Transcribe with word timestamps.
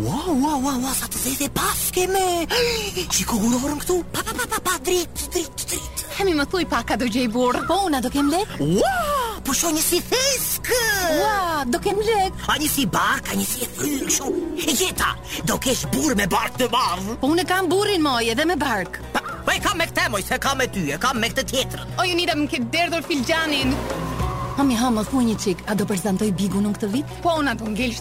Ua, 0.00 0.24
ua, 0.40 0.54
ua, 0.64 0.72
ua, 0.84 0.92
sa 0.96 1.04
të 1.10 1.20
zezë 1.20 1.38
dhe 1.42 1.48
paske 1.56 2.04
me 2.08 2.24
Që 3.12 3.24
ku 3.28 3.36
gurorën 3.42 3.80
këtu? 3.82 3.96
Pa, 4.14 4.22
pa, 4.24 4.32
pa, 4.40 4.46
pa, 4.52 4.60
pa, 4.64 4.76
drit, 4.86 5.24
drit, 5.34 5.50
drit 5.66 6.04
Hemi 6.16 6.32
më 6.38 6.46
thuj 6.52 6.64
paka 6.70 6.96
do 7.00 7.08
gjej 7.12 7.26
burë 7.34 7.60
Po, 7.68 7.82
una 7.90 8.00
do 8.04 8.08
kem 8.12 8.30
lek 8.32 8.54
Ua, 8.62 8.92
po 9.44 9.52
shoj 9.56 9.74
një 9.76 9.84
si 9.84 10.00
thesk 10.08 10.70
Ua, 11.18 11.66
do 11.68 11.76
kem 11.84 12.00
lek 12.08 12.48
A 12.48 12.56
një 12.62 12.70
si 12.72 12.86
bark, 12.96 13.28
a 13.34 13.36
një 13.36 13.46
si 13.50 13.66
e 13.66 13.70
fryrë 13.76 14.16
shu 14.16 14.32
Jeta, 14.64 15.10
do 15.50 15.58
kesh 15.60 15.84
burë 15.92 16.16
me 16.22 16.28
bark 16.38 16.56
të 16.62 16.70
madhë 16.72 17.18
Po, 17.20 17.28
une 17.36 17.44
kam 17.52 17.68
burin 17.72 18.00
moj 18.06 18.22
edhe 18.32 18.48
me 18.48 18.56
bark 18.64 18.96
Pa, 19.12 19.20
pa 19.20 19.36
po, 19.44 19.52
e 19.52 19.60
kam 19.60 19.76
me 19.82 19.90
këte 19.92 20.08
moj, 20.14 20.24
se 20.24 20.40
kam 20.40 20.62
me 20.62 20.70
ty, 20.72 20.86
e 20.96 21.00
kam 21.04 21.20
me 21.20 21.28
këte 21.34 21.44
tjetërën 21.52 21.96
O, 22.00 22.08
ju 22.08 22.16
nida 22.16 22.38
më 22.40 22.48
këtë 22.54 22.72
derdur 22.78 23.04
filgjanin 23.10 23.76
Hami, 24.56 24.76
ha, 24.80 24.88
më 24.92 25.04
thuj 25.10 25.26
një 25.28 25.36
qik, 25.44 25.62
a 25.72 25.76
do 25.76 25.84
përzantoj 25.88 26.28
bigu 26.40 26.60
në 26.64 26.72
këtë 26.78 26.92
vit? 26.96 27.18
Po, 27.24 27.36
una 27.44 27.52
do 27.60 27.68
ngell 27.68 27.98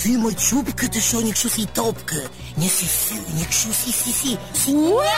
ty 0.00 0.16
më 0.16 0.30
qupi 0.40 0.72
këtë 0.80 1.00
shoj 1.04 1.20
një 1.28 1.32
këshu 1.36 1.50
si 1.52 1.64
topkë, 1.76 2.20
një 2.62 2.68
si 2.72 2.86
sy, 2.88 3.16
një 3.36 3.48
këshu 3.50 3.72
si 3.76 3.92
si 3.92 4.12
si, 4.20 4.32
si 4.56 4.72
një. 4.76 5.10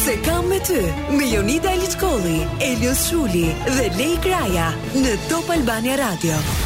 Se 0.03 0.13
kam 0.27 0.45
me 0.53 0.59
ty, 0.69 0.79
me 1.17 1.31
Jonida 1.33 1.73
Elitkoli, 1.73 2.37
Elios 2.69 3.01
Shuli 3.09 3.47
dhe 3.65 3.89
Lej 3.97 4.19
Kraja 4.27 4.69
në 4.95 5.17
Top 5.27 5.49
Albania 5.57 5.97
Radio. 5.97 6.35
Top 6.37 6.41
Albania 6.49 6.59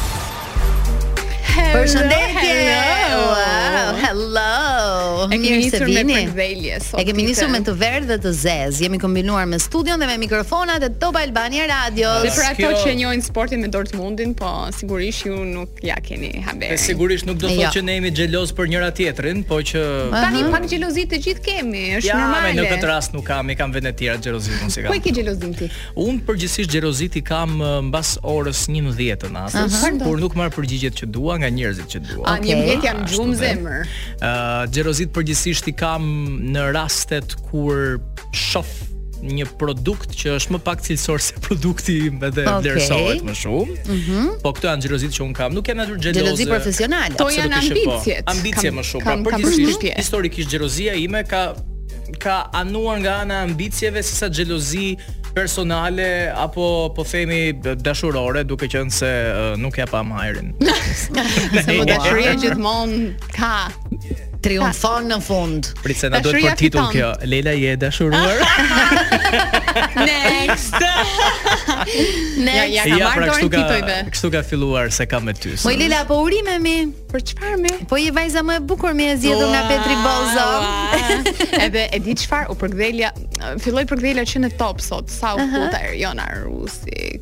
Hello, 1.56 1.84
Përshëndetje. 1.84 2.54
Hello. 2.66 3.26
Wow, 3.30 3.90
hello. 4.04 5.26
E 5.34 5.36
kemi 5.42 5.58
nisur 5.62 5.84
me 5.88 5.98
përzelje 6.08 6.78
sot. 6.82 6.98
E 6.98 7.02
kemi 7.06 7.24
nisur 7.28 7.50
me 7.52 7.60
të 7.66 7.74
verdhë 7.78 8.08
dhe 8.10 8.16
të 8.24 8.32
zezë. 8.40 8.82
Jemi 8.82 8.98
kombinuar 9.02 9.46
me 9.46 9.60
studion 9.62 10.02
dhe 10.02 10.08
me 10.10 10.16
mikrofonat 10.24 10.82
e 10.82 10.88
Top 11.04 11.14
Albania 11.20 11.68
Radio. 11.70 12.10
Dhe 12.24 12.32
për 12.34 12.46
ato 12.48 12.70
që 12.82 12.94
njojnë 12.98 13.26
sportin 13.28 13.62
me 13.62 13.70
Dortmundin, 13.72 14.32
po 14.38 14.50
sigurisht 14.74 15.28
ju 15.28 15.36
nuk 15.46 15.78
ja 15.86 15.96
keni 16.02 16.32
haber. 16.46 16.74
E 16.74 16.78
sigurisht 16.82 17.26
nuk 17.30 17.38
do 17.40 17.46
të 17.48 17.54
jo. 17.54 17.62
thotë 17.62 17.76
që 17.78 17.84
ne 17.86 17.96
jemi 18.00 18.12
xheloz 18.18 18.50
për 18.58 18.70
njëra 18.74 18.90
tjetrin, 18.98 19.44
po 19.48 19.60
që 19.70 19.84
tani 20.16 20.42
pak 20.56 20.66
xhelozi 20.74 21.06
të 21.14 21.22
gjithë 21.28 21.46
kemi, 21.46 21.84
është 22.00 22.10
ja, 22.10 22.18
normale. 22.18 22.50
në 22.58 22.66
këtë 22.72 22.90
rast 22.90 23.14
nuk 23.14 23.28
kam, 23.30 23.50
i 23.54 23.58
kam 23.60 23.72
vetë 23.78 23.94
të 23.94 23.98
tjera 24.02 24.18
xhelozinë 24.24 24.72
si 24.74 24.82
kam. 24.82 24.90
Ku 24.90 24.96
po, 24.96 24.98
e 24.98 25.06
ke 25.06 25.14
xhelozin 25.20 25.52
ti? 25.60 25.70
Unë 26.02 26.24
përgjithsisht 26.26 26.74
xheloziti 26.74 27.22
kam 27.32 27.56
eh, 27.60 27.80
mbas 27.92 28.16
orës 28.34 28.66
një 28.74 29.14
por 30.04 30.18
nuk 30.20 30.34
marr 30.38 30.50
përgjigjet 30.52 30.94
që 30.98 31.06
dua 31.12 31.36
nga 31.44 31.52
njerëzit 31.52 31.86
që 31.92 32.00
dua. 32.08 32.24
Okay. 32.32 32.48
Një 32.48 32.56
mbetje 32.62 32.92
në 32.96 33.04
gjumë 33.12 33.36
zemër. 33.42 33.84
Ë, 33.84 34.00
uh, 34.20 34.64
xherozit 34.72 35.12
përgjithsisht 35.14 35.68
i 35.70 35.76
kam 35.76 36.04
në 36.56 36.64
rastet 36.74 37.36
kur 37.50 37.98
shoh 38.34 38.70
një 39.24 39.46
produkt 39.60 40.12
që 40.20 40.34
është 40.36 40.52
më 40.52 40.58
pak 40.66 40.82
cilësor 40.84 41.22
se 41.24 41.38
produkti 41.44 41.94
im 42.10 42.18
edhe 42.28 42.44
okay. 42.44 42.60
vlerësohet 42.66 43.22
më 43.24 43.34
shumë. 43.42 43.76
Mm 43.88 44.00
-hmm. 44.04 44.32
Po 44.42 44.52
këto 44.56 44.68
janë 44.68 44.82
xhirozit 44.84 45.12
që 45.18 45.22
un 45.24 45.34
kam. 45.34 45.54
Nuk 45.54 45.64
po 45.64 45.72
janë 45.72 45.80
natyrë 45.82 46.00
xheloze. 46.00 46.20
Xhelozi 46.20 46.44
po. 46.44 46.50
profesionale. 46.54 47.14
To 47.20 47.28
janë 47.28 47.56
ambicie. 47.64 48.16
Ambicie 48.26 48.70
më 48.70 48.82
shumë. 48.90 49.04
Kam, 49.04 49.24
pra, 49.24 49.38
përgjithsisht 49.38 49.82
historikisht 49.96 50.48
xhirozia 50.50 50.92
ime 50.94 51.24
ka 51.24 51.54
ka 52.18 52.36
anuar 52.52 53.00
nga 53.00 53.14
ana 53.22 53.36
ambicieve 53.48 54.02
sesa 54.02 54.28
xhelozi 54.30 54.96
personale 55.34 56.30
apo 56.30 56.90
po 56.94 57.02
themi 57.02 57.40
dashurore 57.86 58.44
duke 58.46 58.68
qenë 58.70 58.94
se 58.98 59.10
uh, 59.30 59.56
nuk 59.60 59.78
ja 59.82 59.86
pa 59.90 60.00
hajrin. 60.06 60.54
Se 61.66 61.66
po 61.74 61.84
dashuria 61.90 62.36
gjithmonë 62.44 63.00
ka 63.34 63.54
triumfon 64.44 65.06
në 65.08 65.16
fund. 65.24 65.70
Pritse 65.84 66.10
na 66.12 66.20
duhet 66.24 66.44
për 66.54 66.58
titull 66.60 66.88
kjo. 66.92 67.10
Leila 67.28 67.54
je 67.56 67.70
e 67.74 67.78
dashuruar. 67.80 68.42
Next. 70.08 70.80
Next. 70.80 70.86
Ja, 72.44 72.64
ja, 72.68 72.84
ja 72.86 73.08
pra 73.14 73.26
kështu 73.34 73.48
ka 73.52 73.96
kështu 74.12 74.28
ka 74.34 74.40
filluar 74.46 74.90
se 74.92 75.04
kam 75.08 75.24
me 75.26 75.32
ty. 75.36 75.52
Po 75.62 75.72
Leila 75.74 76.02
po 76.08 76.20
urime 76.24 76.56
mi. 76.62 76.74
Për 77.10 77.22
çfarë 77.30 77.58
mi? 77.62 77.72
Po 77.90 77.98
je 78.00 78.10
vajza 78.14 78.42
më 78.46 78.56
e 78.58 78.62
bukur 78.70 78.94
mi 78.96 79.06
e 79.12 79.14
zgjedhur 79.20 79.50
nga 79.52 79.62
Petri 79.68 79.96
Bozo. 80.02 80.46
Edhe 81.66 81.86
e 81.96 82.00
di 82.04 82.14
çfarë 82.20 82.50
u 82.52 82.56
përgdhelja, 82.60 83.12
filloi 83.62 83.86
përgdhelja 83.90 84.26
që 84.32 84.44
në 84.48 84.52
top 84.60 84.82
sot, 84.84 85.12
sa 85.12 85.34
u 85.40 85.46
futa 85.52 85.82
Jona 85.94 86.24
Rusi, 86.44 87.14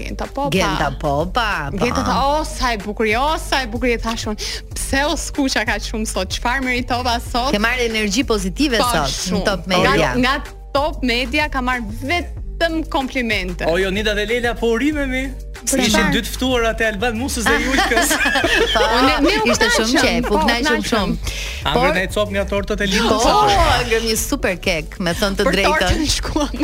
Genta 0.00 0.26
popa. 0.26 0.50
Genta 0.52 0.90
popa. 0.90 1.70
Po. 1.70 1.78
Genta 1.78 2.02
ta 2.02 2.38
o 2.40 2.44
sa 2.44 2.74
e 2.74 2.78
bukur, 2.78 3.06
o 3.06 3.08
jo, 3.10 3.38
sa 3.38 3.62
e 3.62 3.66
bukur 3.66 3.88
e 3.88 3.96
thashon, 3.98 4.34
Pse 4.74 5.04
o 5.06 5.14
skuqa 5.16 5.62
ka 5.64 5.78
shumë 5.78 6.06
sot? 6.10 6.32
Çfarë 6.34 6.64
meritova 6.66 7.18
sot? 7.22 7.52
Ke 7.54 7.62
marrë 7.62 7.86
energji 7.90 8.26
pozitive 8.26 8.82
po, 8.82 8.90
sot 9.06 9.30
në 9.36 9.44
Top 9.46 9.68
Media. 9.70 10.10
Nga 10.18 10.34
Top 10.74 11.04
Media 11.06 11.46
ka 11.48 11.62
marr 11.62 11.84
vetë 12.02 12.43
vetëm 12.58 12.88
komplimente. 12.88 13.64
O 13.66 13.78
jo, 13.78 13.90
Nida 13.90 14.14
dhe 14.14 14.24
Leila 14.24 14.54
po 14.54 14.66
urimemi. 14.66 15.32
Pra 15.64 15.80
si 15.82 15.86
ishin 15.88 16.10
dy 16.12 16.20
të 16.20 16.28
ftuara 16.34 16.74
te 16.76 16.84
Alban 16.84 17.14
Musës 17.16 17.46
dhe 17.46 17.54
Julkës. 17.64 18.08
Unë 18.84 19.20
ne 19.24 19.30
u 19.40 19.44
kishte 19.46 19.66
shumë 19.72 19.94
qe, 20.02 20.10
po 20.26 20.34
kënaqem 20.42 20.82
shumë. 20.84 21.14
Amri 21.70 21.90
ne 21.96 22.02
cop 22.12 22.28
nga 22.34 22.42
tortët 22.50 22.80
e 22.84 22.86
Lindës. 22.90 23.22
Po, 23.24 23.24
gëm 23.88 24.02
një 24.10 24.16
super 24.20 24.56
kek, 24.60 24.86
me 25.04 25.10
thënë 25.16 25.36
të 25.38 25.44
drejtën. 25.48 25.94
Për 25.94 25.96
shkuam. 26.18 26.54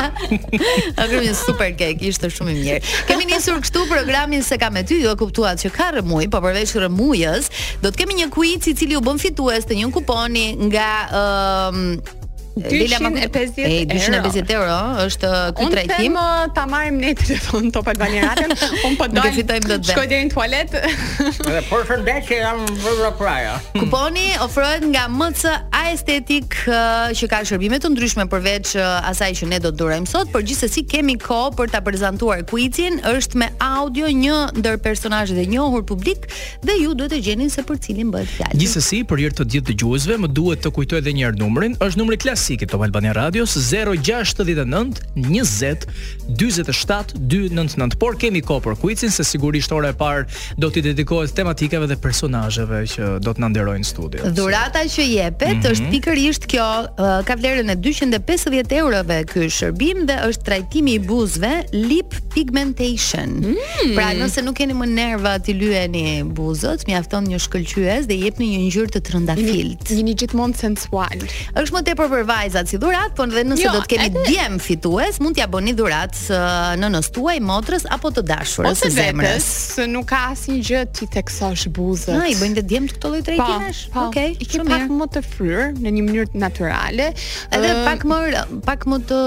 A 0.68 0.68
kemi 1.10 1.24
një 1.26 1.34
super 1.34 1.74
kek, 1.78 1.96
ishte 2.12 2.26
shumë 2.36 2.50
i 2.52 2.54
mirë. 2.60 2.78
Kemi 3.10 3.24
nisur 3.28 3.56
kështu 3.64 3.80
programin 3.90 4.42
se 4.46 4.54
kam 4.62 4.72
me 4.78 4.82
ty, 4.86 4.92
ju 5.00 5.04
jo 5.08 5.12
e 5.16 5.18
kuptuat 5.24 5.56
që 5.64 5.68
ka 5.74 5.88
rëmuj, 5.98 6.26
po 6.32 6.38
përveç 6.46 6.70
rëmujës, 6.84 7.44
do 7.82 7.88
të 7.90 7.96
kemi 8.04 8.14
një 8.22 8.28
quiz 8.36 8.62
i 8.70 8.72
cili 8.78 8.94
u 8.98 9.00
bën 9.04 9.18
fitues 9.20 9.64
të 9.66 9.74
një 9.82 9.88
kuponi 9.98 10.46
nga 10.70 10.92
ëh 11.10 12.19
Dela 12.56 12.98
250 12.98 14.50
euro. 14.50 14.58
euro 14.58 15.04
është 15.06 15.28
ky 15.56 15.66
trajtim. 15.70 16.14
Ne 16.14 16.22
uh, 16.22 16.46
ta 16.54 16.64
marrim 16.68 16.96
ne 17.00 17.12
telefon 17.14 17.70
Top 17.72 17.86
Albani 17.92 18.20
Radio. 18.24 18.48
Unë 18.88 18.96
po 18.98 19.06
dal. 19.10 19.30
fitojmë 19.36 19.68
dot. 19.70 19.84
Shkoj 19.92 20.06
deri 20.10 20.26
në 20.28 20.32
tualet. 20.34 20.74
Edhe 20.82 21.60
për 21.68 21.84
shëndet 21.88 22.26
që 22.26 22.38
jam 22.40 22.64
vëzhgur 22.82 23.14
praja. 23.20 23.54
Kuponi 23.78 24.24
ofrohet 24.42 24.82
nga 24.90 25.06
MC 25.08 25.52
Aesthetic 25.80 26.58
uh, 26.66 27.12
që 27.16 27.28
ka 27.30 27.40
shërbime 27.48 27.78
të 27.82 27.92
ndryshme 27.94 28.26
përveç 28.32 28.74
uh, 28.80 28.98
asaj 29.12 29.30
që 29.42 29.50
ne 29.54 29.62
do 29.62 29.70
të 29.70 29.80
durojmë 29.84 30.10
sot, 30.10 30.32
por 30.34 30.42
gjithsesi 30.42 30.82
kemi 30.90 31.16
kohë 31.22 31.54
për 31.58 31.70
ta 31.76 31.80
prezantuar 31.86 32.42
quizin, 32.50 32.98
është 33.14 33.40
me 33.44 33.48
audio 33.62 34.10
një 34.10 34.40
ndër 34.58 34.80
personazhet 34.82 35.38
e 35.38 35.46
njohur 35.54 35.86
publik 35.86 36.26
dhe 36.66 36.76
ju 36.82 36.96
duhet 36.98 37.14
të 37.14 37.22
gjeni 37.30 37.48
se 37.50 37.62
për 37.66 37.78
cilin 37.86 38.10
bëhet 38.12 38.30
fjalë. 38.40 38.58
Gjithsesi 38.60 39.04
për 39.06 39.24
hir 39.24 39.38
të 39.40 39.46
gjithë 39.56 39.70
dëgjuesve, 39.72 40.18
më 40.26 40.32
duhet 40.34 40.64
të 40.66 40.74
kujtoj 40.76 41.00
edhe 41.04 41.14
një 41.16 41.28
herë 41.30 41.40
numrin, 41.42 41.78
është 41.80 41.98
numri 42.02 42.18
klasike 42.40 42.66
Top 42.66 42.80
Albania 42.82 43.12
Radios 43.12 43.52
069 43.52 45.02
20 45.16 45.86
47 46.36 47.14
299. 47.20 47.94
Por 48.00 48.16
kemi 48.16 48.40
kohë 48.42 48.62
për 48.64 48.76
kuicin 48.80 49.10
se 49.12 49.24
sigurisht 49.28 49.72
ora 49.76 49.90
e 49.92 49.96
parë 49.96 50.56
do 50.58 50.70
t'i 50.72 50.80
dedikohet 50.86 51.34
tematikave 51.36 51.88
dhe 51.90 51.96
personazheve 52.00 52.80
që 52.94 53.08
do 53.20 53.34
të 53.36 53.42
na 53.44 53.50
nderojnë 53.52 53.84
studio. 53.86 54.30
Dhurata 54.36 54.84
që 54.88 55.04
jepet 55.10 55.54
mm 55.56 55.60
-hmm. 55.60 55.70
është 55.72 55.90
pikërisht 55.90 56.46
kjo, 56.46 56.68
ka 57.28 57.34
vlerën 57.42 57.70
e 57.72 57.76
250 57.76 58.76
eurove 58.82 59.24
ky 59.32 59.40
shërbim 59.58 59.98
dhe 60.08 60.16
është 60.28 60.44
trajtimi 60.48 60.92
i 60.96 60.98
buzëve 61.00 61.52
Lip 61.88 62.10
Pigmentation. 62.34 63.28
Mm 63.28 63.44
-hmm. 63.54 63.94
Pra, 63.96 64.06
nëse 64.20 64.40
nuk 64.46 64.56
keni 64.58 64.74
më 64.82 64.86
nerva 65.02 65.32
t'i 65.44 65.52
lyeni 65.62 66.08
buzët, 66.36 66.80
mjafton 66.88 67.22
një 67.30 67.38
shkëlqyes 67.44 68.02
dhe 68.10 68.16
jepni 68.24 68.46
një 68.52 68.60
ngjyrë 68.66 68.90
të 68.94 69.00
trëndafilt. 69.08 69.82
Jini 69.96 70.14
gjithmonë 70.20 70.56
sensual. 70.64 71.18
Është 71.60 71.72
më 71.76 71.82
tepër 71.88 72.08
për 72.14 72.24
vajzat 72.30 72.64
si 72.70 72.76
dhurat, 72.80 73.10
po 73.16 73.26
edhe 73.28 73.42
nëse 73.50 73.64
jo, 73.66 73.72
do 73.74 73.82
të 73.84 73.90
kemi 73.94 74.08
edhe... 74.10 74.22
djem 74.28 74.58
fitues, 74.62 75.18
mund 75.22 75.36
t'ia 75.38 75.46
bëni 75.50 75.74
dhurat 75.78 76.14
së 76.18 76.38
nënës 76.82 77.08
tuaj, 77.14 77.36
motrës 77.46 77.86
apo 77.94 78.12
të 78.16 78.24
dashurës 78.28 78.82
së 78.84 78.90
zemrës. 78.96 79.48
Ose 79.72 79.86
nuk 79.90 80.08
ka 80.10 80.22
asnjë 80.32 80.60
gjë 80.68 80.82
ti 80.98 81.08
teksosh 81.16 81.66
buzët. 81.76 82.18
i 82.30 82.36
bëjnë 82.40 82.58
të 82.60 82.64
djem 82.70 82.88
këto 82.92 83.12
lloj 83.14 83.22
drejtimesh. 83.28 83.82
Po, 83.88 83.96
po, 83.98 84.06
Okej. 84.10 84.34
Okay, 84.36 84.36
I 84.38 84.50
ke 84.52 84.66
pak 84.68 84.88
më 85.00 85.08
të 85.16 85.24
fryr 85.26 85.72
në 85.80 85.94
një 85.98 86.04
mënyrë 86.08 86.42
natyrale. 86.44 87.10
Edhe 87.58 87.72
uh, 87.74 87.82
pak 87.88 88.06
më 88.06 88.22
pak 88.70 88.86
më 88.90 89.00
të 89.10 89.20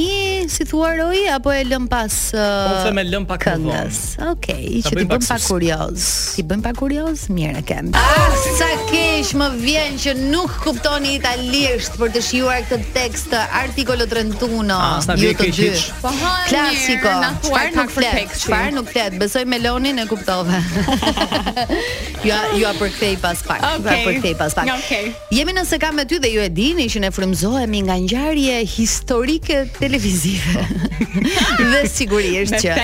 si 0.49 0.65
thuaroi 0.65 1.27
apo 1.29 1.51
e 1.53 1.59
lëm 1.67 1.83
pas 1.91 2.13
uh, 2.33 2.39
po 2.41 2.77
them 2.87 2.97
e 2.97 3.03
lëm 3.05 3.25
pak 3.29 3.43
më 3.51 3.67
vonë 3.67 3.99
okay 4.31 4.79
që 4.81 4.95
ti 4.95 4.95
bën 5.05 5.11
pak 5.21 5.43
kurioz 5.45 6.05
ti 6.33 6.45
bën 6.49 6.63
pak 6.65 6.79
kurioz 6.79 7.27
mirë 7.29 7.61
e 7.61 7.61
kem 7.69 7.91
ah 7.99 8.33
sa 8.57 8.69
keq 8.89 9.35
më 9.37 9.49
vjen 9.61 9.99
që 10.01 10.13
nuk 10.31 10.55
kuptoni 10.65 11.19
italisht 11.19 11.99
për 11.99 12.15
të 12.15 12.23
shjuar 12.31 12.65
këtë 12.71 12.89
tekst 12.97 13.35
artikolo 13.37 14.09
trentuno 14.09 14.79
ju 14.79 15.03
të 15.05 15.13
ah, 15.13 15.21
dy 15.21 15.77
po, 16.01 16.15
klasiko 16.49 17.13
çfarë 17.45 17.75
nuk 17.77 17.93
flet 17.93 18.33
çfarë 18.41 18.73
nuk 18.79 18.89
flet 18.89 19.19
besoj 19.21 19.45
meloni 19.45 19.93
e 19.93 20.07
kuptove 20.09 20.63
ju 22.25 22.41
ju 22.57 22.65
a 22.65 22.73
përkthej 22.81 23.21
pas 23.21 23.45
pak 23.53 23.61
ju 23.77 23.93
a 23.93 24.01
përkthej 24.09 24.33
pas 24.41 24.57
pak 24.57 24.73
jemi 25.37 25.57
nëse 25.61 25.77
kam 25.85 26.01
me 26.01 26.09
ty 26.09 26.17
dhe 26.25 26.33
ju 26.39 26.49
e 26.49 26.49
dini 26.49 26.89
që 26.89 27.05
ne 27.05 27.13
frymzohemi 27.13 27.85
nga 27.85 27.98
ngjarje 28.05 28.63
historike 28.65 29.67
televizive. 29.79 30.67
Dhe 31.59 31.87
sigurisht 31.91 32.55
që 32.63 32.75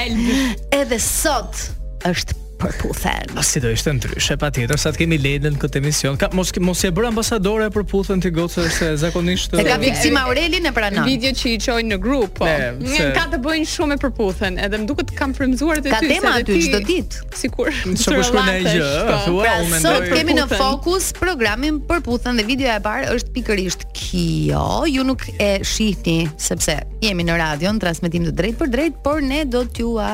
edhe 0.75 0.99
sot 1.01 1.67
është 2.05 2.41
përputhen. 2.55 3.33
Mos 3.35 3.49
si 3.51 3.59
do 3.59 3.67
të 3.67 3.75
ishte 3.75 3.91
ndryshe, 3.97 4.35
patjetër 4.39 4.79
sa 4.79 4.93
të 4.95 5.01
kemi 5.01 5.17
lendën 5.19 5.57
këtë 5.59 5.79
emision. 5.81 6.15
Ka 6.19 6.29
mos 6.37 6.53
mos 6.63 6.83
e 6.87 6.91
bëra 6.95 7.09
ambasadore 7.11 7.67
përputhen 7.75 8.21
ti 8.23 8.31
gocës 8.35 8.77
se 8.79 8.87
zakonisht 9.01 9.57
Ti 9.59 9.65
ka 9.67 9.75
fiksim 9.81 10.15
Aurelin 10.21 10.69
e 10.71 10.73
pranon. 10.75 11.03
Video 11.07 11.33
që 11.35 11.49
i 11.51 11.57
çojnë 11.65 11.91
në 11.93 11.97
grup, 12.05 12.39
po. 12.39 12.47
Ne 12.47 13.09
ka 13.17 13.25
të 13.33 13.41
bëjnë 13.43 13.67
shumë 13.73 13.99
përputhen, 14.05 14.57
edhe 14.67 14.79
më 14.83 14.87
duket 14.91 15.11
kam 15.19 15.35
përmbëzuar 15.35 15.83
të 15.83 15.99
ty 15.99 16.19
se 16.19 16.21
te 16.27 16.45
ty 16.51 16.59
çdo 16.69 16.81
ditë. 16.91 17.25
Sigurisht. 17.43 18.05
Çoqë 18.05 18.23
shpërndajë 18.31 18.77
gjë, 18.77 18.87
po. 19.11 19.35
Pra, 19.41 19.55
sot 19.83 20.07
kemi 20.15 20.39
në 20.39 20.47
fokus 20.55 21.11
programin 21.19 21.83
përputhen 21.91 22.39
dhe 22.39 22.47
videoja 22.53 22.79
e 22.79 22.85
parë 22.87 23.11
është 23.17 23.35
pikërisht 23.35 23.87
Kjo, 23.95 24.83
ju 24.87 25.03
nuk 25.07 25.21
e 25.39 25.59
shihni 25.63 26.27
Sepse 26.41 26.79
jemi 27.05 27.23
në 27.27 27.37
radio 27.39 27.71
Në 27.73 27.79
transmitim 27.81 28.25
të 28.27 28.31
drejt 28.35 28.57
për 28.59 28.67
drejt 28.73 28.93
Por 29.05 29.21
ne 29.23 29.45
do 29.47 29.63
t'ju 29.71 29.93
a 30.03 30.09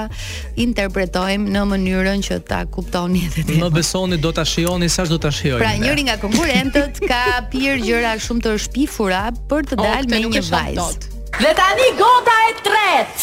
interpretojmë 0.62 1.50
Në 1.56 1.64
mënyrën 1.72 2.22
që 2.28 2.38
ta 2.52 2.62
kuptoni 2.70 3.24
edhe 3.26 3.44
Më 3.58 3.70
besoni 3.74 4.18
do 4.22 4.32
t'a 4.38 4.46
shihoni, 4.46 4.90
Sa 4.94 5.04
do 5.10 5.18
t'a 5.22 5.32
shihoni. 5.34 5.64
Pra 5.64 5.74
njëri 5.82 6.02
nga 6.12 6.18
konkurentët 6.22 6.98
Ka 7.10 7.24
pyrë 7.54 7.82
gjëra 7.88 8.14
shumë 8.22 8.42
të 8.46 8.50
shpifura 8.68 9.24
Për 9.50 9.62
të 9.72 9.76
dalë 9.82 10.08
me 10.14 10.18
një 10.30 10.44
vajzë. 10.52 10.96
Dhe 11.42 11.52
ta 11.58 11.68
një 11.80 11.90
gota 12.00 12.38
e 12.52 12.54
tret 12.68 13.16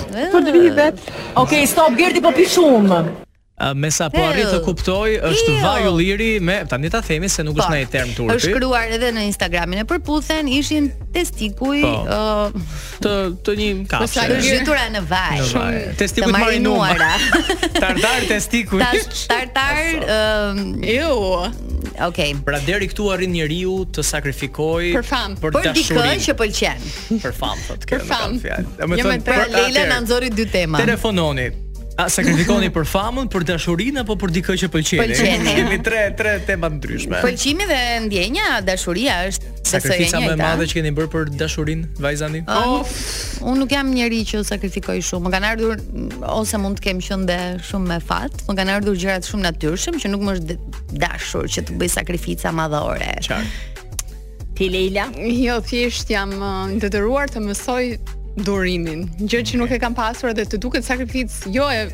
Për 0.00 0.40
të 0.40 0.50
vijë 0.56 0.72
vet 0.80 0.96
Ok, 1.44 1.52
stop, 1.70 1.92
gjerdi 1.98 2.20
po 2.24 2.30
pi 2.36 2.44
shumë. 2.52 3.00
Me 3.78 3.92
sa 3.94 4.08
po 4.10 4.18
arrit 4.18 4.48
të 4.50 4.58
kuptoj, 4.64 5.10
është 5.28 5.50
vaj 5.62 5.84
vaju 5.84 5.90
liri 5.94 6.30
me, 6.42 6.54
ta 6.66 6.78
ta 6.90 7.00
themi 7.04 7.28
se 7.28 7.44
nuk 7.44 7.54
po, 7.54 7.60
është 7.62 7.84
në 7.84 7.90
term 7.92 8.08
të 8.16 8.24
urpi. 8.24 8.34
është 8.40 8.54
kruar 8.56 8.90
edhe 8.96 9.10
në 9.12 9.26
Instagramin 9.28 9.78
e 9.84 9.84
përputhen, 9.86 10.48
ishin 10.50 10.88
testikuj 11.14 11.82
po, 11.84 11.92
uh, 11.92 12.74
të, 13.04 13.12
të 13.46 13.54
një 13.62 13.68
kapshe. 13.92 14.18
Përsa 14.18 14.42
gjithura 14.48 14.88
në 14.96 15.04
vaj, 15.06 15.38
në 15.38 15.46
vaj. 15.54 16.08
të 16.18 16.32
marinuar. 16.34 17.06
Tartar 17.82 18.26
testikuj. 18.32 18.82
Tartar, 19.30 19.82
ju. 20.96 21.14
Ok. 22.08 22.18
Pra 22.48 22.58
deri 22.66 22.88
këtu 22.90 23.10
arrit 23.14 23.30
njeriu 23.30 23.82
të 23.94 24.02
sakrifikoj 24.10 24.90
për 24.96 25.08
famë, 25.12 25.36
për, 25.44 25.58
për 25.60 25.70
dikën 25.76 26.24
që 26.26 26.38
pëlqen. 26.40 26.94
Për 27.28 27.36
fam 27.42 27.60
për 27.68 27.84
të 27.84 27.92
kërë 27.92 28.06
në 28.06 28.38
kanë 28.38 28.88
me 28.88 29.02
pra 29.02 29.42
për, 29.44 29.52
për, 29.52 30.48
për, 30.48 30.96
për, 30.96 31.12
për, 31.12 31.60
A 32.00 32.06
sakrifikoni 32.08 32.70
për 32.72 32.86
famën, 32.88 33.26
për 33.32 33.44
dashurinë 33.52 34.00
apo 34.00 34.14
për 34.20 34.30
dikë 34.38 34.54
që 34.62 34.68
pëlqen? 34.72 35.00
Pëlqeni. 35.02 35.48
Kemi 35.58 35.78
tre 35.84 36.04
tre 36.16 36.30
tema 36.46 36.70
ndryshme. 36.72 37.18
Pëlqimi 37.20 37.66
dhe 37.68 37.80
ndjenja, 38.06 38.46
dashuria 38.64 39.18
është 39.28 39.50
sakrifica 39.68 40.22
më 40.24 40.30
e 40.32 40.38
madhe 40.40 40.68
që 40.70 40.78
keni 40.78 40.92
bërë 40.96 41.10
për 41.12 41.32
dashurinë, 41.42 41.88
vajzani? 42.04 42.40
Of, 42.48 42.70
oh. 42.70 43.42
unë 43.50 43.60
nuk 43.60 43.74
jam 43.76 43.90
njëri 43.92 44.22
që 44.32 44.40
sakrifikoj 44.48 45.02
shumë. 45.10 45.26
Më 45.26 45.34
kanë 45.36 45.50
ardhur 45.50 45.84
ose 46.38 46.62
mund 46.64 46.80
të 46.80 46.86
kem 46.88 47.04
qenë 47.08 47.28
dhe 47.28 47.38
shumë 47.72 47.92
me 47.92 48.00
fat, 48.12 48.40
më 48.48 48.56
kanë 48.62 48.76
ardhur 48.78 48.96
gjëra 49.02 49.18
të 49.26 49.32
shumë 49.34 49.46
natyrshëm 49.50 50.00
që 50.06 50.12
nuk 50.14 50.24
më 50.30 50.36
është 50.38 50.58
dashur 51.04 51.52
që 51.58 51.66
të 51.68 51.78
bëj 51.82 51.92
sakrifica 51.98 52.54
madhore. 52.56 53.12
Qartë. 53.28 54.48
Ti 54.56 54.72
Leila? 54.72 55.10
Jo, 55.42 55.60
thjesht 55.64 56.08
jam 56.12 56.32
uh, 56.38 56.72
ndëtëruar 56.78 57.30
të 57.34 57.40
mësoj 57.44 57.84
durimin 58.40 59.04
gjë 59.28 59.42
që 59.50 59.60
nuk 59.60 59.74
e 59.74 59.78
kam 59.82 59.96
pasur 59.96 60.30
edhe 60.32 60.46
të 60.48 60.60
duket 60.64 60.86
sakrificë 60.86 61.52
jo 61.58 61.68
e 61.68 61.84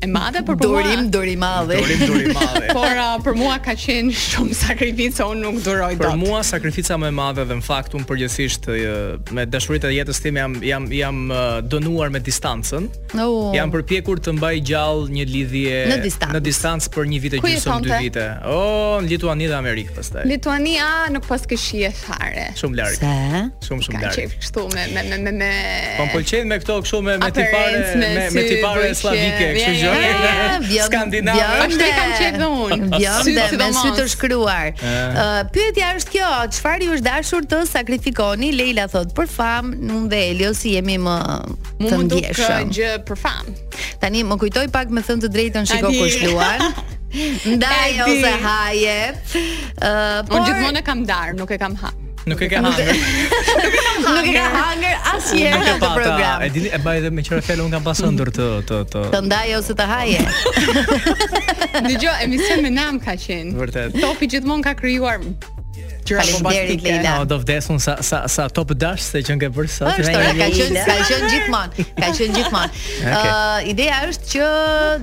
e 0.00 0.06
madhe 0.10 0.42
për 0.44 0.58
durim 0.60 0.74
mua. 0.74 0.84
Dorim, 0.84 1.10
dorim 1.14 1.40
madhe. 1.42 1.78
Dorim, 1.80 2.02
dorim 2.04 2.36
madhe. 2.36 2.72
Por 2.76 2.88
uh, 2.88 3.14
për 3.24 3.36
mua 3.38 3.56
ka 3.64 3.72
qenë 3.78 4.12
shumë 4.16 4.56
sakrifica, 4.58 5.24
unë 5.32 5.44
nuk 5.44 5.60
duroj 5.64 5.88
dot. 5.94 6.02
Për 6.02 6.10
dot. 6.12 6.20
mua 6.20 6.40
sakrifica 6.46 6.98
më 7.00 7.08
e 7.08 7.14
madhe 7.16 7.44
dhe 7.48 7.56
në 7.56 7.64
fakt 7.64 7.94
unë 7.96 8.08
përgjithsisht 8.10 8.68
uh, 8.72 8.90
me 9.36 9.46
dashuritë 9.48 9.92
e 9.92 9.94
jetës 10.00 10.20
time 10.22 10.42
jam 10.44 10.56
jam 10.68 10.88
jam 10.98 11.22
uh, 11.30 11.44
dënuar 11.74 12.12
me 12.14 12.20
distancën. 12.26 12.88
Oh. 13.24 13.54
Jam 13.56 13.72
përpjekur 13.72 14.20
të 14.26 14.36
mbaj 14.36 14.54
gjallë 14.70 15.08
një 15.16 15.28
lidhje 15.32 15.78
në 15.94 15.98
distancë, 16.04 16.36
në 16.36 16.44
distancë 16.50 16.92
për 16.98 17.08
një 17.14 17.22
vit 17.24 17.38
e 17.38 17.42
gjysëm 17.46 17.86
dy 17.86 18.02
vite. 18.04 18.26
Oh, 18.52 18.98
në 19.00 19.12
Lituani 19.16 19.48
dhe 19.48 19.56
Amerikë 19.56 19.96
pastaj. 19.96 20.26
Lituania 20.28 20.90
nuk 21.14 21.24
pas 21.28 21.48
ke 21.48 21.56
shije 21.60 21.90
fare. 22.02 22.50
Shumë 22.60 22.80
larg. 22.82 23.00
Se? 23.00 23.42
Shumë 23.70 23.86
shumë 23.86 24.04
larg. 24.04 24.20
kaq 24.20 24.36
kështu 24.44 24.66
me 24.76 24.86
me 24.92 25.18
me 25.24 25.34
me 25.40 25.50
Po 25.96 26.08
pëlqej 26.18 26.44
me 26.52 26.60
këto 26.60 26.78
kështu 26.84 27.00
me 27.06 27.16
me 27.22 27.32
tipare 27.32 27.82
me, 27.96 28.10
me 28.34 28.44
tipare 28.50 28.90
slavike, 28.96 29.48
kështu 29.56 29.85
gjë. 29.86 30.86
Skandinavë. 30.86 31.66
i 31.76 31.78
kam 31.78 32.12
qenë 32.20 32.48
unë. 32.48 32.88
Bjonde 32.96 33.46
me 33.60 33.68
sy 33.76 33.92
të 33.96 34.06
shkruar. 34.14 34.72
Uh, 34.76 35.36
Pyetja 35.54 35.92
është 36.00 36.14
kjo, 36.16 36.30
çfarë 36.56 36.88
ju 36.88 36.96
është 36.98 37.08
dashur 37.08 37.46
të 37.50 37.62
sakrifikoni? 37.70 38.52
Leila 38.58 38.86
thot, 38.92 39.12
për 39.16 39.30
famë, 39.34 39.80
unë 39.96 40.08
dhe 40.12 40.22
Elios 40.32 40.62
jemi 40.68 40.98
më 41.02 41.16
të 41.18 41.38
ndjeshëm. 41.38 41.86
Mund 41.86 42.16
eh, 42.18 42.32
të 42.40 42.62
gjë 42.78 42.90
për 43.08 43.22
famë. 43.24 43.58
Tani 44.02 44.24
më 44.30 44.40
kujtoj 44.42 44.66
pak 44.74 44.92
me 44.94 45.04
thënë 45.06 45.26
të 45.26 45.32
drejtën 45.36 45.68
shiko 45.72 45.92
kur 45.96 46.12
shluan. 46.14 46.66
Ndaj 47.56 48.00
ose 48.06 48.32
hajet. 48.48 49.34
Ëh, 49.38 49.44
uh, 49.88 50.18
por 50.28 50.42
gjithmonë 50.46 50.82
kam 50.86 51.06
darë, 51.08 51.38
nuk 51.38 51.54
e 51.56 51.60
kam 51.62 51.78
ha. 51.80 51.94
Nuk 52.26 52.40
e 52.42 52.48
ke 52.50 52.58
hanë. 52.58 52.70
nuk 52.74 53.64
e 53.64 53.82
kam 53.84 53.95
nuk 54.14 54.26
e 54.30 54.34
ka 54.36 54.44
hanger 54.56 55.10
asnjëherë 55.14 55.62
në 55.66 55.72
atë 55.74 55.90
program. 55.98 56.44
E 56.46 56.50
dini, 56.56 56.70
e 56.76 56.80
baj 56.86 56.96
edhe 57.00 57.10
me 57.16 57.24
çfarë 57.26 57.46
fjalë 57.48 57.66
un 57.66 57.74
kam 57.76 57.86
pasur 57.86 58.12
ndër 58.16 58.30
të 58.38 58.46
të 58.70 58.78
të. 58.94 59.02
Të 59.16 59.22
ndaj 59.26 59.48
ose 59.58 59.76
të 59.80 59.88
haje. 59.92 60.22
Dgjoj, 61.86 62.16
emisioni 62.28 62.66
me 62.68 62.72
nam 62.78 63.00
ka 63.04 63.16
qenë. 63.26 63.56
Vërtet. 63.60 63.98
Topi 64.02 64.30
gjithmonë 64.36 64.68
ka 64.70 64.74
krijuar 64.78 65.22
gjëra 66.06 66.26
po 66.30 66.42
bashkë 66.46 66.76
Leila. 66.84 67.12
No, 67.12 67.26
do 67.28 67.38
vdesun 67.42 67.80
sa 67.82 67.98
sa 68.06 68.24
sa 68.30 68.46
top 68.52 68.74
dash 68.78 69.02
se 69.10 69.22
që 69.26 69.36
ngë 69.38 69.50
bër 69.56 69.70
sot. 69.72 69.90
Është 69.94 70.14
ka 70.14 70.32
qen 70.36 70.74
ka 70.74 70.96
qen 71.10 71.26
gjithmonë. 71.32 71.86
Ka 71.98 72.10
qen 72.16 72.36
gjithmonë. 72.36 72.80
Ë 73.16 73.22
ideja 73.72 73.98
është 74.10 74.30
që 74.34 74.50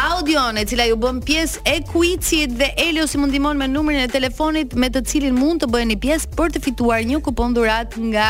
audion 0.07 0.59
e 0.61 0.67
cila 0.69 0.87
ju 0.91 0.99
bën 1.05 1.23
pjesë 1.31 1.77
e 1.77 2.45
dhe 2.57 2.69
Elio 2.87 3.07
si 3.09 3.19
më 3.19 3.29
ndihmon 3.29 3.59
me 3.59 3.67
numrin 3.71 3.99
e 4.05 4.09
telefonit 4.09 4.75
me 4.81 4.89
të 4.93 5.01
cilin 5.09 5.35
mund 5.35 5.63
të 5.63 5.67
bëheni 5.73 5.97
pjesë 6.01 6.29
për 6.37 6.51
të 6.57 6.65
fituar 6.65 7.05
një 7.07 7.21
kupon 7.25 7.55
dhurat 7.55 7.97
nga 8.11 8.29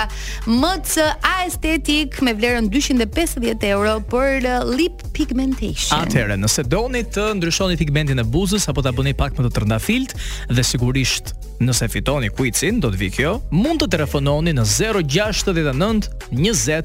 MC 0.50 1.04
Aesthetic 1.22 2.20
me 2.26 2.34
vlerën 2.34 2.68
250 2.72 3.62
euro 3.70 3.98
për 4.10 4.46
uh, 4.46 4.66
lip 4.66 5.02
pigmentation. 5.14 5.98
Atëherë, 6.02 6.36
nëse 6.42 6.64
doni 6.70 7.04
të 7.06 7.28
ndryshoni 7.38 7.78
pigmentin 7.78 8.20
e 8.22 8.26
buzës 8.26 8.66
apo 8.70 8.82
ta 8.84 8.92
bëni 8.94 9.14
pak 9.18 9.36
më 9.38 9.46
të 9.46 9.52
trëndafilt 9.60 10.16
dhe 10.52 10.66
sigurisht 10.66 11.34
nëse 11.62 11.86
fitoni 11.88 12.28
quizin, 12.36 12.80
do 12.82 12.90
të 12.92 13.00
vi 13.00 13.08
kjo, 13.14 13.36
mund 13.56 13.80
të 13.80 13.88
telefononi 13.96 14.52
në 14.58 14.66
069 14.74 16.10
20 16.26 16.82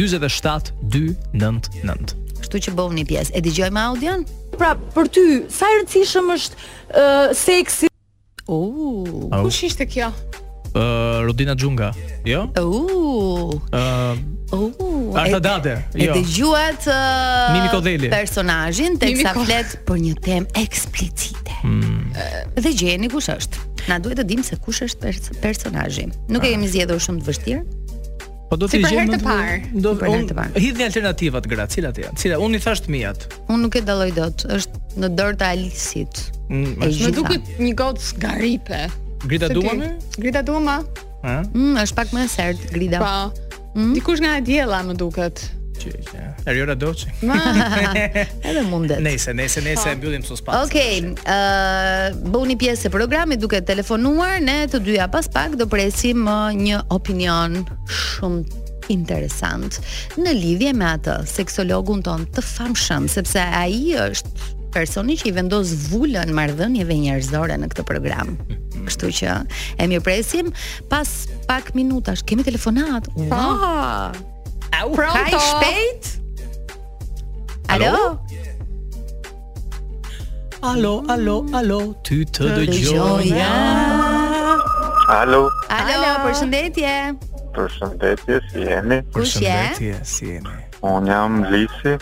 27 0.00 0.74
299. 0.96 2.18
Kështu 2.40 2.64
që 2.66 2.74
bëvë 2.76 2.98
një 2.98 3.06
pjesë. 3.08 3.34
E 3.36 3.44
digjoj 3.46 3.70
me 3.74 3.86
audion? 3.92 4.26
Pra, 4.58 4.74
për 4.94 5.08
ty, 5.14 5.24
sa 5.52 5.68
e 5.70 5.78
rëndësishëm 5.80 6.34
është 6.34 6.60
uh, 6.60 7.32
seksi? 7.36 7.88
Uh, 8.50 9.30
Kush 9.46 9.64
ishte 9.68 9.86
kjo? 9.88 10.10
Rodina 11.24 11.54
Xhunga. 11.56 11.92
Jo? 12.24 12.48
Uh, 12.58 13.60
uh, 13.72 14.12
uh, 14.52 14.56
uh, 14.78 15.16
Arta 15.16 15.40
Jo. 15.94 15.98
E 15.98 16.08
dëgjuat 16.12 16.86
uh, 16.88 18.08
Personazhin 18.10 18.98
teksa 19.00 19.34
flet 19.34 19.76
për 19.88 20.00
një 20.04 20.14
temë 20.24 20.58
eksplicite. 20.62 21.58
Mm. 21.64 21.98
Uh, 22.10 22.38
dhe 22.62 22.74
gjeni 22.74 23.10
kush 23.12 23.30
është. 23.32 23.66
Na 23.88 23.98
duhet 23.98 24.20
të 24.20 24.28
dim 24.30 24.44
se 24.46 24.58
kush 24.60 24.82
është 24.86 25.02
pers 25.04 25.30
personazhi. 25.42 26.08
Nuk 26.30 26.44
e 26.44 26.50
ah. 26.50 26.52
kemi 26.54 26.68
zgjedhur 26.70 27.00
shumë 27.02 27.22
të 27.24 27.30
vështirë. 27.30 27.66
Po 28.50 28.58
do 28.58 28.66
si 28.66 28.80
të 28.82 28.88
gjejmë. 28.90 29.18
Do, 29.76 29.82
do 29.82 29.92
për 30.00 30.08
herë 30.10 30.26
të 30.32 30.36
parë. 30.38 30.60
Hidhni 30.62 30.86
alternativat 30.88 31.44
gra, 31.50 31.66
cilat 31.70 32.00
janë? 32.02 32.18
Cila 32.18 32.40
unë 32.42 32.58
i 32.58 32.62
thash 32.64 32.80
të 32.86 32.90
Unë 33.54 33.60
nuk 33.64 33.76
e 33.78 33.82
dalloj 33.86 34.10
dot. 34.16 34.46
Është 34.58 34.80
në 35.04 35.10
dorë 35.18 35.36
të 35.38 35.50
Alisit. 35.54 36.24
Mm, 36.48 36.82
më 36.82 37.14
duket 37.14 37.54
një 37.62 37.76
gocë 37.78 38.18
garipe. 38.24 38.82
Grida 39.24 39.48
Duma 39.48 39.94
Grida 40.16 40.42
Duma 40.44 40.80
Ëh? 41.20 41.44
Mm, 41.52 41.74
është 41.82 41.96
pak 41.98 42.12
më 42.16 42.22
sert 42.32 42.60
grida. 42.72 42.96
Po. 43.02 43.48
Mm? 43.76 43.90
Dikush 43.92 44.22
nga 44.24 44.38
e 44.38 44.44
diella 44.44 44.78
më 44.84 44.94
duket. 44.96 45.42
që 45.80 45.90
Eriora 46.48 46.74
Doçi. 46.76 47.08
Ma. 47.28 47.36
Edhe 47.92 48.64
mundet. 48.68 49.00
Nëse, 49.04 49.32
nëse, 49.36 49.60
nëse 49.64 49.84
po. 49.84 49.92
e 49.92 49.98
mbyllim 50.00 50.24
sot 50.24 50.40
pas. 50.46 50.64
Okej. 50.64 51.10
Ëh, 51.28 52.16
bëuni 52.32 52.56
pjesë 52.60 52.88
e 52.88 52.92
programit 52.96 53.40
duke 53.40 53.60
telefonuar, 53.68 54.38
ne 54.44 54.62
të 54.72 54.80
dyja 54.84 55.10
pas 55.12 55.28
pak 55.32 55.56
do 55.60 55.68
presim 55.68 56.24
një 56.56 56.80
opinion 56.96 57.60
shumë 58.00 58.70
interesant 58.92 59.76
në 60.16 60.32
lidhje 60.40 60.72
me 60.76 60.88
atë 60.96 61.20
seksologun 61.36 62.00
ton 62.04 62.24
të 62.32 62.40
famshëm, 62.52 63.08
sepse 63.12 63.44
ai 63.60 63.92
është 64.08 64.56
personi 64.74 65.16
që 65.18 65.28
i 65.30 65.34
vendos 65.34 65.72
vullën 65.90 66.30
marrëdhënieve 66.36 66.96
njerëzore 67.02 67.56
në 67.60 67.68
këtë 67.72 67.84
program. 67.88 68.34
Kështu 68.86 69.10
që 69.20 69.34
e 69.84 69.98
presim 70.02 70.50
pas 70.90 71.08
pak 71.50 71.74
minutash. 71.76 72.22
Kemi 72.26 72.46
telefonat. 72.46 73.10
Wow. 73.30 74.12
Pronto! 74.94 75.24
Ai 75.24 75.42
shpejt. 75.46 76.04
Alo? 77.70 78.18
Alo? 80.62 80.94
Alo, 81.08 81.36
alo, 81.56 81.78
ty 82.04 82.18
të 82.28 82.50
dëgjoja 82.58 83.44
Alo 85.08 85.46
Alo, 85.72 86.10
përshëndetje 86.26 86.90
Përshëndetje, 87.56 88.42
si 88.50 88.66
jeni 88.68 88.98
Përshëndetje, 89.16 89.94
si 90.04 90.28
jeni 90.34 90.58
Unë 90.84 91.08
jam 91.14 91.40
Lisi 91.56 91.94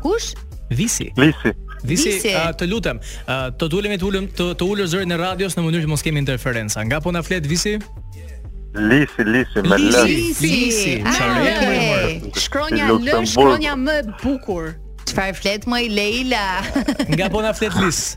Kush? 0.00 0.30
Visi 0.72 1.10
Lisi 1.20 1.52
Visi, 1.84 2.14
Visi. 2.16 2.30
Uh, 2.32 2.48
të 2.56 2.68
lutem, 2.70 3.00
uh, 3.28 3.50
të 3.52 3.82
me 3.92 3.98
të 4.00 4.06
ulëm 4.08 4.26
të 4.36 4.46
të 4.58 4.64
ulë 4.64 4.86
zërin 4.92 5.12
e 5.12 5.18
radios 5.20 5.56
në 5.58 5.64
mënyrë 5.66 5.84
që 5.84 5.90
mos 5.92 6.02
kemi 6.04 6.22
interferenca. 6.22 6.82
Nga 6.86 7.00
po 7.04 7.12
na 7.12 7.22
flet 7.22 7.46
Visi? 7.46 7.76
Lisi, 8.76 9.24
Lisi 9.24 9.62
me 9.64 9.76
L. 9.76 9.92
Lisi, 10.04 10.46
Lisi. 10.46 10.94
Ah, 11.04 11.14
shkronja 12.36 12.88
L, 12.92 13.24
shkronja 13.24 13.76
më 13.80 13.94
e 14.00 14.16
bukur. 14.24 14.74
Çfarë 15.06 15.36
flet 15.38 15.64
më 15.70 15.78
i 15.84 15.88
Leila? 15.94 16.42
Nga 17.14 17.28
po 17.32 17.40
na 17.44 17.54
flet 17.56 17.72
Lis? 17.84 18.16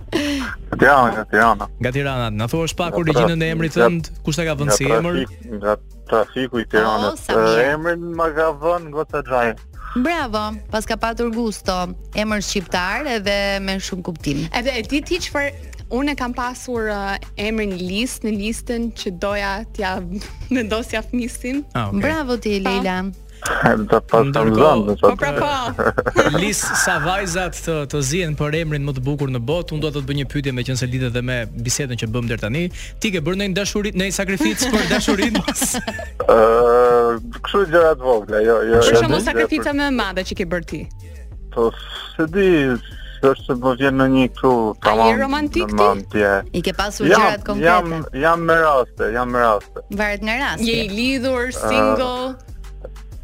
Tirana, 0.74 1.22
Tirana. 1.32 1.70
Nga 1.80 1.90
Tirana. 1.96 2.28
Na 2.34 2.48
thua 2.52 2.66
i 2.66 2.92
originën 3.04 3.44
e 3.46 3.52
emrit 3.54 3.72
tënd, 3.76 4.12
kush 4.26 4.36
ta 4.40 4.44
ka 4.48 4.58
vënë 4.60 4.76
si 4.76 4.90
emër? 4.90 5.22
Nga 5.62 5.78
trafiku 6.10 6.60
i 6.60 6.66
Tiranës. 6.66 7.24
Oh, 7.34 7.48
Emri 7.64 7.94
në 8.02 8.16
më 8.18 8.28
ka 8.38 8.50
vënë 8.62 8.86
në 8.88 8.96
gotë 8.98 9.24
të 9.28 9.42
Bravo, 10.06 10.42
pas 10.70 10.86
ka 10.86 10.94
patur 11.02 11.32
gusto. 11.34 11.76
Emër 12.16 12.44
shqiptar 12.46 13.08
edhe 13.16 13.38
me 13.66 13.80
shumë 13.82 14.04
kuptim. 14.06 14.44
Edhe 14.54 14.76
e 14.80 14.84
ti 14.86 15.02
ti 15.02 15.22
që 15.28 15.48
Unë 15.90 16.14
kam 16.14 16.36
pasur 16.38 16.86
uh, 16.94 17.16
emrin 17.42 17.72
list 17.74 18.22
listë, 18.22 18.28
në 18.30 18.36
listën 18.42 18.84
që 19.00 19.12
doja 19.18 19.54
t'ja 19.74 19.96
vendosja 20.54 21.02
fëmijësin. 21.08 21.64
Ah, 21.74 21.88
okay. 21.90 22.04
Bravo 22.04 22.38
ti 22.38 22.60
Leila. 22.62 23.00
Do 23.78 24.00
të 24.00 24.00
pas 24.10 24.26
kam 24.34 24.82
Po 25.02 25.12
pra 25.20 25.32
po 25.40 26.42
sa 26.84 26.96
vajzat 27.06 27.56
të, 27.66 27.76
të 27.92 28.02
zien 28.04 28.34
për 28.36 28.58
emrin 28.62 28.84
më 28.88 28.96
të 28.98 29.04
bukur 29.06 29.32
në 29.32 29.42
botë 29.48 29.76
Unë 29.78 29.84
do 29.86 29.92
të 29.96 30.02
të 30.04 30.08
bëj 30.10 30.18
një 30.20 30.28
pytje 30.34 30.54
me 30.56 30.66
qënë 30.68 30.82
se 30.82 30.90
lidhe 30.92 31.10
dhe 31.16 31.22
me 31.24 31.38
bisedën 31.66 32.02
që 32.02 32.10
bëm 32.12 32.28
dërë 32.32 32.44
tani 32.44 32.66
Ti 33.00 33.14
ke 33.14 33.22
bërë 33.24 33.40
nëjnë 33.44 33.58
dashurit, 33.60 33.98
sakrificë 34.20 34.70
për 34.74 34.88
dashurin 34.92 35.40
Këshu 37.40 37.64
të 37.72 37.84
vogla 38.04 38.44
jo, 38.44 38.58
jo, 38.74 38.84
Për 38.84 39.04
shumë 39.08 39.50
më 39.50 39.78
me 39.82 39.88
madhe 40.02 40.28
që 40.28 40.40
ke 40.42 40.48
bërë 40.54 40.70
ti 40.74 40.84
Po 41.56 41.70
se 42.14 42.28
di 42.36 42.52
është 43.24 43.48
se 43.48 43.56
bë 43.60 43.74
vjenë 43.80 44.00
në 44.02 44.12
një 44.18 44.28
këtu 44.36 44.54
A 44.92 44.94
i 45.08 45.16
romantik 45.20 45.72
ti? 46.12 46.28
I 46.58 46.62
ke 46.68 46.76
pasur 46.80 47.08
gjërat 47.08 47.48
konkrete? 47.48 47.72
Jam 47.72 48.06
jam 48.24 48.46
me 48.50 48.60
raste, 48.64 49.10
jam 49.16 49.32
me 49.34 49.42
raste. 49.44 49.84
Varet 50.00 50.24
nga 50.24 50.38
rasti. 50.40 50.68
Je 50.70 50.78
i 50.88 50.94
lidhur, 50.94 51.52
single? 51.52 52.38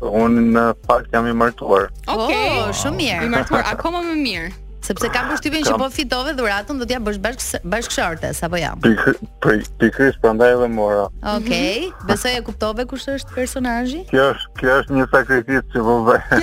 unë 0.01 0.41
në 0.51 0.63
fakt 0.85 1.13
jam 1.15 1.27
i 1.29 1.33
martuar. 1.37 1.89
Okej, 2.05 2.27
okay, 2.27 2.59
oh, 2.65 2.71
shumë 2.83 2.97
mirë. 2.99 3.25
I 3.25 3.29
martuar 3.31 3.63
akoma 3.71 4.01
më 4.03 4.15
mirë. 4.21 4.53
Sepse 4.85 5.07
kam 5.09 5.27
përshtypjen 5.31 5.63
që 5.65 5.77
po 5.81 5.87
fitove 5.89 6.31
dhuratën 6.37 6.75
do 6.77 6.83
t'ja 6.85 6.99
bësh 7.01 7.17
bashk 7.23 7.61
bashkëshortes 7.73 8.43
apo 8.45 8.57
jam. 8.61 8.77
Pikërisht 8.83 10.19
prandaj 10.21 10.51
edhe 10.59 10.67
mora. 10.69 11.07
Okej, 11.09 11.31
okay. 11.39 11.79
Mhm. 11.87 12.07
besoj 12.11 12.33
e 12.39 12.43
kuptove 12.45 12.83
kush 12.91 13.07
është 13.15 13.29
personazhi? 13.33 14.01
Kjo 14.11 14.25
është 14.35 14.47
kjo 14.61 14.71
është 14.83 14.91
një 14.99 15.05
sakrificë 15.15 15.67
që 15.73 15.79
po 15.87 15.95
bëj. 16.09 16.21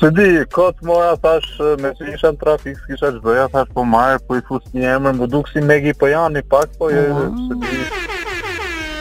Se 0.00 0.08
di, 0.12 0.24
kot 0.52 0.80
mora 0.82 1.14
thash 1.22 1.46
me 1.80 1.92
që 1.96 2.14
isha 2.16 2.32
në 2.34 2.40
trafik, 2.40 2.76
s'kisha 2.82 3.08
që 3.14 3.20
bëja, 3.24 3.46
thash 3.54 3.70
po 3.76 3.82
marë, 3.86 4.18
po 4.26 4.32
i 4.40 4.42
fus 4.48 4.64
një 4.74 4.86
emër, 4.96 5.12
më 5.22 5.26
duk 5.32 5.46
si 5.52 5.60
Megi 5.64 5.92
Pojani 6.00 6.42
pak, 6.50 6.68
po 6.80 6.86
jo, 6.92 7.04
se 7.46 7.54
di, 7.62 7.72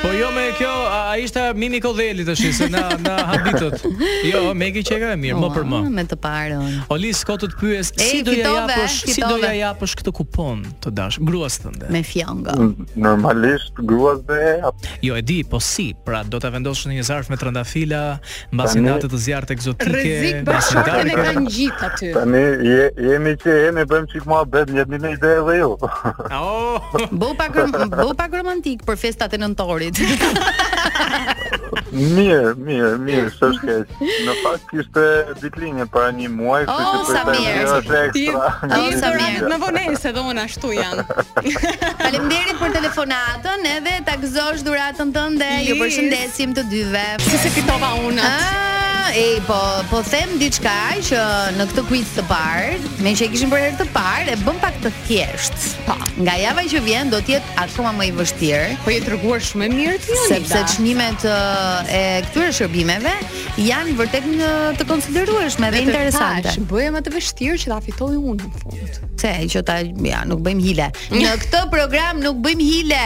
Po 0.03 0.11
jo 0.11 0.27
me 0.35 0.49
kjo, 0.57 0.67
a 0.91 1.15
ishte 1.15 1.39
Mimi 1.55 1.79
Kodheli 1.79 2.25
të 2.27 2.33
shisë, 2.35 2.65
na, 2.73 2.81
habitot. 3.29 3.85
Jo, 4.27 4.41
me 4.51 4.67
i 4.67 4.73
qeka 4.83 5.13
e 5.15 5.19
mirë, 5.19 5.35
më 5.39 5.49
për 5.55 5.67
më. 5.71 5.77
Ah, 5.85 5.91
me 5.95 6.03
të 6.11 6.17
parën. 6.19 6.73
Olis, 6.91 7.21
s'ko 7.23 7.37
të 7.39 7.47
të 7.53 7.59
pyes, 7.61 7.91
e, 7.95 8.07
si 8.09 8.19
do 8.27 8.33
ja 8.35 8.49
japësh, 8.51 8.95
si 9.15 9.23
do 9.23 9.37
ja 9.39 9.53
japësh 9.55 9.93
këtë 10.01 10.13
kupon 10.17 10.65
të 10.83 10.91
dash, 10.97 11.21
gruas 11.23 11.55
të 11.63 11.71
ndë. 11.77 11.91
Me 11.95 12.01
fjanga. 12.09 12.57
Mm, 12.59 12.87
normalisht, 13.05 13.79
gruas 13.79 14.19
dhe 14.27 14.41
Jo, 15.07 15.15
e 15.15 15.21
di, 15.29 15.37
po 15.53 15.61
si, 15.63 15.87
pra 16.03 16.19
do 16.27 16.41
të 16.43 16.51
vendosh 16.57 16.83
në 16.89 16.97
një 16.97 17.07
zarf 17.07 17.31
me 17.31 17.39
trëndafila, 17.39 18.03
në 18.51 18.59
basinatet 18.59 19.07
të 19.15 19.21
zjarët 19.27 19.55
egzotike. 19.55 20.03
Rezik 20.03 20.43
bashkë 20.51 20.83
e 20.83 21.17
kanë 21.21 21.45
gjitë 21.47 21.89
aty. 21.93 22.11
Tani, 22.19 22.43
jemi 23.07 23.37
që 23.45 23.55
jemi, 23.69 23.87
bëjmë 23.93 24.11
qikë 24.17 24.27
mua 24.33 24.43
bedë, 24.51 24.83
një 24.91 24.99
një 25.07 25.15
ide 25.15 25.33
edhe 25.39 25.57
ju. 25.61 25.73
Oh. 26.73 28.13
pak, 28.17 28.31
romantik 28.33 28.81
për 28.85 28.97
festat 28.97 29.33
e 29.37 29.39
nëntorit. 29.39 29.92
mirë, 31.93 32.53
mirë, 32.65 32.93
mirë, 33.05 33.29
së 33.37 33.49
shkesh. 33.57 34.01
Në 34.29 34.35
fakt, 34.41 34.65
kështë 34.71 35.05
ditlinje 35.43 35.85
para 35.93 36.09
një 36.17 36.31
muaj, 36.33 36.63
oh, 36.71 37.03
që 37.07 37.15
të 37.17 37.23
përte 37.29 37.37
mirë 37.37 37.53
një 37.53 37.77
është 37.77 37.97
ekstra. 37.99 38.83
Ti 38.89 39.47
në 39.53 39.59
vonese, 39.65 40.13
do 40.17 40.25
unë 40.33 40.45
ashtu 40.47 40.73
janë. 40.79 41.05
Falemderit 42.01 42.61
për 42.63 42.75
telefonatën, 42.79 43.69
edhe 43.77 43.97
të 44.09 44.17
gëzosh 44.25 44.65
duratën 44.67 45.13
të 45.15 45.27
ndë, 45.37 45.53
ju 45.69 45.79
përshëndesim 45.83 46.55
të 46.59 46.67
dyve. 46.73 47.07
Se 47.29 47.43
se 47.47 47.53
fitova 47.59 47.93
unë. 48.07 48.29
Ah, 48.33 48.72
e 49.11 49.41
po 49.47 49.59
po 49.91 49.99
them 50.07 50.37
diçka 50.39 50.71
që 51.03 51.19
në 51.59 51.65
këtë 51.71 51.83
quiz 51.89 52.11
të 52.15 52.23
parë, 52.29 52.77
me 53.03 53.11
që 53.17 53.25
e 53.25 53.29
kishim 53.33 53.51
për 53.51 53.61
herë 53.65 53.77
të 53.81 53.87
parë, 53.95 54.27
e 54.31 54.37
bëm 54.45 54.59
pak 54.61 54.77
të 54.83 54.91
thjesht. 55.03 55.55
Po, 55.87 55.97
nga 56.23 56.37
java 56.39 56.63
që 56.71 56.81
vjen 56.87 57.11
do 57.11 57.19
të 57.19 57.35
jetë 57.35 57.57
akoma 57.65 57.91
më 57.97 58.07
i 58.07 58.13
vështirë. 58.19 58.71
Po 58.85 58.93
je 58.93 59.01
treguar 59.03 59.43
shumë 59.43 59.69
mirë 59.73 59.99
ti, 60.05 60.17
sepse 60.31 60.61
çmimet 60.75 61.25
e 61.27 62.03
këtyre 62.29 62.51
shërbimeve 62.59 63.15
janë 63.63 63.97
vërtet 63.99 64.29
në 64.31 64.51
të 64.79 64.87
konsiderueshme 64.89 65.69
dhe 65.75 65.83
interesante. 65.85 66.47
Tash 66.53 66.63
Bëjë 66.71 66.93
më 66.95 67.03
të 67.05 67.13
vështirë 67.17 67.59
që 67.65 67.73
ta 67.73 67.81
fitoj 67.87 68.13
unë 68.15 68.37
në 68.39 68.61
fund. 68.61 69.01
Se 69.23 69.33
që 69.53 69.61
ta 69.67 69.77
ja, 70.07 70.23
nuk 70.29 70.41
bëjmë 70.45 70.65
hile. 70.67 70.87
Në 71.13 71.35
këtë 71.43 71.61
program 71.73 72.23
nuk 72.23 72.39
bëjmë 72.45 72.71
hile. 72.71 73.03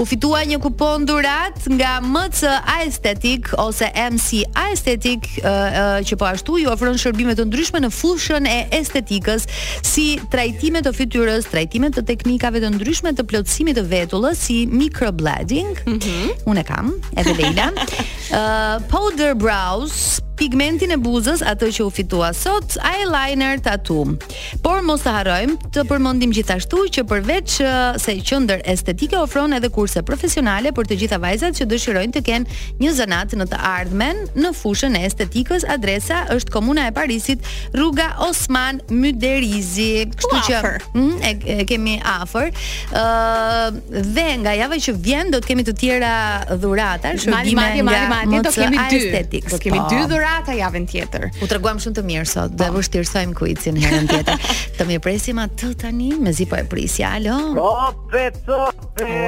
U 0.00 0.06
fitua 0.08 0.40
një 0.48 0.60
kupon 0.64 1.04
durat 1.10 1.58
nga 1.74 1.98
MC 2.02 2.48
Aesthetic 2.76 3.50
ose 3.60 3.90
MC 3.94 4.44
Aesthetic 4.56 5.28
që 6.04 6.16
po 6.20 6.24
ashtu 6.28 6.58
ju 6.62 6.70
ofron 6.72 6.98
shërbime 7.00 7.34
të 7.38 7.44
ndryshme 7.48 7.80
në 7.84 7.90
fushën 7.94 8.46
e 8.48 8.56
estetikës, 8.80 9.46
si 9.86 10.18
trajtime 10.32 10.82
të 10.84 10.92
fytyrës, 10.96 11.48
trajtime 11.50 11.90
të 11.94 12.04
teknikave 12.08 12.60
të 12.64 12.72
ndryshme 12.76 13.12
të 13.18 13.24
plotësimit 13.30 13.78
të 13.80 13.84
vetullës, 13.92 14.38
si 14.48 14.64
microblading. 14.70 15.72
Mm 15.86 15.98
-hmm. 15.98 16.26
Unë 16.50 16.64
kam, 16.68 16.92
edhe 17.16 17.34
Leila. 17.38 17.70
uh, 17.72 18.36
powder 18.92 19.34
brows, 19.34 20.20
pigmentin 20.40 20.90
e 20.94 20.98
buzës, 21.00 21.42
atë 21.46 21.68
që 21.76 21.84
u 21.86 21.90
fitua 21.92 22.30
sot, 22.36 22.76
eyeliner 22.86 23.60
tattoo. 23.64 24.04
Por 24.64 24.80
mos 24.88 25.02
të 25.04 25.12
harrojmë 25.18 25.68
të 25.76 25.82
përmendim 25.88 26.30
gjithashtu 26.36 26.80
që 26.96 27.04
përveç 27.10 27.56
uh, 27.62 27.72
se 28.00 28.14
qendër 28.30 28.62
estetike 28.72 29.18
ofron 29.20 29.52
edhe 29.56 29.68
kurse 29.74 30.00
profesionale 30.08 30.72
për 30.76 30.88
të 30.90 30.96
gjitha 31.02 31.18
vajzat 31.22 31.58
që 31.60 31.66
dëshirojnë 31.74 32.14
të 32.16 32.22
kenë 32.28 32.60
një 32.80 32.92
zanat 32.96 33.34
në 33.42 33.46
të 33.52 33.58
ardhmen 33.72 34.22
në 34.40 34.54
fushën 34.56 34.96
e 35.00 35.04
estetikës, 35.10 35.66
adresa 35.76 36.22
është 36.32 36.54
Komuna 36.56 36.86
e 36.88 36.94
Parisit, 36.96 37.44
rruga 37.76 38.10
Osman 38.24 38.80
Myderizi. 38.96 40.06
Kështu 40.16 40.40
që, 40.48 40.62
ëh, 40.62 40.88
mm, 40.94 41.20
e, 41.28 41.34
e 41.58 41.68
kemi 41.68 41.98
afër. 42.14 42.48
ë 42.50 43.02
uh, 43.02 43.68
dhe 44.16 44.26
nga 44.40 44.56
java 44.56 44.80
që 44.88 44.96
vjen 45.04 45.30
do 45.36 45.40
të 45.42 45.52
kemi 45.52 45.68
të 45.68 45.76
tjera 45.82 46.14
dhurata, 46.62 47.12
shërbime. 47.20 47.36
Mali, 47.60 47.84
mali, 47.84 47.84
mali, 47.90 48.10
mali, 48.32 48.42
do 48.48 48.54
kemi 48.56 48.78
dy. 48.88 49.04
Estetics. 49.04 49.52
Do 49.52 49.58
po. 49.60 49.64
kemi 49.68 49.82
pa. 49.84 49.88
dy 49.92 50.00
dhurata 50.08 50.28
dhurata 50.30 50.42
pra 50.44 50.54
javën 50.56 50.86
tjetër. 50.86 51.30
U 51.42 51.46
treguam 51.48 51.78
shumë 51.80 51.96
të 51.96 52.04
mirë 52.04 52.26
sot. 52.28 52.52
Do 52.52 52.64
po. 52.64 52.64
e 52.64 52.70
vështirsojm 52.76 53.32
kuicin 53.38 53.78
herën 53.78 54.08
tjetër. 54.08 54.38
Të 54.76 54.86
më 54.88 54.98
presim 55.02 55.38
atë 55.38 55.72
tani 55.80 56.12
me 56.18 56.32
po 56.50 56.56
e 56.56 56.64
prisja. 56.64 57.14
Alo. 57.16 57.54
Po, 57.54 57.88
o 57.88 57.92
peto. 58.08 58.70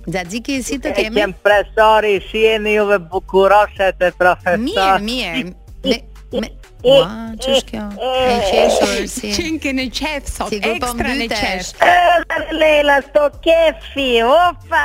Dhe 0.06 0.22
të 0.22 0.32
gjikë 0.32 0.58
si 0.63 0.75
të 0.77 0.92
kemi? 0.94 1.18
E 1.18 1.24
kem 1.24 1.32
presori, 1.42 2.20
si 2.30 2.44
e 2.46 2.60
një 2.62 2.75
uve 2.84 2.98
bukuroshet 3.10 4.04
e 4.06 4.12
profesor. 4.15 4.62
Mirë, 4.62 5.00
mirë. 5.01 5.54
Me, 5.86 5.98
me, 6.42 6.50
Ua, 6.86 7.34
që 7.42 7.54
kjo? 7.65 7.84
E 7.98 8.34
qeshur, 8.46 9.08
si. 9.10 9.32
Qenë 9.34 9.58
kënë 9.63 9.86
qef, 9.98 10.27
sot, 10.30 10.51
ekstra 10.58 11.15
në 11.18 11.25
qesh. 11.32 11.72
E, 11.82 11.96
dhe 12.30 12.58
lejla, 12.60 13.00
sto 13.08 13.24
kefi, 13.42 14.06
opa, 14.30 14.84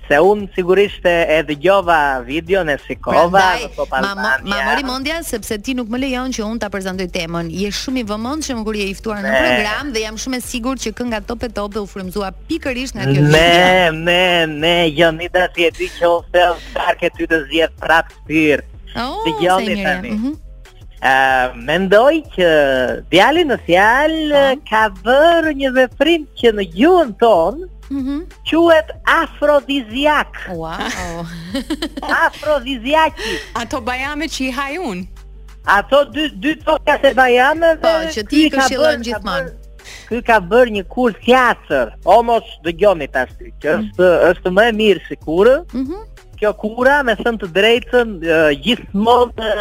Se 0.09 0.17
unë 0.19 0.49
sigurisht 0.55 1.05
e 1.07 1.37
dëgjova 1.47 1.97
video 2.27 2.59
në 2.67 2.73
Sikova 2.83 3.43
po 3.77 3.85
ma, 3.93 4.11
ma, 4.17 4.31
ma 4.43 4.57
mori 4.67 4.83
mondja, 4.83 5.21
sepse 5.23 5.55
ti 5.63 5.71
nuk 5.77 5.87
më 5.91 5.99
lejon 6.03 6.33
që 6.35 6.43
unë 6.43 6.59
të 6.59 6.67
apërzandoj 6.67 7.07
temën 7.13 7.51
Je 7.61 7.69
shumë 7.73 8.01
i 8.01 8.03
vëmond 8.09 8.43
që 8.43 8.57
më 8.57 8.65
kur 8.67 8.79
je 8.81 8.87
iftuar 8.91 9.21
në 9.23 9.31
program 9.37 9.93
Dhe 9.95 10.03
jam 10.03 10.19
shumë 10.19 10.39
e 10.41 10.43
sigur 10.43 10.81
që 10.83 10.91
kënga 10.99 11.21
top 11.29 11.45
e 11.47 11.51
top 11.55 11.71
dhe 11.77 11.85
u 11.85 11.87
frumzua 11.87 12.33
pikërish 12.49 12.97
nga 12.97 13.07
kjo 13.07 13.23
video 13.23 13.31
Ne, 13.31 13.95
ne, 13.95 14.47
ne, 14.57 14.75
jo 14.91 15.13
një 15.21 15.29
da 15.37 15.47
e 15.55 15.71
di 15.79 15.87
që 15.95 16.11
u 16.11 16.19
fel 16.33 16.57
Sarke 16.73 17.11
ty 17.15 17.23
të 17.31 17.41
zjetë 17.53 17.81
prap 17.85 18.11
spyr 18.23 18.67
Oh, 18.93 19.23
Dëgjoni 19.25 19.75
tani. 19.81 20.11
Mm 20.13 20.25
uh, 20.29 21.53
mendoj 21.65 22.19
që 22.35 22.49
djali 23.09 23.41
në 23.49 23.55
fjalë 23.65 24.19
uh 24.21 24.35
po. 24.35 24.43
-huh. 24.43 24.59
ka 24.69 24.83
vërë 25.07 25.53
një 25.63 25.71
veprim 25.79 26.27
që 26.37 26.51
në 26.59 26.67
gjuhën 26.75 27.09
tonë 27.23 27.72
-hmm. 27.93 28.27
Quhet 28.49 28.87
afrodiziak. 29.23 30.35
Wow. 30.55 31.25
Afrodiziaki. 32.25 33.23
Ato 33.61 33.77
bajame 33.87 34.27
që 34.35 34.41
i 34.47 34.51
haj 34.57 34.75
un. 34.89 35.01
Ato 35.75 35.99
dy 36.13 36.25
dy 36.43 36.53
toka 36.65 36.95
të 37.03 37.11
bajameve. 37.19 37.81
Po, 37.83 37.95
që 38.15 38.21
ti 38.29 38.41
i 38.47 38.53
këshillon 38.53 39.05
gjithmonë. 39.05 39.53
Ky 40.09 40.21
ka 40.27 40.37
bërë 40.51 40.73
një 40.77 40.83
kurs 40.93 41.17
teatër. 41.25 41.93
O 42.05 42.17
mos 42.25 42.47
dëgjoni 42.65 43.07
tash 43.13 43.33
ti, 43.39 43.51
që 43.63 43.77
mhm. 43.77 43.79
është 43.79 44.01
mm 44.01 44.13
-hmm. 44.13 44.29
është 44.31 44.49
më 44.57 44.63
e 44.71 44.75
mirë 44.81 45.03
sikurë. 45.11 45.57
Mhm. 45.83 45.97
Mm 45.97 46.09
Kjo 46.43 46.49
kura 46.59 47.03
me 47.07 47.13
thënë 47.15 47.39
të 47.39 47.47
drejtën 47.55 48.09
gjithmonë 48.63 49.51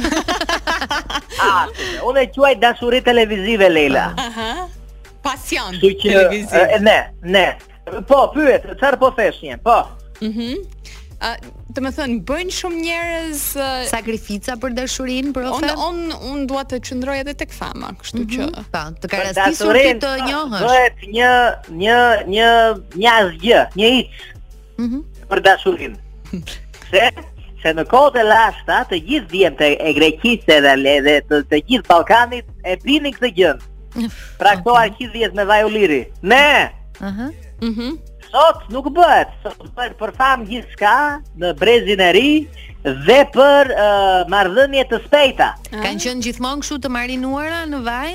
ah, 1.45 1.67
unë 2.08 2.24
e 2.24 2.32
quaj 2.34 2.54
dashuri 2.63 3.04
televizive 3.06 3.69
Leila. 3.76 4.10
Aha. 4.17 4.26
Uh 4.26 4.39
-huh. 4.39 4.82
Pasion 5.26 5.78
televiziv. 5.82 6.50
Uh, 6.54 6.80
ne, 6.86 6.98
ne. 7.34 7.45
Po, 8.08 8.30
pyet, 8.34 8.65
çfarë 8.80 8.98
po 8.98 9.10
thesh 9.13 9.41
Po. 9.63 9.80
Mhm 10.21 11.05
të 11.76 11.82
më 11.84 11.90
thënë, 11.96 12.18
bëjnë 12.30 12.54
shumë 12.56 12.82
njerëz 12.84 13.42
uh, 13.60 13.84
sakrifica 13.90 14.56
për 14.62 14.74
dashurinë, 14.78 15.32
për 15.36 15.48
ofertë. 15.50 15.88
Un 15.88 16.32
un 16.32 16.46
dua 16.50 16.64
të 16.70 16.80
qëndroj 16.86 17.16
edhe 17.24 17.34
tek 17.40 17.54
fama, 17.56 17.90
kështu 18.00 18.22
mm 18.22 18.28
-hmm. 18.32 18.52
që. 18.54 18.66
Po, 18.74 18.84
të 19.04 19.12
karastisur 19.14 19.80
ti 19.86 19.94
të 20.04 20.12
njohësh. 20.24 20.62
Po, 20.62 20.72
bëhet 20.72 21.06
një 21.16 21.32
një 21.82 21.98
një 22.36 22.50
një 23.02 23.12
asgjë, 23.16 23.64
një 23.82 23.92
ic. 24.04 24.24
Mhm. 24.78 24.88
Mm 25.00 25.04
për 25.26 25.40
dashurinë. 25.42 25.96
Se 26.94 27.06
se 27.62 27.72
në 27.74 27.84
kohët 27.90 28.18
e 28.22 28.24
lashta 28.24 28.76
të 28.92 29.00
gjithë 29.08 29.32
djemë 29.32 29.58
të 29.58 29.70
e 29.90 29.94
greqisë 29.98 30.58
dhe 30.66 30.74
edhe 30.98 31.16
të, 31.30 31.40
të 31.50 31.58
gjithë 31.68 31.88
Balkanit 31.90 32.46
e 32.72 32.78
pini 32.84 33.10
këtë 33.16 33.32
gjënë. 33.38 34.06
Pra 34.38 34.52
këto 34.62 34.72
okay. 34.78 34.84
arqizjet 34.92 35.34
me 35.34 35.44
vajulliri. 35.50 36.02
Ne! 36.22 36.70
Uh 37.02 37.08
-huh. 37.18 37.32
Mhm 37.70 37.88
sot 38.36 38.65
nuk 38.76 38.88
bëhet, 38.95 39.32
sot 39.43 39.67
bëhet 39.76 39.95
për 40.02 40.12
famë 40.19 40.48
gjithë 40.50 40.74
shka, 40.76 40.93
në 41.41 41.52
brezin 41.62 42.02
e 42.04 42.10
ri, 42.15 42.32
dhe 43.08 43.19
për 43.36 43.71
uh, 43.74 44.26
mardhënje 44.34 44.84
të 44.91 45.00
spejta. 45.06 45.50
Kanë 45.74 46.02
qënë 46.06 46.26
gjithë 46.28 46.43
mongë 46.48 46.80
të 46.86 46.91
marinuara 46.98 47.63
në 47.71 47.80
vaj? 47.88 48.12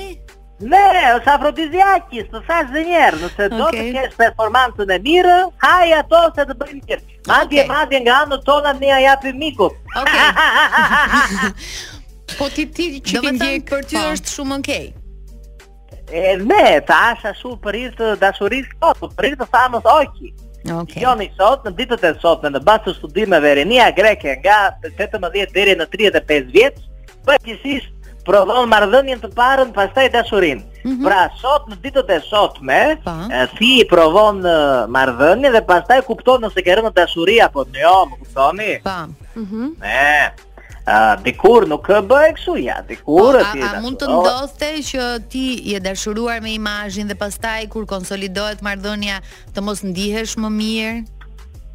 Ne, 0.70 0.82
o 1.16 1.20
sa 1.24 1.38
frotiziakis, 1.40 2.26
o 2.36 2.42
dhe 2.74 2.82
njerë, 2.90 3.20
nëse 3.22 3.46
okay. 3.46 3.54
do 3.56 3.68
të 3.72 3.84
keshë 3.94 4.16
performantën 4.20 4.92
e 4.92 4.98
mirë, 5.06 5.38
haja 5.64 6.02
to 6.12 6.20
se 6.36 6.44
të 6.50 6.58
bëjmë 6.60 6.82
njerë. 6.90 7.02
Madje, 7.30 7.62
okay. 7.64 7.70
madje 7.72 8.02
nga 8.04 8.18
anë 8.26 8.40
tona 8.44 8.74
një 8.76 8.92
aja 8.98 9.16
për 9.24 9.40
miku. 9.40 9.70
Ok. 10.02 10.14
po 12.38 12.50
ti 12.54 12.68
ti 12.76 12.90
që 13.00 13.22
të 13.24 13.52
për 13.72 13.88
ty 13.88 13.96
po. 13.96 14.04
është 14.12 14.36
shumë 14.36 14.60
nkej. 14.60 14.86
Okay. 14.90 14.96
Ε, 16.12 16.36
ναι, 16.36 16.80
θα 16.86 16.94
άσα 17.14 17.34
σου 17.34 17.58
πριν 17.62 17.94
να 18.20 18.32
σου 18.32 18.46
ρίξει 18.48 18.70
το 18.80 19.10
πριν 19.14 19.36
το 19.36 19.46
θάμος, 19.50 19.80
όχι. 19.84 20.34
Γιόνι 20.98 21.32
Σότ, 21.40 21.64
να 21.64 21.70
δείτε 21.70 21.94
τον 21.94 22.18
Σότ, 22.20 22.48
να 22.48 22.60
μπάστε 22.62 22.92
στον 22.92 23.12
Τίμα 23.12 23.40
Βερενία, 23.40 23.90
Γκρέκ, 23.94 24.24
Εγκά, 24.24 24.78
τέτο 24.96 25.18
με 25.18 25.28
δύο 25.28 25.44
τέρια, 25.52 25.74
να 25.76 25.86
τρία 25.86 26.10
τα 26.12 26.22
πες 26.22 26.44
βιέτ, 26.52 26.76
πα 27.24 27.34
και 27.42 27.58
εσείς 27.62 27.92
προδόν 28.24 28.66
μαρδόνια 28.66 29.18
του 29.18 29.28
πάρον 29.34 29.70
παστά 29.70 30.00
τα 30.02 30.10
τασουρίν. 30.10 30.62
Βρα 31.04 31.20
Σότ, 31.40 31.68
να 31.68 31.76
δείτε 31.80 32.02
τον 32.02 32.20
Σότ 32.22 32.56
με, 32.60 32.78
ε, 33.30 33.46
θύ 33.46 33.84
προδόν 33.86 34.44
ε, 34.44 34.50
μαρδόνια, 34.88 35.50
δε 35.50 35.60
παστά 35.60 35.96
η 35.98 36.02
κουπτώνα 36.02 36.48
σε 36.48 36.60
καιρό 36.60 36.82
να 36.82 36.92
τασουρία 36.92 37.46
από 37.46 37.66
νεό, 37.76 38.06
μου 38.06 38.16
κουπτώνει. 38.16 38.82
Ναι. 39.78 40.32
a 40.90 41.00
dekor 41.24 41.62
nuk 41.70 41.86
e 41.94 41.98
bëj 42.10 42.28
kështu 42.38 42.54
ja 42.64 42.78
dekor 42.86 43.36
aty 43.40 43.60
po, 43.62 43.66
a, 43.66 43.68
a, 43.74 43.78
a 43.78 43.82
mund 43.84 44.00
të 44.00 44.08
ndoste 44.10 44.70
që 44.90 45.06
ti 45.32 45.44
je 45.72 45.78
dashuruar 45.84 46.40
me 46.44 46.54
imazhin 46.56 47.10
dhe 47.10 47.16
pastaj 47.24 47.62
kur 47.74 47.86
konsolidohet 47.94 48.64
marrëdhënia 48.66 49.20
të 49.54 49.66
mos 49.68 49.84
ndihesh 49.92 50.34
më 50.44 50.50
mirë 50.58 50.94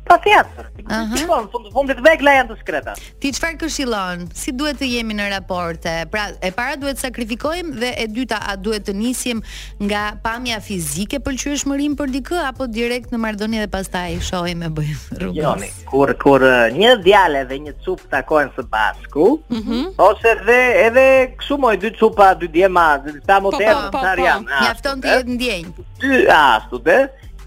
Pa 0.06 0.20
tjetër. 0.22 0.66
Aha. 0.88 1.18
Uh 1.18 1.22
-huh. 1.28 1.70
fundit 1.74 1.98
vegla 2.08 2.32
janë 2.36 2.94
Ti 3.20 3.28
çfarë 3.36 3.58
këshillon? 3.62 4.28
Si 4.42 4.52
duhet 4.52 4.78
të 4.80 4.86
jemi 4.94 5.14
në 5.18 5.30
raporte? 5.34 5.96
Pra, 6.14 6.28
e 6.42 6.52
para 6.52 6.76
duhet 6.82 6.98
të 6.98 7.06
sakrifikojmë 7.08 7.72
dhe 7.82 7.90
e 8.04 8.06
dyta 8.18 8.38
a 8.52 8.54
duhet 8.56 8.86
të 8.86 8.94
nisim 8.94 9.42
nga 9.84 10.04
pamja 10.24 10.60
fizike 10.62 11.18
pëlqyeshmërim 11.26 11.96
për 12.00 12.08
dikë 12.16 12.38
apo 12.52 12.68
direkt 12.80 13.10
në 13.14 13.18
marrëdhënie 13.24 13.60
dhe 13.66 13.70
pastaj 13.78 14.20
shohim 14.30 14.60
me 14.62 14.70
bëjmë 14.78 15.04
rrugën. 15.20 15.44
Joni, 15.48 15.70
kur 15.90 16.10
kur 16.24 16.42
një 16.82 16.92
djalë 17.06 17.42
dhe 17.50 17.56
një 17.66 17.74
cup 17.86 18.00
takohen 18.16 18.50
së 18.58 18.64
bashku, 18.74 19.28
mhm. 19.58 19.82
ose 20.10 20.30
dhe 20.46 20.60
edhe 20.86 21.06
kështu 21.40 21.58
më 21.58 21.76
dy 21.82 21.90
cupa, 22.00 22.28
dy 22.42 22.48
djema, 22.58 22.88
po, 23.02 23.10
po, 23.12 23.14
po, 23.18 23.26
sa 23.28 23.40
modern 23.40 23.82
po, 23.82 23.98
po, 23.98 24.00
po, 24.00 24.90
të 24.90 24.96
jetë 25.02 25.32
ndjenjë. 25.36 25.72
Dy 26.00 26.26
ashtu, 26.30 26.78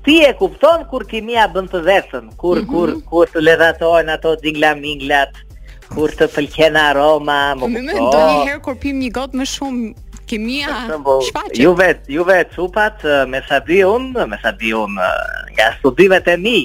ti 0.09 0.19
e 0.25 0.33
kupton 0.41 0.87
kur 0.91 1.05
kimia 1.11 1.45
bën 1.53 1.67
të 1.69 1.83
vesën, 1.85 2.29
kur 2.41 2.63
mhm. 2.63 2.71
kur 2.73 2.93
kur 3.13 3.33
të 3.35 3.43
ledhatojnë 3.45 4.15
ato 4.17 4.31
dingla 4.41 4.71
minglat, 4.81 5.37
kur 5.93 6.09
të 6.17 6.31
pëlqen 6.33 6.79
aroma, 6.83 7.41
më 7.61 7.69
kupton. 7.69 8.13
Më 8.17 8.45
herë 8.49 8.63
kur 8.65 8.79
pim 8.85 9.01
një 9.05 9.11
gotë 9.19 9.41
më 9.43 9.49
shumë 9.53 9.89
kimia 10.29 10.79
shfaqet. 11.29 11.59
Ju 11.61 11.75
vet, 11.77 12.01
ju 12.15 12.25
vet 12.29 12.49
supat 12.57 13.05
me 13.35 13.43
sa 13.49 13.61
me 14.33 14.39
sa 14.45 14.53
nga 15.59 15.73
studimet 15.81 16.29
e 16.33 16.37
mi, 16.45 16.57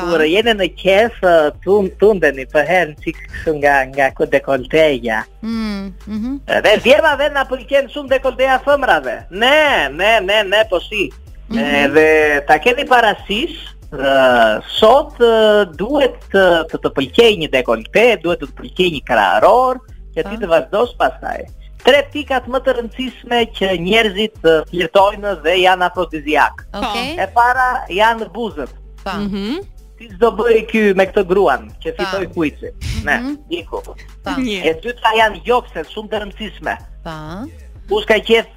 kur 0.00 0.22
jeni 0.32 0.52
në 0.60 0.66
qes 0.80 1.16
tum 1.64 1.88
tundeni 2.00 2.44
për 2.54 2.64
herë 2.72 2.96
çik 3.04 3.16
nga 3.60 3.74
nga 3.92 4.08
ku 4.16 4.24
dekolteja. 4.32 5.20
Mm, 5.42 5.68
mhm. 5.68 5.88
Mm 6.14 6.18
-hmm. 6.20 6.34
Dhe 6.64 6.72
vjeva 6.88 7.12
vetë 7.20 7.36
na 7.36 7.44
pëlqen 7.50 7.92
shumë 7.94 8.10
dekolteja 8.14 8.56
fëmrave, 8.66 9.16
Ne, 9.42 9.60
ne, 10.00 10.12
ne, 10.28 10.38
ne 10.52 10.60
po 10.70 10.80
si. 10.80 11.10
-hmm. 11.48 11.82
Edhe 11.84 12.08
ta 12.46 12.58
keni 12.60 12.84
parasysh, 12.84 13.64
Uh, 13.88 14.60
sot 14.68 15.16
uh, 15.24 15.64
duhet 15.80 16.20
uh, 16.36 16.60
të 16.68 16.76
të 16.84 16.90
pëlqej 16.92 17.28
një 17.40 17.46
dekolte, 17.54 18.02
duhet 18.20 18.42
të 18.44 18.48
të 18.50 18.56
pëlqej 18.58 18.88
një 18.98 18.98
krahëror, 19.08 19.78
që 20.12 20.24
ti 20.28 20.36
të 20.42 20.50
vazhdosh 20.50 20.92
pastaj. 21.00 21.46
Tre 21.86 22.02
pikat 22.12 22.50
më 22.52 22.58
të 22.66 22.74
rëndësishme 22.82 23.38
që 23.56 23.70
njerëzit 23.86 24.36
uh, 24.44 24.58
flirtojnë 24.68 25.32
dhe 25.46 25.54
janë 25.62 25.86
afrodiziak. 25.88 26.60
Okay. 26.82 27.16
E 27.16 27.28
para 27.32 27.70
janë 27.88 28.28
buzët. 28.36 28.76
Pa. 29.00 29.16
Mm 29.22 29.28
-hmm. 29.32 29.64
Ti 29.96 30.12
bëj 30.20 30.58
ky 30.68 30.82
me 30.92 31.08
këtë 31.08 31.24
gruan 31.32 31.72
që 31.80 31.96
fitoj 31.96 32.26
kujtë. 32.36 32.68
Ne, 33.08 33.16
mhm. 33.22 33.34
iku. 33.48 33.80
Pa. 34.24 34.36
E 34.68 34.76
dyta 34.84 35.16
janë 35.16 35.40
jopse 35.48 35.80
shumë 35.88 36.10
të 36.12 36.16
rëndësishme. 36.26 36.74
Pa. 37.08 37.14
Kush 37.88 38.04
ka 38.04 38.20
qenë 38.20 38.52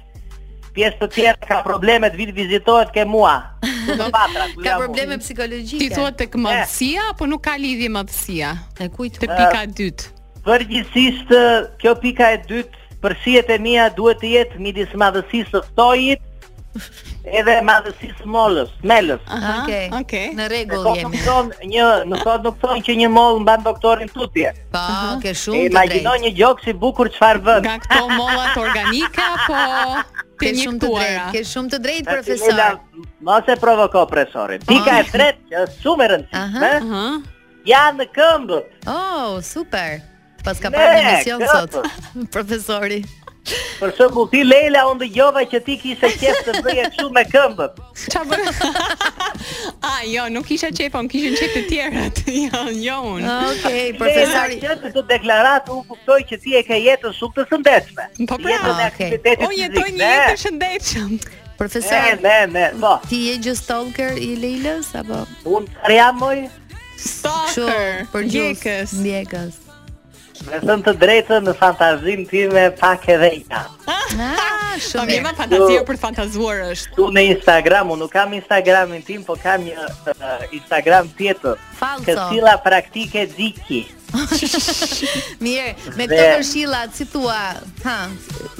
pjesë 0.76 0.98
të 1.00 1.08
tjera 1.14 1.40
ka 1.46 1.58
probleme 1.66 2.08
të 2.12 2.20
vitë 2.20 2.34
vizitohet 2.36 2.92
ke 2.94 3.04
mua. 3.08 3.34
Patra, 3.62 4.48
ka 4.64 4.76
probleme 4.82 5.18
psikologjike. 5.20 5.84
Ti 5.84 5.90
thua 5.96 6.12
të 6.16 6.28
këmëdhësia, 6.32 7.06
eh. 7.06 7.12
apo 7.12 7.28
nuk 7.32 7.44
ka 7.46 7.56
lidhje 7.60 7.90
mëdhësia. 7.96 8.54
Të 8.78 8.90
kujtë 8.96 9.22
të 9.24 9.30
pika 9.38 9.62
e 9.62 9.70
dytë. 9.78 10.10
Eh, 10.10 10.34
Përgjësist, 10.46 11.32
kjo 11.80 11.92
pika 12.02 12.32
e 12.36 12.40
dytë, 12.48 12.84
përshjet 13.04 13.50
e 13.56 13.60
mija 13.62 13.86
duhet 13.96 14.20
të 14.24 14.30
jetë 14.36 14.60
midis 14.64 14.94
madhësisë 14.98 15.52
të 15.52 15.60
stojit, 15.70 16.28
edhe 17.28 17.54
madhësisë 17.66 18.16
të 18.22 18.30
molës, 18.34 18.72
melës. 18.92 19.22
Aha, 19.30 19.54
Në 19.62 20.48
regullë 20.50 20.94
jemi. 20.98 21.20
Në 21.20 21.20
këtë 21.20 21.20
nuk 21.20 21.28
thonë 21.28 21.70
një, 21.74 21.88
në 22.10 22.20
këtë 22.24 22.44
nuk 22.48 22.58
thonë 22.64 22.82
që 22.88 22.96
një 23.02 23.08
molë 23.18 23.44
në 23.46 23.56
doktorin 23.68 24.08
të 24.10 24.18
tutje. 24.18 24.52
Pa, 24.74 24.84
ke 25.22 25.34
shumë 25.42 25.66
të 25.68 25.76
drejtë. 25.76 26.02
E 26.16 26.24
një 26.26 26.34
gjokë 26.40 26.68
i 26.72 26.76
bukur 26.86 27.12
që 27.14 27.22
farë 27.22 27.44
vëndë. 27.48 27.64
Nga 27.68 27.80
këto 27.84 28.08
molat 28.16 28.56
organike 28.66 29.30
po... 29.46 30.00
ke 30.42 30.52
shumë 30.58 30.80
të 30.82 30.90
drejtë, 30.94 31.24
ke 31.36 31.42
shumë 31.50 31.72
të 31.74 31.80
drejtë 31.86 32.04
profesor. 32.08 32.62
Mos 33.28 33.50
e 33.50 33.56
provoko 33.62 34.02
profesorin. 34.10 34.64
Oh. 34.64 34.70
Pika 34.72 34.98
e 35.00 35.06
tretë 35.10 35.52
që 35.52 35.62
është 35.66 35.82
shumë 35.84 36.04
e 36.04 36.10
rëndësishme. 36.14 36.72
Uh 36.72 36.92
-huh. 36.92 37.16
Ja 37.72 37.84
në 37.96 38.08
këmbë. 38.16 38.60
Oh, 38.96 39.38
super. 39.52 40.00
Pas 40.44 40.58
ka 40.58 40.70
parë 40.74 40.98
emision 41.04 41.42
sot 41.54 41.76
profesori. 42.34 43.00
Për 43.50 43.90
shembull 43.96 44.28
ti 44.30 44.42
Leila 44.46 44.84
on 44.86 44.98
the 45.00 45.08
Jova 45.16 45.42
që 45.50 45.58
ti 45.66 45.74
kishe 45.80 46.08
qef 46.20 46.42
të 46.46 46.52
bëje 46.64 46.84
kështu 46.92 47.08
me 47.16 47.22
këmbët. 47.30 47.78
Ç'a 48.12 48.22
bën? 48.28 48.50
A 49.88 49.92
jo, 50.06 50.28
nuk 50.32 50.46
kisha 50.46 50.70
qef, 50.74 50.94
on 50.98 51.08
po 51.10 51.16
kishin 51.16 51.34
qef 51.38 51.56
të 51.56 51.62
tjerat. 51.70 52.20
Jo, 52.42 52.60
jo 52.80 52.96
un. 53.16 53.24
Ah, 53.28 53.48
okej, 53.50 53.94
profesor 53.98 54.34
profesori. 54.34 54.58
Ti 54.62 54.70
të, 54.82 54.90
të 54.94 55.02
deklarat 55.10 55.68
u 55.74 55.80
kuptoj 55.88 56.20
që 56.30 56.38
ti 56.44 56.54
e 56.58 56.62
ke 56.66 56.78
jetën 56.80 57.14
shumë 57.18 57.36
të 57.38 57.44
shëndetshme. 57.50 58.06
Po 58.32 58.38
pra, 58.38 58.56
jetën 58.56 59.18
Unë 59.34 59.48
ah, 59.48 59.56
jetoj 59.58 59.88
një 59.98 60.12
jetë 60.12 60.28
të 60.34 60.40
shëndetshëm. 60.44 61.12
Profesor. 61.58 61.98
Ne, 61.98 62.14
ne, 62.22 62.38
ne. 62.54 62.66
Po. 62.82 62.94
Ti 63.10 63.20
je 63.26 63.34
gjë 63.48 63.56
stalker 63.60 64.14
i 64.16 64.30
Leilës 64.42 64.94
apo? 65.02 65.22
Un 65.56 65.66
jam 65.92 66.22
moj 66.22 66.38
stalker. 67.02 68.06
për 68.14 68.30
gjëkës. 68.36 68.96
Mjekës. 69.04 69.61
Me 70.50 70.58
thënë 70.68 70.82
të 70.86 70.92
drejtë 71.00 71.36
në 71.48 71.52
fantazin 71.58 72.22
time 72.28 72.62
pak 72.80 73.04
e 73.14 73.18
vejta. 73.20 73.60
Ah, 73.86 73.92
ah, 73.92 74.72
shumë 74.80 75.04
mirë. 75.04 75.04
Po 75.04 75.06
mirë, 75.06 75.34
fantazia 75.38 75.82
për 75.90 75.98
fantazuar 76.02 76.62
është. 76.72 76.94
Tu 76.98 77.08
në 77.18 77.24
Instagram, 77.36 77.92
unë 77.94 78.02
nuk 78.02 78.14
kam 78.16 78.34
Instagramin 78.38 79.04
tim, 79.06 79.22
po 79.28 79.36
kam 79.42 79.62
një 79.68 79.88
eh, 80.10 80.46
Instagram 80.58 81.12
tjetër. 81.20 81.60
Falso. 81.80 82.06
Këtë 82.08 82.56
praktike 82.66 83.26
dhiki. 83.36 83.84
Mirë, 85.44 85.70
me 85.96 86.04
këto 86.06 86.24
këshilla 86.40 86.82
si 86.94 87.06
thua, 87.08 87.36
ha, 87.86 87.94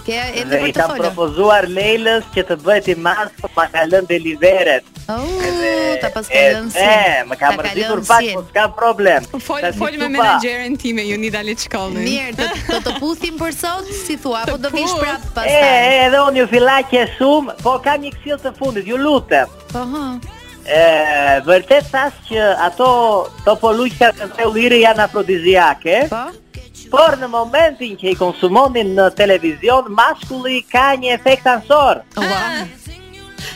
ke 0.06 0.14
e 0.14 0.44
të 0.46 0.60
portofolio. 0.62 0.62
Ne 0.64 0.72
kam 0.78 0.92
propozuar 0.96 1.66
Leilës 1.68 2.28
që 2.32 2.44
të 2.50 2.56
bëhet 2.64 2.88
i 2.94 2.96
mas 3.04 3.32
po 3.40 3.50
ma 3.56 3.66
kalon 3.72 4.08
deliveret. 4.08 4.88
Oo, 5.12 5.20
oh, 5.20 5.86
ta 6.00 6.08
paskalon 6.14 6.70
si. 6.72 6.78
Eh, 6.82 7.18
më 7.28 7.38
kam 7.40 7.58
rritur 7.66 8.00
pak, 8.08 8.28
po 8.32 8.44
s'ka 8.48 8.66
problem. 8.78 9.26
Fol, 9.42 9.60
si 9.64 9.76
fol 9.82 9.96
me 10.00 10.08
menaxherin 10.16 10.78
tim 10.80 11.02
e 11.02 11.06
Unita 11.16 11.42
Leçkollin. 11.46 12.02
Mirë, 12.08 12.36
do 12.38 12.48
të 12.70 12.80
të 12.86 12.96
puthim 13.02 13.40
për 13.42 13.56
sot, 13.60 13.92
si 14.06 14.16
thua, 14.22 14.46
po 14.48 14.56
do 14.62 14.72
vish 14.72 14.94
prapë 15.02 15.34
pastaj. 15.38 15.58
Eh, 15.58 16.04
edhe 16.08 16.22
unë 16.30 16.44
ju 16.44 16.48
filla 16.54 16.80
që 16.92 17.08
po 17.66 17.76
kam 17.84 18.00
një 18.06 18.14
këshill 18.16 18.40
të 18.46 18.56
fundit, 18.56 18.86
ju 18.88 18.96
lutem. 19.04 19.50
Po, 19.74 19.84
ha. 19.96 20.06
E, 20.62 20.82
vërtet 21.42 21.88
thas 21.90 22.14
që 22.28 22.42
ato 22.62 22.86
topoluqëta 23.42 24.12
të 24.18 24.28
të 24.36 24.46
ulire 24.46 24.78
janë 24.78 25.02
afrodiziake 25.08 26.04
pa? 26.12 26.26
Po? 26.30 26.68
Por 26.92 27.16
në 27.18 27.28
momentin 27.32 27.94
që 27.98 28.10
i 28.12 28.18
konsumonin 28.20 28.92
në 28.98 29.06
televizion 29.18 29.88
Maskulli 29.96 30.60
ka 30.70 30.92
një 31.02 31.16
efekt 31.16 31.48
ansor 31.50 32.02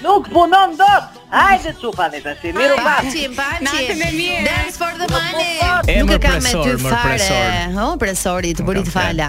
Nuk 0.02 0.26
punon 0.32 0.74
dot 0.80 1.15
Hajde 1.26 1.72
të 1.80 1.90
tash. 2.22 2.44
Miru 2.54 2.76
pa. 2.78 2.92
Pancim, 3.00 3.32
pancim. 3.34 3.96
Na 3.98 4.10
mirë. 4.14 4.42
Dance 4.46 4.76
for 4.78 4.92
the 5.00 5.08
money. 5.10 5.56
Po 5.60 5.96
Nuk 6.06 6.12
e 6.14 6.18
kam 6.22 6.42
me 6.44 6.52
ty 6.54 6.76
fare. 6.84 7.64
Ho, 7.74 7.86
presori, 7.98 8.52
të 8.56 8.66
bëri 8.68 8.84
fala. 8.90 9.28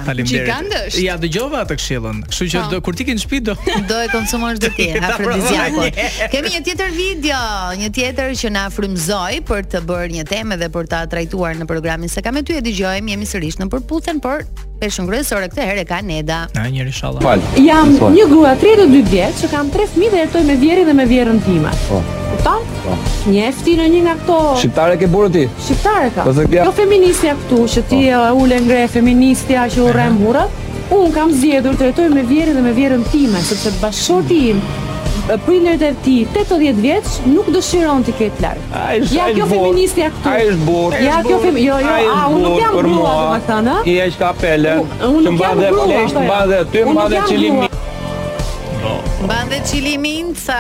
Ja 1.01 1.17
dëgjova 1.21 1.63
atë 1.65 1.79
këshillën. 1.81 2.21
Kështu 2.29 2.49
që 2.53 2.61
po. 2.67 2.71
do 2.75 2.81
kur 2.85 2.95
ti 2.99 3.07
ke 3.07 3.15
në 3.17 3.23
shtëpi 3.23 3.39
do 3.49 3.55
do 3.89 3.99
e 4.03 4.11
konsumosh 4.13 4.61
do 4.61 4.69
ti. 4.77 4.91
Afrodiziakun. 5.09 5.99
Kemi 6.35 6.53
një 6.57 6.61
tjetër 6.69 6.93
video, 6.99 7.41
një 7.81 7.89
tjetër 7.97 8.37
që 8.43 8.53
na 8.53 8.67
frymzoi 8.73 9.41
për 9.49 9.65
të 9.73 9.81
bërë 9.89 10.19
një 10.19 10.27
temë 10.29 10.61
dhe 10.61 10.69
për 10.77 10.91
ta 10.93 11.01
trajtuar 11.09 11.57
në 11.63 11.69
programin 11.69 12.09
se 12.13 12.21
kam 12.21 12.37
me 12.37 12.45
ty 12.45 12.59
e 12.61 12.65
dëgjojmë 12.69 13.15
jemi 13.15 13.31
sërish 13.33 13.57
në 13.63 13.71
përputhen 13.73 14.21
por 14.21 14.45
peshën 14.81 15.07
kryesore 15.09 15.47
këtë 15.51 15.65
herë 15.71 15.85
ka 15.89 15.97
Neda. 16.05 16.37
Na 16.55 16.67
një 16.71 16.85
inshallah. 16.91 17.23
Fal. 17.25 17.41
Jam 17.65 17.95
një 18.13 18.27
grua 18.29 18.53
32 18.61 19.01
vjeç 19.11 19.41
që 19.43 19.49
kam 19.53 19.71
tre 19.73 19.87
fëmijë 19.89 20.13
dhe 20.13 20.21
jetoj 20.23 20.43
me 20.49 20.55
vjerin 20.63 20.87
dhe 20.89 20.95
me 20.99 21.05
vjerën 21.09 21.41
time. 21.45 21.73
Po. 21.89 22.01
Kupton? 22.31 22.67
Po. 22.85 22.97
Njefti 23.33 23.77
në 23.79 23.87
një 23.95 24.01
nga 24.05 24.15
këto. 24.21 24.39
Shqiptare 24.61 24.97
ke 25.01 25.09
burrë 25.13 25.33
ti? 25.35 25.45
Shqiptare 25.65 26.11
ka. 26.15 26.27
Po, 26.27 26.35
kja... 26.37 26.63
Jo 26.69 26.73
feministja 26.81 27.35
këtu 27.43 27.61
që 27.75 27.85
ti 27.93 28.01
e 28.05 28.15
po. 28.15 28.19
oh. 28.19 28.33
Uh, 28.33 28.43
ulën 28.45 28.69
gre 28.71 28.81
feministja 28.97 29.67
që 29.73 29.85
urren 29.89 30.19
burrat. 30.23 30.63
Un 30.97 31.09
kam 31.11 31.31
zgjedhur 31.35 31.75
të 31.79 31.89
jetoj 31.91 32.09
me 32.13 32.23
vjerin 32.27 32.55
dhe 32.55 32.63
me 32.63 32.71
vjerën 32.75 33.01
time, 33.11 33.41
sepse 33.43 33.73
bashorti 33.81 34.37
im 34.53 34.61
prindërit 35.35 35.81
e 35.81 35.93
ti 36.03 36.17
80 36.33 36.71
vjeç 36.81 37.07
nuk 37.27 37.49
dëshiron 37.51 38.03
të 38.07 38.13
ketë 38.19 38.43
larg. 38.45 38.75
Ja 39.11 39.27
kjo 39.35 39.47
feministi 39.49 40.05
këtu. 40.05 40.31
Ai 40.31 40.45
është 40.51 40.67
burr. 40.67 40.95
Ja 41.03 41.17
kjo 41.25 41.39
femi, 41.43 41.65
jo 41.67 41.79
jo, 41.83 41.95
a 42.13 42.19
unë 42.31 42.43
nuk 42.45 42.61
jam 42.61 42.77
burr, 42.77 42.87
domethënë. 43.03 43.75
Ti 43.89 43.97
je 43.97 44.07
kapelë. 44.21 44.75
Unë 45.09 45.35
dhe 45.35 45.49
jam 45.49 45.63
burr, 45.65 45.95
është 46.05 46.25
mbadhe 46.27 46.61
ty 46.71 46.85
mbadhe 46.87 47.23
çilimi. 47.27 47.67
Ban 49.27 49.49
dhe 49.51 49.95
minca 49.99 50.57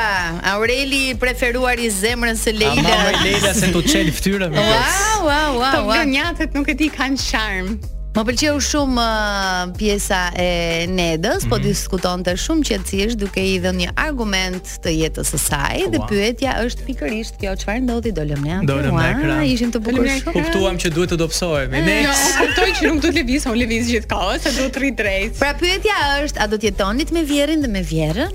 Aureli 0.51 1.15
preferuar 1.21 1.77
i 1.79 1.87
zemrën 1.93 2.35
së 2.35 2.51
Leila 2.59 2.81
A 2.81 2.87
mamaj 2.89 3.19
Leila 3.23 3.53
se 3.55 3.69
të 3.71 3.83
qeli 3.85 4.11
fytyrën. 4.11 4.49
Wow, 4.51 5.21
wow, 5.23 5.51
wow 5.55 5.75
Të 5.77 5.83
wow. 5.85 6.49
nuk 6.57 6.71
e 6.73 6.75
ti 6.79 6.89
kanë 6.91 7.21
sharmë 7.21 7.77
Më 8.17 8.23
pëlqeu 8.25 8.55
shumë 8.65 8.95
uh, 8.97 9.73
pjesa 9.77 10.19
e 10.41 10.45
Nedës, 10.89 11.43
mm 11.43 11.43
-hmm. 11.43 11.49
po 11.49 11.57
mhm. 11.57 11.63
diskutonte 11.67 12.31
shumë 12.43 12.63
qetësisht 12.69 13.17
duke 13.21 13.37
i 13.53 13.59
dhënë 13.63 13.79
një 13.83 13.91
argument 14.05 14.63
të 14.83 14.89
jetës 15.01 15.29
së 15.33 15.37
saj 15.39 15.77
dhe 15.93 15.99
pyetja 16.09 16.49
është 16.65 16.81
pikërisht 16.87 17.37
kjo, 17.41 17.51
çfarë 17.61 17.83
ndodhi 17.85 18.11
do 18.17 18.23
lëmë 18.29 18.49
atë. 18.57 18.65
Do 18.65 18.73
lëmë 18.85 19.03
ekran. 19.11 19.45
Ishim 19.53 19.69
të 19.75 19.79
bukur. 19.85 20.07
Kuptuam 20.33 20.75
që 20.81 20.87
duhet 20.95 21.09
të 21.13 21.17
dobësohemi. 21.21 21.77
Ne 21.89 21.97
jo, 22.07 22.11
kuptoj 22.39 22.69
që 22.77 22.81
nuk 22.89 22.97
do 23.05 23.07
të 23.07 23.13
lëviz, 23.21 23.41
ha 23.45 23.51
lëviz 23.63 23.85
gjithkohë, 23.93 24.35
se 24.43 24.49
do 24.57 24.65
të 24.73 24.77
rri 24.81 24.91
drejt. 25.01 25.31
Pra 25.41 25.51
pyetja 25.61 25.95
është, 26.23 26.37
a 26.41 26.45
do 26.51 26.55
të 26.57 26.65
jetonit 26.71 27.09
me 27.15 27.21
vjerrin 27.31 27.61
dhe 27.63 27.69
me 27.75 27.81
vjerrën 27.91 28.31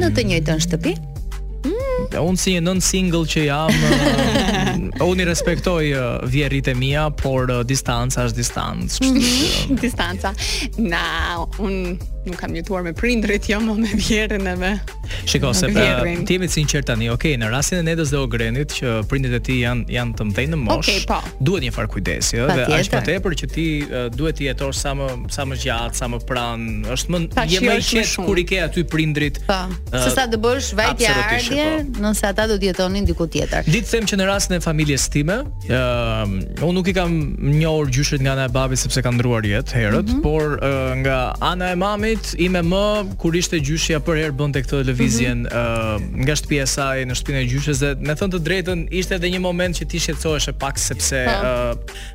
në 0.00 0.06
të 0.14 0.20
mm. 0.22 0.26
njëjtën 0.30 0.58
shtëpi? 0.68 0.92
Mm 1.64 2.20
Unë 2.28 2.36
si 2.42 2.50
një 2.54 2.62
non 2.68 2.80
single 2.90 3.24
që 3.32 3.40
jam 3.50 3.72
uh, 3.88 4.65
unë 5.00 5.22
i 5.24 5.28
respektoj 5.30 5.86
uh, 5.96 6.40
e 6.62 6.74
mia, 6.74 7.08
por 7.10 7.50
uh, 7.50 7.62
distanca 7.64 8.26
është 8.26 8.36
distancë. 8.36 9.06
Mhm. 9.06 9.76
distanca. 9.84 10.34
Na, 10.78 11.44
unë 11.58 11.96
nuk 12.26 12.40
kam 12.42 12.54
jetuar 12.58 12.82
me 12.82 12.90
prindrit, 12.92 13.46
jo 13.48 13.60
më 13.62 13.74
me 13.78 13.88
vjerin 14.02 14.46
e 14.50 14.56
me. 14.58 14.72
Shiko, 15.30 15.52
se 15.54 15.68
pra, 15.70 16.02
ti 16.26 16.34
jemi 16.34 16.48
sinqer 16.50 16.82
tani, 16.86 17.06
okay, 17.14 17.36
në 17.38 17.50
rastin 17.52 17.78
e 17.78 17.82
Nedës 17.86 18.10
dhe 18.10 18.18
Ogrenit 18.18 18.72
që 18.74 18.94
prindrit 19.10 19.36
e 19.38 19.38
ti 19.46 19.56
janë 19.60 19.84
janë 19.94 20.16
të 20.18 20.26
mbajnë 20.32 20.54
në 20.54 20.58
mosh. 20.58 20.80
Okay, 20.88 21.04
po. 21.06 21.20
Duhet 21.38 21.68
një 21.68 21.74
farë 21.76 21.90
kujdesi, 21.92 22.32
ëh, 22.34 22.40
jo? 22.40 22.48
dhe 22.50 22.64
aq 22.74 22.90
më 22.96 23.02
tepër 23.08 23.36
që 23.42 23.48
ti 23.52 23.66
uh, 23.84 24.08
duhet 24.14 24.38
të 24.40 24.48
jetosh 24.48 24.80
sa 24.82 24.96
më 24.98 25.12
sa 25.36 25.46
më 25.46 25.60
gjatë, 25.62 26.00
sa 26.02 26.08
më 26.10 26.18
pranë. 26.26 26.74
Është 26.96 27.14
më 27.14 27.22
je 27.52 27.60
më 27.62 27.78
i 27.78 27.86
qetë 27.92 28.26
kur 28.26 28.42
i 28.42 28.44
ke 28.50 28.58
aty 28.66 28.84
prindrit. 28.90 29.38
Po. 29.46 29.60
Uh, 29.92 30.00
Sesa 30.08 30.26
të 30.32 30.42
bësh 30.42 30.72
vajtja 30.82 31.14
ardhje, 31.22 31.68
po. 31.94 32.04
nëse 32.08 32.26
ata 32.26 32.48
do 32.50 32.58
të 32.58 32.72
jetonin 32.72 33.06
diku 33.06 33.28
tjetër. 33.30 33.70
Ditë 33.70 33.92
them 33.94 34.10
që 34.10 34.18
në 34.24 34.28
rastin 34.32 34.58
e 34.58 34.60
familjes 34.76 35.08
time. 35.08 35.32
Ëm 35.32 35.68
ehm, 35.68 36.32
uh, 36.42 36.64
unë 36.66 36.74
nuk 36.76 36.88
i 36.90 36.94
kam 36.96 37.12
njohur 37.56 37.88
gjyshet 37.94 38.20
nga 38.22 38.32
ana 38.36 38.44
e 38.48 38.52
babait 38.52 38.78
sepse 38.78 39.00
ka 39.02 39.10
ndruar 39.12 39.42
jetë 39.46 39.72
herët, 39.72 40.08
mm 40.10 40.14
-hmm. 40.14 40.22
por 40.22 40.58
uh, 40.60 40.92
nga 41.02 41.32
ana 41.40 41.70
e 41.70 41.74
mamit 41.76 42.24
i 42.38 42.48
më 42.48 42.62
më 42.72 42.84
kur 43.20 43.36
ishte 43.40 43.56
gjyshja 43.60 43.98
për 44.06 44.16
herë 44.20 44.36
bënte 44.40 44.60
këtë 44.64 44.84
lëvizjen 44.88 45.38
mm 45.46 45.48
-hmm. 45.48 45.92
uh, 45.92 46.24
nga 46.24 46.34
shtëpia 46.38 46.62
e 46.62 46.68
saj 46.76 46.98
në 47.08 47.14
shtëpinë 47.18 47.38
e 47.42 47.46
gjyshes 47.52 47.78
dhe 47.82 47.90
me 48.06 48.12
thënë 48.18 48.32
të 48.34 48.38
drejtën 48.48 48.80
ishte 49.00 49.12
edhe 49.18 49.28
një 49.34 49.40
moment 49.48 49.72
që 49.78 49.84
ti 49.90 49.98
shqetësohesh 50.04 50.48
pak 50.64 50.76
sepse 50.88 51.20
uh, 51.26 51.72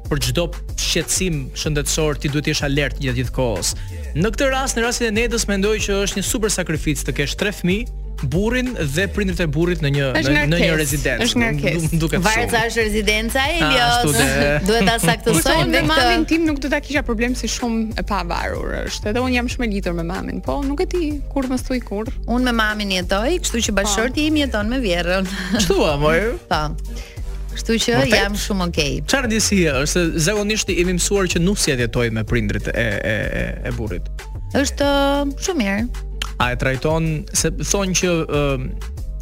për 0.10 0.18
çdo 0.26 0.44
shqetësim 0.90 1.36
shëndetësor 1.62 2.12
ti 2.22 2.28
duhet 2.32 2.46
të 2.46 2.50
jesh 2.54 2.64
alert 2.70 2.96
gjithë 3.04 3.34
kohës. 3.38 3.68
Në 4.22 4.28
këtë 4.34 4.46
rast, 4.56 4.74
në 4.78 4.82
rastin 4.86 5.08
e 5.08 5.12
Nedës 5.20 5.46
mendoj 5.48 5.76
që 5.86 5.92
është 6.04 6.16
një 6.20 6.26
super 6.34 6.50
sakrificë 6.58 7.06
të 7.08 7.12
kesh 7.18 7.34
tre 7.42 7.52
fëmijë 7.60 7.88
burrin 8.28 8.72
dhe 8.78 9.06
prindrit 9.14 9.40
e 9.42 9.48
burrit 9.54 9.82
në 9.84 9.92
një 9.96 10.08
në, 10.16 10.44
në 10.52 10.60
një 10.62 10.70
rezidencë. 10.80 11.26
Është 11.26 11.42
ngarkesë. 11.42 11.82
Nuk 11.92 12.02
duket. 12.04 12.24
Varza 12.26 12.62
është 12.70 12.86
rezidenca 12.88 13.46
e 13.50 13.60
ah, 13.60 13.68
Eliot. 13.68 14.18
Duhet 14.68 14.88
ta 14.90 14.96
saktësojmë 15.02 15.70
me 15.74 15.82
mamin 15.90 16.26
tim 16.30 16.46
nuk 16.48 16.62
do 16.64 16.70
ta 16.72 16.82
kisha 16.84 17.04
problem 17.08 17.34
si 17.38 17.50
shumë 17.52 17.98
e 18.02 18.06
pavarur 18.08 18.76
është. 18.84 19.12
Edhe 19.14 19.24
un 19.26 19.34
jam 19.36 19.50
shumë 19.52 19.68
e 19.68 19.72
lidhur 19.78 19.96
me 19.98 20.06
mamin, 20.08 20.42
po 20.46 20.60
nuk 20.66 20.84
e 20.86 20.90
di 20.92 21.06
kur 21.32 21.48
më 21.52 21.60
stoi 21.62 21.82
kur. 21.86 22.12
Un 22.30 22.46
me 22.48 22.54
mamin 22.56 22.96
jetoj, 23.00 23.38
kështu 23.46 23.64
që 23.70 23.74
po. 23.76 23.80
bashorti 23.82 24.28
im 24.32 24.42
jeton 24.44 24.70
me 24.72 24.82
vjerrën. 24.84 25.30
Kështu 25.58 25.82
a 25.90 25.96
moj? 26.02 26.18
Po. 26.52 26.62
Kështu 27.52 27.76
që 27.84 28.02
jam 28.14 28.36
shumë 28.40 28.66
okay. 28.70 28.94
Çfarë 29.12 29.28
ndjesi 29.32 29.58
është 29.74 29.90
se 30.04 30.20
zakonisht 30.28 30.70
i 30.72 30.84
mësuar 30.88 31.28
që 31.34 31.42
nuk 31.44 31.60
jetoj 31.68 32.08
me 32.16 32.24
prindrit 32.28 32.68
e 32.72 32.88
e 32.96 33.18
e 33.42 33.44
e 33.70 33.74
burrit. 33.76 34.08
Është 34.56 34.88
uh, 34.90 35.32
shumë 35.42 35.60
mirë. 35.62 36.08
A 36.42 36.52
e 36.56 36.58
trajton 36.60 37.04
se 37.36 37.52
thonë 37.62 37.98
që 38.02 38.14
uh, 38.24 38.66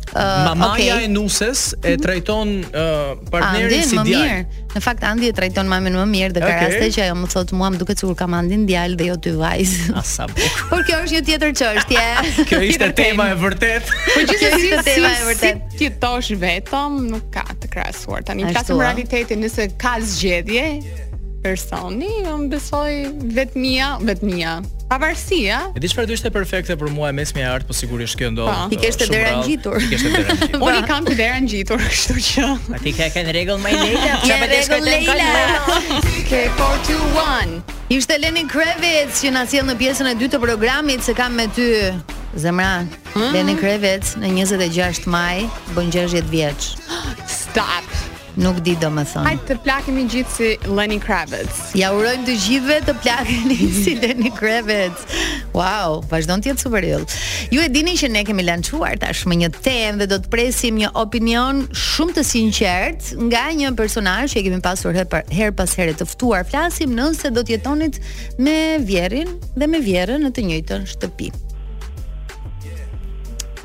Uh, 0.09 0.23
mamaja 0.41 0.95
okay. 0.95 1.05
e 1.05 1.09
nuses 1.13 1.59
e 1.85 1.91
mhm. 1.93 1.99
trajton 2.01 2.51
uh, 2.73 3.11
partnerin 3.29 3.83
si 3.85 3.93
djalë. 3.93 4.29
Mirë. 4.31 4.61
Në 4.73 4.79
fakt 4.81 5.03
Andi 5.05 5.27
e 5.29 5.35
trajton 5.37 5.67
mamin 5.69 5.93
më 5.99 6.05
mirë 6.09 6.33
dhe 6.33 6.41
ka 6.41 6.49
raste 6.63 6.87
që 6.95 7.03
ajo 7.03 7.17
më 7.19 7.27
thotë 7.29 7.59
mua 7.59 7.67
më 7.69 7.77
duket 7.83 8.01
sikur 8.01 8.15
kam 8.17 8.31
mandin 8.33 8.63
djalë 8.65 8.97
dhe 8.97 9.11
jo 9.11 9.17
ty 9.21 9.35
vajz. 9.37 9.73
Asa 10.01 10.25
Por 10.71 10.81
kjo 10.87 11.03
është 11.03 11.13
një 11.13 11.21
tjetër 11.29 11.53
çështje. 11.61 12.05
kjo 12.49 12.61
ishte 12.71 12.87
tema 12.97 13.27
e 13.29 13.35
vërtet. 13.37 13.93
Po 14.15 14.23
gjithsesi 14.25 14.57
ishte 14.71 14.79
tema 14.89 15.11
e 15.13 15.19
vërtet. 15.27 15.61
Si 15.77 15.91
të 15.91 16.01
tosh 16.07 16.31
vetëm 16.41 16.97
nuk 17.13 17.29
ka 17.37 17.45
të 17.61 17.69
krahasuar. 17.77 18.25
Tani 18.31 18.49
flasim 18.49 18.81
realitetin 18.81 19.45
nëse 19.45 19.69
ka 19.77 19.93
zgjedhje 20.01 20.65
personi, 21.43 22.09
unë 22.27 22.49
besoj 22.51 22.91
vetmia, 23.35 23.93
vetmia. 24.03 24.57
Pavarësi, 24.89 25.39
a? 25.53 25.59
Edi 25.77 25.89
çfarë 25.91 26.09
do 26.09 26.15
ishte 26.17 26.31
perfekte 26.33 26.73
për 26.81 26.89
mua 26.95 27.11
e 27.13 27.15
mesme 27.15 27.43
art, 27.45 27.67
po 27.69 27.75
sigurisht 27.77 28.17
kjo 28.19 28.31
ndodh. 28.33 28.63
Ti 28.73 28.79
ke 28.81 28.89
të 29.01 29.07
dera 29.11 29.35
ngjitur. 29.43 29.77
Ti 29.85 29.91
ke 29.91 29.99
të 30.01 30.11
dera 30.15 30.35
ngjitur. 30.35 30.67
Unë 30.67 30.81
kam 30.89 31.05
të 31.07 31.15
dera 31.19 31.37
ngjitur, 31.45 31.83
kështu 31.83 32.15
që. 32.27 32.47
A 32.73 32.81
ti 32.81 32.95
ke 32.97 33.11
kanë 33.13 33.35
rregull 33.37 33.61
më 33.61 33.75
lehtë? 33.77 34.05
Ja, 34.25 34.39
më 34.41 34.49
të 34.49 34.61
këtë 34.73 34.99
kanë. 35.09 35.99
Ke 36.31 36.41
for 36.57 36.81
to 36.89 36.99
one. 37.21 37.61
Ishte 37.93 38.17
Lenin 38.21 38.49
Krevec 38.49 39.13
që 39.21 39.33
na 39.37 39.45
sjell 39.49 39.69
në 39.69 39.77
pjesën 39.81 40.09
e 40.11 40.17
dytë 40.19 40.35
të 40.37 40.41
programit 40.45 41.05
se 41.05 41.13
kam 41.17 41.37
me 41.37 41.45
ty 41.53 41.69
zemra. 42.37 42.81
Mm. 43.13 43.29
Lenin 43.37 43.59
Krevec 43.61 44.15
në 44.21 44.33
26 44.41 45.05
maj 45.09 45.45
bën 45.77 45.91
60 45.95 46.31
vjeç. 46.33 46.71
Stop. 47.39 47.95
Nuk 48.39 48.57
di 48.63 48.71
do 48.79 48.87
më 48.95 49.03
thonë 49.11 49.27
Hajtë 49.27 49.47
të 49.49 49.55
plakemi 49.65 50.03
gjithë 50.07 50.31
si 50.33 50.49
Lenny 50.75 50.95
Kravitz 51.03 51.73
Ja 51.77 51.89
urojmë 51.91 52.23
të 52.29 52.33
gjithëve 52.39 52.75
të 52.87 52.93
plakemi 53.03 53.55
si 53.81 53.93
Lenny 53.99 54.29
Kravitz 54.31 55.15
Wow, 55.57 55.99
vazhdo 56.07 56.37
në 56.39 56.45
tjetë 56.45 56.63
super 56.63 56.85
ill 56.87 57.03
Ju 57.51 57.65
e 57.65 57.71
dini 57.73 57.97
që 57.99 58.07
ne 58.13 58.21
kemi 58.27 58.45
lanquar 58.47 58.95
tash 59.01 59.25
një 59.27 59.49
tem 59.59 59.99
Dhe 59.99 60.07
do 60.13 60.21
të 60.23 60.31
presim 60.31 60.77
një 60.79 60.91
opinion 61.03 61.65
shumë 61.83 62.15
të 62.19 62.23
sinqert 62.29 63.09
Nga 63.27 63.43
një 63.61 63.71
personaj 63.81 64.29
që 64.31 64.39
e 64.39 64.43
kemi 64.47 64.59
pasur 64.63 64.95
her, 64.95 65.09
pas 65.59 65.75
herë 65.81 65.97
të 65.99 66.07
ftuar 66.13 66.47
Flasim 66.47 66.93
nëse 66.95 67.33
do 67.35 67.43
të 67.43 67.57
jetonit 67.57 67.99
me 68.39 68.55
vjerin 68.87 69.35
dhe 69.59 69.67
me 69.67 69.83
vjerën 69.83 70.23
në 70.23 70.31
të 70.33 70.47
njëjtën 70.47 70.87
shtëpi 70.95 71.31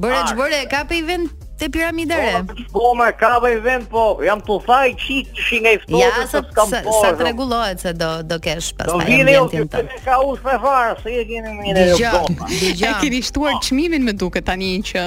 Bëre 0.00 0.18
ah, 0.22 0.26
çbore, 0.32 0.60
ka 0.72 0.82
pe 0.88 0.96
event 1.02 1.28
te 1.60 1.68
piramida 1.68 2.16
re. 2.16 2.32
Po, 2.46 2.54
po, 2.72 2.80
po 2.80 2.94
me 2.96 3.08
kava 3.16 3.50
i 3.52 3.58
vend 3.60 3.88
po 3.92 4.04
jam 4.24 4.40
tu 4.46 4.56
thaj 4.66 4.94
çik 5.02 5.26
çi 5.44 5.58
nga 5.62 5.72
i 5.76 5.80
ftohet 5.82 6.14
ja, 6.16 6.26
se 6.32 6.40
kam 6.56 6.70
po. 6.84 6.92
sa 7.02 7.12
të 7.16 7.26
rregullohet 7.26 7.82
se 7.84 7.92
do 8.02 8.10
do 8.30 8.38
kesh 8.46 8.70
pastaj. 8.78 8.94
Do 8.96 9.00
vini 9.06 9.36
u 9.36 9.48
te 9.74 9.84
ka 10.04 10.16
u 10.24 10.36
se 10.40 10.56
var 10.64 10.96
se 11.02 11.12
i 11.20 11.24
keni 11.28 11.52
mirë 11.60 11.84
ju 12.00 12.12
po. 12.12 12.48
Dije 12.48 12.94
ke 13.02 13.20
shtuar 13.28 13.60
çmimin 13.66 14.08
me 14.08 14.12
duket 14.22 14.48
tani 14.48 14.72
që 14.90 15.04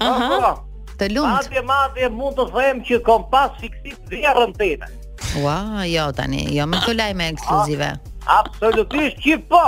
ah. 0.00 0.06
Aha 0.12 0.52
Të 1.00 1.08
lumt 1.14 1.32
Madje 1.38 1.64
madje 1.68 2.12
mund 2.12 2.36
të 2.36 2.48
them 2.52 2.84
që 2.88 3.00
kom 3.08 3.24
pas 3.32 3.56
fiksit 3.62 4.12
vjerën 4.12 4.52
tine 4.60 4.92
Ua, 5.40 5.40
wow, 5.40 5.80
jo 5.88 6.04
tani, 6.16 6.44
jo 6.52 6.68
me 6.68 6.84
të 6.84 6.98
lajme 7.00 7.30
ekskluzive 7.32 7.92
Absolutisht 8.40 9.20
që 9.24 9.40
po 9.48 9.64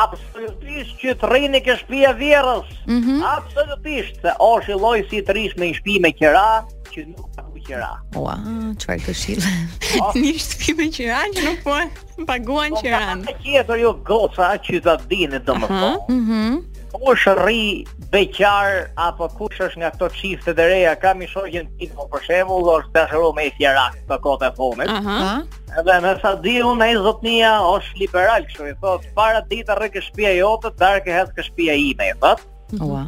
Absolutisht 0.00 0.96
që 1.04 1.18
të 1.20 1.32
rini 1.34 1.60
kë 1.62 1.76
shpia 1.84 2.16
vjerës, 2.18 2.72
mm 2.88 3.20
absolutisht, 3.36 4.24
o 4.40 4.50
shiloj 4.64 5.04
si 5.12 5.20
të 5.28 5.36
rish 5.42 5.60
me 5.60 5.74
një 5.74 5.78
shpi 5.82 6.00
me 6.08 6.14
kjera, 6.16 6.48
që 6.88 7.10
nuk 7.12 7.25
qira. 7.66 7.90
Ua, 8.18 8.36
çfarë 8.80 9.04
këshill? 9.08 9.46
Nisht 10.20 10.56
ti 10.62 10.74
me 10.78 10.88
qira, 10.94 11.20
që 11.36 11.44
nuk 11.48 11.60
po 11.66 12.24
paguan 12.30 12.76
qiran. 12.80 13.26
Po 13.26 13.34
ka 13.34 13.42
tjetër 13.42 13.82
jo 13.84 13.92
goca 14.08 14.52
që 14.66 14.82
ta 14.86 14.96
dinë 15.10 15.42
domoshta. 15.48 15.94
Mhm. 16.12 16.56
Po 16.96 17.02
është 17.12 17.34
rri 17.42 17.64
beqar 18.12 18.86
apo 19.08 19.26
kush 19.36 19.58
është 19.66 19.82
nga 19.82 19.90
ato 19.92 20.08
çifte 20.14 20.54
të 20.56 20.68
reja, 20.70 20.94
kam 21.02 21.20
i 21.24 21.28
shoqën 21.28 21.66
ti 21.78 21.90
po 21.94 22.06
për 22.14 22.24
shembull, 22.28 22.70
është 22.78 22.94
dashuru 22.96 23.34
me 23.36 23.50
qira 23.58 23.88
këto 23.94 24.20
kohë 24.24 24.40
të 24.44 24.52
fundit. 24.58 24.92
Mhm. 24.92 25.46
Edhe 25.82 25.96
më 26.06 26.14
sa 26.22 26.32
di 26.46 26.56
unë 26.64 26.88
ai 26.88 26.96
zotnia 27.04 27.56
është 27.74 28.00
liberal, 28.04 28.46
kështu 28.48 28.70
i 28.70 28.76
thot, 28.82 29.06
para 29.18 29.42
ditë 29.50 29.76
rreth 29.80 29.96
ke 29.98 30.04
shtëpia 30.06 30.36
jote, 30.40 30.72
darkë 30.80 31.18
hes 31.18 31.34
ke 31.36 31.44
shtëpia 31.50 31.76
ime, 31.90 32.12
thot. 32.22 32.44
Ua. 32.82 33.02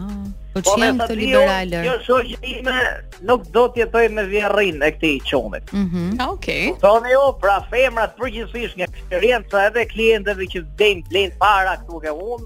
Po, 0.52 0.62
po 0.64 0.74
që 0.78 0.86
jemi 0.86 1.06
të 1.06 1.16
liberalër? 1.18 1.88
Kjo 2.06 2.18
ime 2.48 2.76
nuk 3.28 3.44
do 3.52 3.66
tjetoj 3.74 4.06
me 4.16 4.24
vjerrin 4.30 4.80
e 4.86 4.90
këti 4.94 5.10
i 5.18 5.18
qonit. 5.28 5.72
Mm 5.72 6.14
-hmm. 6.20 7.10
jo, 7.12 7.36
pra 7.40 7.56
femrat 7.70 8.16
përgjithsisht 8.16 8.76
nga 8.78 8.86
eksperienca 8.94 9.66
edhe 9.66 9.82
klientëve 9.94 10.44
që 10.52 10.60
dhejnë, 10.78 11.02
blenë 11.10 11.34
para 11.38 11.76
këtu 11.82 12.00
ke 12.04 12.10
unë, 12.30 12.44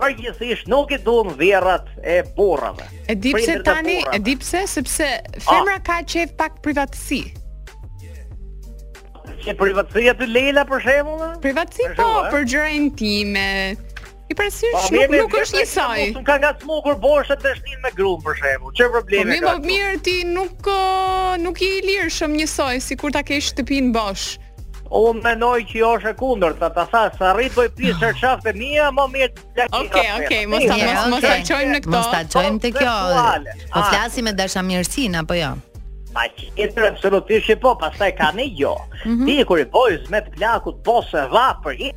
përgjithsisht 0.00 0.68
nuk 0.68 0.90
i 0.92 0.98
duhen 1.04 1.32
vjerrat 1.38 1.86
e 2.14 2.22
borrave 2.36 2.84
E 3.08 3.14
dipse 3.14 3.52
pse 3.54 3.62
tani, 3.62 3.98
e 4.12 4.18
dipse 4.18 4.58
pse 4.62 4.66
sepse 4.74 5.08
femra 5.48 5.74
ah. 5.76 5.82
ka 5.88 5.96
qejf 6.12 6.30
pak 6.38 6.52
privatësi. 6.62 7.22
Ke 9.44 9.54
privatësia 9.54 10.12
të 10.20 10.26
lela 10.26 10.62
për 10.70 10.80
shembull? 10.84 11.40
Privatësi 11.40 11.84
po, 11.96 12.04
për 12.32 12.42
gjëra 12.50 12.68
intime, 12.80 13.76
I 14.26 14.34
parasysh 14.34 14.88
nuk 14.90 15.06
nuk 15.14 15.34
është 15.38 15.60
një 15.62 15.66
saj. 15.70 16.04
Nuk 16.16 16.24
ka 16.26 16.34
nga 16.42 16.50
smukur 16.58 16.96
borshë 17.02 17.36
të 17.44 17.52
shnin 17.60 17.82
me 17.84 17.92
grum 17.94 18.22
për 18.24 18.38
shembull. 18.40 18.72
Çe 18.74 18.88
probleme 18.90 19.28
po, 19.28 19.30
Mi 19.30 19.38
më 19.44 19.70
mirë 19.70 20.00
ti 20.06 20.16
nuk 20.26 20.70
nuk 21.44 21.60
je 21.62 21.68
i 21.76 21.84
lirshëm 21.86 22.34
një 22.40 22.48
saj 22.50 22.80
sikur 22.88 23.14
ta 23.14 23.22
kesh 23.26 23.52
shtëpin 23.52 23.92
bosh. 23.94 24.34
O 24.98 25.04
mendoj 25.14 25.60
që 25.70 25.78
jo 25.84 25.92
është 25.98 26.10
e 26.14 26.16
kundërt, 26.18 26.60
ata 26.68 26.84
sa 26.90 27.04
sa 27.20 27.32
rrit 27.36 27.54
do 27.54 27.64
i 27.66 27.70
pish 27.78 27.94
ah. 27.94 28.02
çarshaftë 28.02 28.52
mia, 28.58 28.90
më 28.94 29.06
mirë 29.14 29.30
të 29.36 29.64
lakë. 29.64 29.80
Okej, 29.80 30.10
okej, 30.18 30.42
mos 30.50 30.66
ta 30.70 30.76
mos 30.82 31.08
mos 31.14 31.24
ta 31.26 31.36
çojmë 31.50 31.70
ne 31.76 31.80
këto. 31.86 31.96
Mos 31.96 32.12
ta 32.12 32.20
çojmë 32.34 32.60
te 32.66 32.74
kjo. 32.74 32.98
Po 33.08 33.80
ah. 33.82 33.90
flasim 33.94 34.26
me 34.30 34.34
dashamirsin 34.42 35.18
apo 35.22 35.38
jo? 35.38 35.54
Ma 36.14 36.26
që 36.34 36.50
e 36.64 36.68
të 36.74 36.84
rëpsërotishe 36.86 37.58
po, 37.62 37.74
pasaj 37.82 38.12
ka 38.18 38.30
një 38.38 38.50
jo. 38.58 38.74
Mm 39.04 39.16
-hmm. 39.16 39.26
Ti 39.26 39.38
e 39.42 39.46
kërë 39.50 39.66
i 39.66 39.70
pojës 39.74 40.06
me 40.10 40.20
të 40.26 40.34
plakut, 40.38 40.78
po 40.86 41.02
se 41.10 41.26
va 41.34 41.46
për 41.64 41.74
i, 41.88 41.90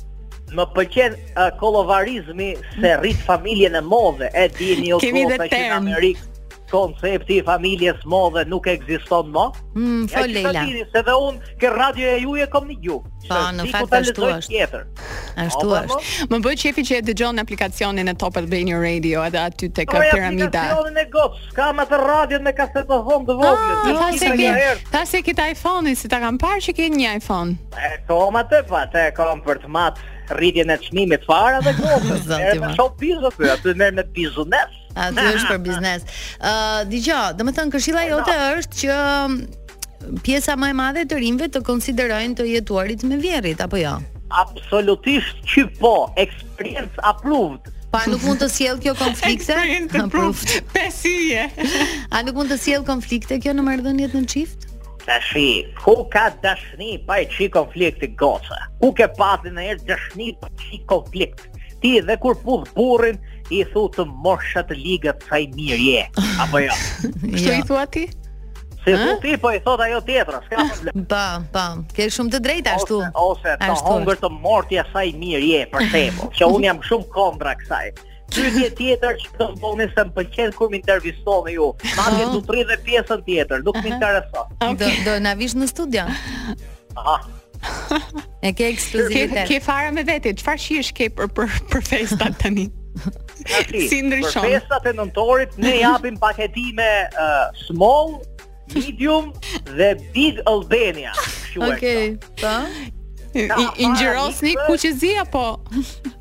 Më 0.53 0.67
pëlqen 0.69 1.15
uh, 1.41 1.47
kolovarizmi 1.57 2.51
se 2.75 2.89
rrit 2.99 3.21
familjen 3.25 3.73
e 3.73 3.79
modhe, 3.81 4.27
e 4.37 4.43
di 4.53 4.67
një 4.83 4.91
okullë 4.99 5.39
të 5.41 5.47
që 5.49 5.61
në 5.63 5.71
Amerikë 5.79 6.27
koncepti 6.75 7.33
i 7.37 7.43
familjes 7.45 7.97
dhe 8.33 8.43
nuk 8.53 8.67
ekziston 8.73 9.29
më. 9.35 9.45
Mm, 9.77 10.03
ja, 10.09 10.17
fol 10.17 10.33
Leila. 10.37 10.53
Ja, 10.57 10.85
se 10.95 11.03
dhe 11.07 11.15
unë 11.25 11.49
që 11.61 11.71
radio 11.77 12.09
e 12.11 12.15
juje 12.23 12.47
kom 12.55 12.65
një 12.71 12.77
gjuhë. 12.85 13.09
Po, 13.29 13.41
në 13.57 13.65
fakt 13.73 13.93
ashtu 13.99 14.25
është. 14.29 14.51
Tjetër. 14.51 14.87
Ashtu 15.45 15.67
është. 15.79 16.27
Më 16.33 16.39
bëj 16.47 16.57
shefi 16.63 16.85
që 16.89 16.97
e 16.97 17.03
dëgjon 17.11 17.43
aplikacionin 17.43 18.09
e 18.11 18.15
Top 18.23 18.39
Albania 18.41 18.81
Radio 18.81 19.21
edhe 19.27 19.41
aty 19.43 19.69
te 19.69 19.85
ka 19.89 20.01
piramida. 20.09 20.49
Po, 20.49 20.87
aplikacionin 20.87 21.01
e 21.03 21.05
Gop. 21.13 21.37
Ka 21.59 21.69
më 21.77 21.85
të 21.91 22.01
radio 22.03 22.41
me 22.47 22.55
kasetë 22.57 23.01
home 23.11 23.29
të 23.29 23.37
vogël. 23.43 23.93
Ah, 23.93 24.01
tha 24.01 24.09
se 24.23 24.33
ke. 24.33 24.73
Tha 24.97 25.05
se 25.13 25.23
ke 25.29 25.37
iPhone-i, 25.53 25.93
si 26.01 26.09
ta 26.11 26.19
kam 26.25 26.41
parë 26.41 26.65
që 26.69 26.77
ke 26.81 26.89
një 26.97 27.13
iPhone. 27.21 27.55
E 27.77 28.01
kam 28.09 28.41
atë 28.41 28.63
pa, 28.69 28.83
po 28.87 28.91
te 28.97 29.05
kam 29.19 29.45
për 29.45 29.61
të 29.65 29.71
mat 29.77 30.01
rritjen 30.33 30.71
e 30.71 30.79
çmimit 30.87 31.25
fare 31.29 31.59
dhe 31.65 31.75
gjithë. 31.77 32.21
Zoti. 32.23 33.11
shoh 33.13 33.53
aty, 33.53 33.75
ne 33.79 33.91
me 33.91 34.03
biznes. 34.15 34.79
Aty 34.95 35.29
është 35.29 35.47
për 35.49 35.59
biznes. 35.65 36.03
Ë, 36.03 36.39
uh, 36.45 36.79
dëgjoj, 36.89 37.35
domethënë 37.39 37.73
këshilla 37.75 38.03
jote 38.11 38.33
është 38.59 38.81
që 38.81 40.17
pjesa 40.25 40.55
më 40.59 40.69
e 40.73 40.75
madhe 40.79 41.05
e 41.05 41.07
të 41.09 41.19
rinve 41.21 41.47
të 41.53 41.61
konsiderojnë 41.67 42.35
të 42.41 42.47
jetuarit 42.51 43.05
me 43.07 43.17
vjerrit 43.21 43.61
apo 43.63 43.79
jo? 43.81 43.95
Absolutisht 44.43 45.39
që 45.53 45.65
po, 45.79 45.93
experience 46.19 46.97
approved. 47.09 47.71
Pa 47.93 48.03
nuk 48.09 48.23
mund 48.25 48.41
të 48.41 48.47
sjell 48.49 48.79
kjo 48.81 48.95
konflikte? 48.97 49.53
Experience 49.53 49.99
approved. 50.01 50.55
Pesije. 50.73 51.43
A 52.09 52.23
nuk 52.25 52.37
mund 52.41 52.49
të 52.51 52.57
sjell 52.59 52.85
konflikte 52.87 53.37
kjo 53.43 53.53
në 53.57 53.65
marrëdhëniet 53.69 54.15
në 54.17 54.23
çift? 54.33 54.69
Tashi, 55.03 55.65
ku 55.83 55.97
ka 56.13 56.29
dashni 56.41 56.95
pa 57.07 57.19
e 57.21 57.27
qi 57.29 57.49
konflikti 57.53 58.07
gocë? 58.17 58.57
Ku 58.81 58.93
ke 58.97 59.09
pati 59.17 59.51
në 59.51 59.65
erë 59.73 59.87
dashni 59.91 60.31
pa 60.41 60.49
qi 60.61 60.79
konflikt? 60.89 61.45
Ti 61.83 61.97
dhe 62.07 62.15
kur 62.23 62.37
puf 62.39 62.69
burin, 62.73 63.17
i 63.51 63.63
thu 63.73 63.87
të 63.95 64.05
moshat 64.23 64.71
liga 64.77 65.13
sa 65.23 65.27
saj 65.33 65.47
mirë 65.55 65.79
je, 65.87 66.03
apo 66.43 66.61
jo. 66.63 66.75
Kështu 67.33 67.55
i 67.57 67.63
thu 67.67 67.77
ati? 67.79 68.05
Se 68.83 68.95
thu 68.99 69.13
ti, 69.23 69.35
po 69.39 69.51
i 69.55 69.59
thot 69.63 69.79
ajo 69.83 69.99
tjetra, 70.07 70.39
s'ka 70.45 70.57
ah, 70.59 70.67
problem. 70.71 71.05
Pa, 71.11 71.25
pa, 71.53 71.65
ke 71.95 72.09
shumë 72.11 72.33
të 72.35 72.41
drejta, 72.47 72.73
ashtu. 72.77 72.97
Ose 73.23 73.53
të 73.61 73.69
hongër 73.85 74.19
të 74.23 74.31
mortja 74.39 74.83
saj 74.91 75.05
mirë 75.21 75.43
je, 75.49 75.61
për 75.75 75.85
temo, 75.93 76.27
që 76.35 76.49
unë 76.57 76.67
jam 76.69 76.81
shumë 76.89 77.07
kondra 77.15 77.53
kësaj. 77.61 77.85
Ty 78.33 78.49
tjetër 78.79 79.17
që 79.21 79.29
të 79.37 79.47
mbonin 79.55 79.91
se 79.93 80.03
më 80.09 80.13
përqen 80.17 80.51
kërë 80.57 80.69
më 80.73 80.79
intervistoni 80.81 81.51
me 81.51 81.55
ju, 81.55 81.67
Madje 81.99 82.19
një 82.23 82.27
du 82.33 82.41
të 82.47 82.55
rrë 82.57 82.65
dhe 82.71 82.79
pjesën 82.87 83.23
tjetër, 83.27 83.63
nuk 83.67 83.77
më 83.85 83.93
intereso. 83.93 84.47
Do 85.07 85.15
në 85.21 85.33
avish 85.35 85.55
në 85.59 85.69
studion? 85.71 86.11
Aha. 86.97 87.17
E 88.43 88.51
ke 88.57 88.67
ekskluzivitet. 88.73 89.45
Ke 89.47 89.61
fara 89.63 89.93
me 89.95 90.03
vetë, 90.07 90.35
çfarë 90.41 90.65
shihesh 90.65 90.91
ke 90.97 91.11
për 91.15 91.29
për, 91.37 91.55
për 91.71 91.87
festat 91.93 92.41
tani? 92.43 92.67
Si, 93.89 94.01
ndryshon? 94.05 94.43
Për 94.45 94.53
festat 94.59 94.87
e 94.87 94.93
nëntorit 94.97 95.57
ne 95.61 95.75
japim 95.83 96.17
paketime 96.21 96.87
uh, 97.11 97.49
small, 97.65 98.17
medium 98.73 99.31
dhe 99.79 99.91
big 100.15 100.41
Albania. 100.49 101.13
Okej, 101.69 102.15
po. 102.41 102.53
I 103.35 103.89
ngjirosni 103.89 104.53
kuqezi 104.67 105.15
apo? 105.23 105.45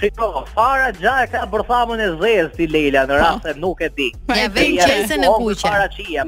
Shiko, 0.00 0.46
fara 0.56 0.88
e 0.90 1.26
ka 1.30 1.44
bërthamën 1.52 2.00
e 2.00 2.08
zezë 2.22 2.52
ti 2.56 2.66
Leila, 2.72 3.02
në 3.04 3.14
po. 3.14 3.18
rast 3.20 3.50
e 3.52 3.58
nuk 3.60 3.80
e 3.84 3.90
di. 3.98 4.08
Ja, 4.30 4.44
ja 4.46 4.52
vejnë 4.54 4.88
qese 4.88 5.20
në 5.20 5.34
kuqe. 5.36 6.24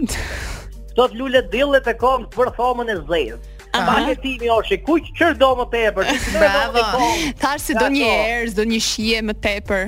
Sot 0.92 1.14
lule 1.16 1.40
lullet 1.40 1.46
dillet 1.52 1.86
e 1.88 1.94
kom 1.96 2.26
për 2.28 2.50
bërthamën 2.52 2.92
e 2.92 2.98
zezë. 3.00 3.51
Mbaletimi 3.72 4.48
është 4.52 4.76
kuq 4.84 5.06
çfarë 5.16 5.38
do 5.40 5.46
më 5.60 5.64
tepër. 5.72 6.08
Bravo. 6.32 7.06
Thash 7.42 7.68
se 7.70 7.76
do 7.80 7.86
një 7.94 8.08
herë, 8.10 8.50
do 8.58 8.66
një 8.68 8.80
shije 8.86 9.22
më 9.28 9.34
tepër. 9.44 9.86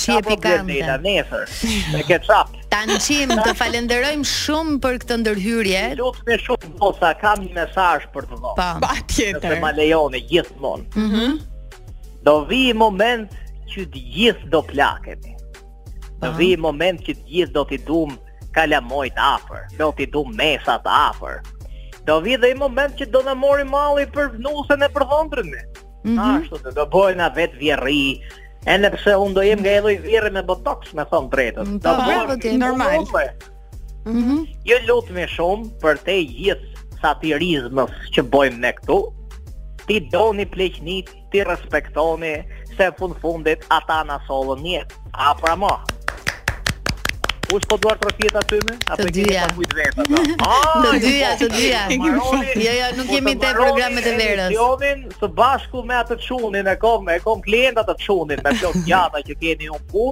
Shije 0.00 0.20
po 0.28 0.36
pikante. 0.36 0.76
Ne 0.78 0.96
nesër. 1.06 1.50
Me 1.90 2.04
ketçap. 2.06 2.54
Tanqim, 2.70 3.34
të 3.42 3.56
falenderojmë 3.58 4.28
shumë 4.34 4.78
për 4.84 5.00
këtë 5.02 5.18
ndërhyrje. 5.24 5.82
Lutem 5.98 6.30
me 6.30 6.38
shumë 6.46 6.70
bosa, 6.80 7.10
kam 7.20 7.42
një 7.42 7.58
mesazh 7.58 8.06
për 8.14 8.30
të 8.30 8.38
dhënë. 8.38 8.54
Pa, 8.60 8.68
patjetër. 8.86 9.56
Ne 9.56 9.60
ma 9.66 9.74
lejoni 9.80 10.24
gjithmonë. 10.30 10.90
Mhm. 11.08 11.22
Mm 11.30 11.46
do 12.20 12.34
vi 12.44 12.74
moment 12.76 13.30
që 13.72 13.86
të 13.94 14.00
gjithë 14.14 14.48
do 14.52 14.58
plakemi. 14.68 15.30
Do 16.20 16.28
vi 16.36 16.50
moment 16.60 17.00
që 17.06 17.14
të 17.16 17.22
gjithë 17.30 17.54
do 17.54 17.62
t'i 17.70 17.78
dum 17.88 18.10
kalamojt 18.52 19.16
afër, 19.16 19.62
do 19.78 19.88
t'i 19.96 20.04
dum 20.12 20.28
mesat 20.36 20.84
afër, 20.84 21.38
Do 22.10 22.18
vi 22.24 22.34
dhe 22.42 22.48
i 22.50 22.54
moment 22.58 22.96
që 22.98 23.06
do 23.14 23.20
na 23.22 23.36
mori 23.38 23.62
malli 23.74 24.02
për 24.10 24.32
nusën 24.42 24.82
e 24.82 24.88
për 24.96 25.04
dhëndrën. 25.10 25.50
Mm 25.50 26.16
-hmm. 26.16 26.22
Ashtu 26.40 26.58
do 26.64 26.70
do 26.78 26.86
bëjnë 26.94 27.28
vetë 27.36 27.58
vjerri. 27.62 28.06
Edhe 28.74 28.90
pse 28.96 29.14
unë 29.22 29.34
do 29.36 29.42
jem 29.46 29.60
nga 29.62 29.76
edhe 29.78 29.92
i 30.16 30.24
me 30.36 30.42
botox, 30.48 30.90
me 30.98 31.04
thon 31.12 31.28
tretës. 31.32 31.68
Mm, 31.68 31.78
do 31.86 31.92
po, 31.96 32.08
bëjnë 32.08 32.36
po, 32.42 32.56
normal. 32.66 33.04
Mhm. 34.06 34.18
Mm 34.18 34.42
jo 34.70 34.76
lutmi 34.88 35.26
shumë 35.36 35.64
për 35.82 35.94
te 36.08 36.16
gjithë 36.34 36.68
satirizmës 37.02 37.94
që 38.14 38.20
bojmë 38.32 38.58
ne 38.66 38.72
këtu, 38.80 38.96
ti 39.86 40.00
do 40.12 40.24
një 40.36 40.48
pleqnit, 40.56 41.08
ti 41.30 41.38
respektoni, 41.46 42.34
se 42.76 42.90
fund 42.98 43.14
fundit 43.22 43.62
ata 43.78 44.02
në 44.10 44.18
solën 44.26 44.60
një, 44.66 44.82
a 45.12 45.30
pra 45.40 45.54
ma. 45.62 45.76
U 47.54 47.58
s'po 47.62 47.76
duar 47.76 47.96
trofjet 47.98 48.36
aty 48.40 48.54
me? 48.66 48.74
Apo 48.92 49.06
ke 49.14 49.24
pa 49.38 49.46
kujt 49.56 49.72
vetë 49.76 50.04
ata? 50.04 50.46
Ah, 50.46 50.74
të 50.90 50.98
dyja, 51.02 51.30
të 51.40 51.48
dyja. 51.54 51.80
Jo, 51.96 52.10
jo, 52.64 52.90
nuk 53.00 53.08
jemi 53.10 53.34
te 53.42 53.50
programet 53.56 54.06
e 54.06 54.12
verës. 54.20 54.52
Jovin 54.54 55.02
së 55.18 55.30
bashku 55.38 55.82
me 55.88 55.96
atë 55.98 56.18
çunin 56.22 56.70
e 56.70 56.74
kom, 56.82 57.08
e 57.10 57.18
kom 57.24 57.42
klientat 57.42 57.90
të 57.90 57.96
çunin 58.04 58.42
me 58.44 58.54
plot 58.60 58.78
gjata 58.86 59.22
që 59.26 59.36
keni 59.42 59.70
un 59.74 59.82
ku. 59.90 60.06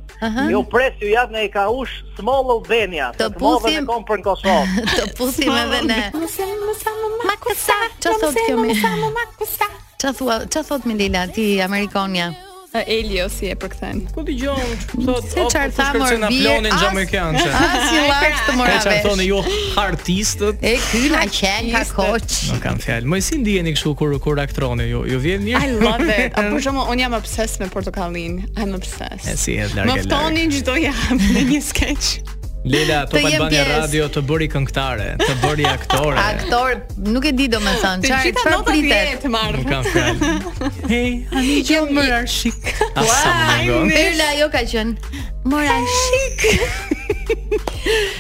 Ju 0.51 0.65
pres 0.73 0.99
ju 1.03 1.13
jap 1.13 1.31
në 1.35 1.47
Kaush 1.55 1.99
Small 2.19 2.51
Albania. 2.57 3.13
Të 3.21 3.31
pusim 3.39 3.87
kom 3.93 4.03
për 4.09 4.25
Kosovë. 4.27 4.85
Të 4.99 5.07
pusim 5.21 5.55
edhe 5.55 5.83
ne. 5.89 6.03
Ma 7.29 7.39
kusa, 7.45 7.79
çfarë 8.03 8.19
thotë 8.25 8.49
kjo 8.49 8.59
mi? 8.67 8.75
Ma 9.15 9.29
kusa. 9.39 9.71
Çfarë 9.99 10.19
thua? 10.21 10.43
Çfarë 10.51 10.71
thotë 10.75 10.91
Milila 10.93 11.27
ti 11.35 11.53
Amerikonia? 11.65 12.33
Elio 12.75 13.27
si 13.33 13.49
e 13.49 13.55
përkthejnë. 13.59 14.11
Ku 14.15 14.23
dëgjon? 14.27 14.59
Thotë, 14.93 15.31
"Se 15.31 15.45
çfarë 15.49 15.73
tha 15.77 15.87
mor 15.95 16.11
bie?" 16.11 16.19
Se 16.19 16.19
na 16.21 16.29
plonin 16.33 16.73
xhamë 16.73 17.05
kënd. 17.13 17.41
Si 17.41 17.97
lart 18.09 18.43
të 18.49 18.57
mora 18.57 18.69
vesh. 18.69 18.85
Çfarë 18.85 19.03
thonë 19.07 19.25
ju 19.29 19.41
artistët? 19.85 20.59
E 20.63 20.75
ky 20.91 21.09
na 21.13 21.23
qen 21.39 21.71
ka 21.73 21.85
koç. 21.85 22.53
Nuk 22.53 22.63
kam 22.63 22.77
fjalë. 22.79 23.05
Më 23.07 23.21
si 23.23 23.37
ndiheni 23.41 23.73
kështu 23.75 23.95
kur 23.97 24.19
kur 24.21 24.37
aktroni 24.39 24.87
ju? 24.91 25.05
Ju 25.09 25.19
vjen 25.19 25.43
mirë? 25.45 25.63
I 25.63 25.67
love 25.81 26.09
it. 26.09 26.33
A 26.39 26.43
për 26.45 26.61
shkakun 26.61 26.89
un 26.93 26.99
jam 26.99 27.13
obsessed 27.15 27.61
me 27.61 27.67
portokallin. 27.69 28.45
I'm 28.57 28.75
obsessed. 28.75 29.29
Më 29.87 29.99
ftonin 30.05 30.53
çdo 30.59 30.77
javë 30.77 31.19
në 31.19 31.47
një 31.51 31.63
sketch. 31.63 32.37
Lela, 32.67 33.05
të 33.07 33.21
Albania 33.23 33.63
Radio 33.69 34.09
të 34.11 34.23
bëri 34.27 34.49
këngëtare, 34.51 35.07
të 35.23 35.29
bëri 35.45 35.67
aktore. 35.71 36.19
Aktor, 36.35 36.81
nuk 37.07 37.29
e 37.31 37.33
di 37.39 37.47
domethënë, 37.53 38.03
çfarë 38.03 38.33
çfarë 38.41 38.59
pritet. 38.67 39.09
Ti 39.13 39.23
të 39.23 39.31
marr. 39.33 39.61
Kam 39.69 39.87
fjalë. 39.87 40.27
Hey, 40.89 41.11
ani 41.37 41.59
jo 41.69 41.83
më 41.93 42.05
shik. 42.33 42.71
Wow, 42.97 43.83
Perla 43.93 44.31
jo 44.41 44.49
ka 44.55 44.65
qen. 44.69 44.95
Mora 45.45 45.77
shik. 46.01 46.47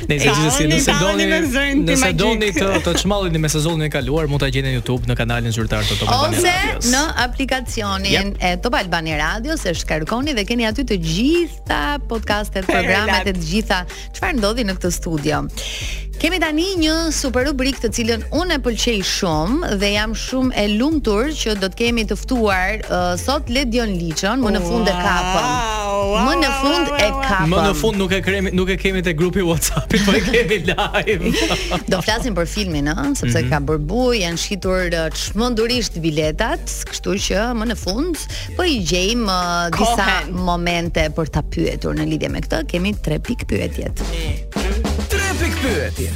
Nëse 0.09 0.29
ju 0.33 0.51
si 0.55 0.65
nëse 0.71 0.95
doni 1.03 1.27
nëse 1.29 2.11
doni 2.17 2.51
të 2.57 2.77
të 2.87 2.93
çmallni 3.03 3.41
me 3.43 3.51
sezonin 3.53 3.85
e 3.87 3.91
kaluar, 3.93 4.29
mund 4.31 4.41
ta 4.43 4.49
gjeni 4.53 4.71
në 4.73 4.79
YouTube 4.79 5.11
në 5.11 5.17
kanalin 5.19 5.53
zyrtar 5.55 5.85
të 5.87 5.99
Top 6.01 6.13
Albani 6.15 6.41
Ose 6.55 6.93
në 6.95 7.03
aplikacionin 7.27 8.33
e 8.49 8.55
Top 8.65 8.79
Albani 8.79 9.17
Radio 9.21 9.59
se 9.61 9.75
shkarkoni 9.83 10.33
dhe 10.39 10.47
keni 10.49 10.67
aty 10.71 10.87
të 10.89 11.01
gjitha 11.05 11.83
podcastet, 12.11 12.65
programet 12.71 13.29
e 13.33 13.37
të 13.37 13.45
gjitha 13.51 13.83
çfarë 14.19 14.39
ndodhi 14.41 14.65
në 14.71 14.79
këtë 14.79 14.95
studio. 14.99 15.43
Kemi 16.19 16.41
tani 16.43 16.65
një 16.83 16.93
super 17.15 17.45
rubrik 17.47 17.77
të 17.79 17.89
cilën 17.95 18.25
unë 18.35 18.57
e 18.57 18.61
pëlqej 18.65 18.97
shumë 19.07 19.69
dhe 19.79 19.91
jam 19.93 20.15
shumë 20.19 20.49
e 20.59 20.65
lumtur 20.81 21.29
që 21.39 21.53
do 21.63 21.69
të 21.71 21.79
kemi 21.79 22.03
të 22.11 22.17
ftuar 22.19 22.81
uh, 22.89 23.13
sot 23.21 23.47
Ledion 23.55 23.93
Liçon 24.01 24.43
më 24.43 24.51
në 24.57 24.63
fund 24.65 24.91
e 24.91 24.95
kapën. 24.97 25.53
Më 26.27 26.33
në 26.41 26.49
fund 26.59 26.91
e 26.97 27.07
kapën. 27.23 27.53
Më 27.53 27.61
në 27.63 27.79
fund 27.85 28.03
nuk 28.03 28.17
e 28.19 28.19
kemi 28.27 28.51
nuk 28.51 28.73
e 28.75 28.79
kemi 28.83 29.05
te 29.07 29.15
grupi 29.21 29.45
WhatsApp, 29.47 29.95
po 30.09 30.17
e 30.19 30.25
kemi 30.27 30.59
live. 30.73 31.31
do 31.95 32.03
flasim 32.03 32.35
për 32.35 32.51
filmin, 32.51 32.91
ëh, 32.91 33.05
sepse 33.21 33.39
mm 33.45 33.45
-hmm. 33.45 33.55
ka 33.55 33.63
bërë 33.71 33.87
buj, 33.95 34.15
janë 34.25 34.43
shitur 34.47 34.85
uh, 34.99 35.07
çmendurisht 35.15 36.01
uh, 36.01 36.03
biletat, 36.03 36.67
kështu 36.91 37.15
që 37.29 37.47
më 37.61 37.71
në 37.71 37.77
fund 37.85 38.27
po 38.59 38.67
i 38.75 38.81
gjejmë 38.91 39.31
uh, 39.31 39.71
disa 39.71 39.95
Kohen. 40.03 40.35
momente 40.51 41.01
për 41.17 41.27
ta 41.35 41.41
pyetur 41.53 41.93
në 41.95 42.05
lidhje 42.11 42.29
me 42.35 42.41
këtë, 42.43 42.59
kemi 42.75 42.91
3 43.07 43.23
pikë 43.31 43.45
pyetjet 43.53 43.97
pyetje. 45.63 46.11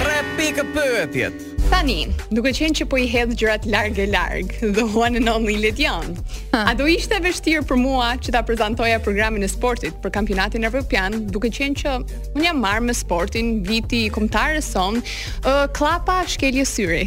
Tre 0.00 0.16
pikë 0.36 0.64
pyetje. 0.74 1.28
Tani, 1.70 1.96
duke 2.34 2.50
qenë 2.56 2.80
që 2.80 2.86
po 2.90 2.98
i 2.98 3.06
hedh 3.08 3.32
gjërat 3.38 3.64
larg 3.70 3.98
e 4.02 4.06
larg, 4.10 4.50
the 4.74 4.84
one 4.98 5.14
and 5.16 5.30
only 5.30 5.54
Letian. 5.62 6.16
A 6.56 6.74
do 6.76 6.88
ishte 6.90 7.20
vështirë 7.22 7.62
për 7.68 7.78
mua 7.78 8.10
që 8.20 8.34
ta 8.34 8.42
prezantoja 8.46 8.98
programin 9.04 9.46
e 9.46 9.50
sportit 9.50 9.94
për 10.02 10.12
kampionatin 10.18 10.66
evropian, 10.66 11.14
duke 11.30 11.48
qenë 11.54 11.78
që 11.80 11.92
unë 12.34 12.44
jam 12.48 12.60
marr 12.64 12.82
me 12.90 12.96
sportin 12.98 13.60
viti 13.66 14.02
i 14.08 14.12
kombëtarës 14.12 14.68
son, 14.74 14.98
klapa 15.78 16.20
shkelje 16.34 16.66
syri. 16.68 17.04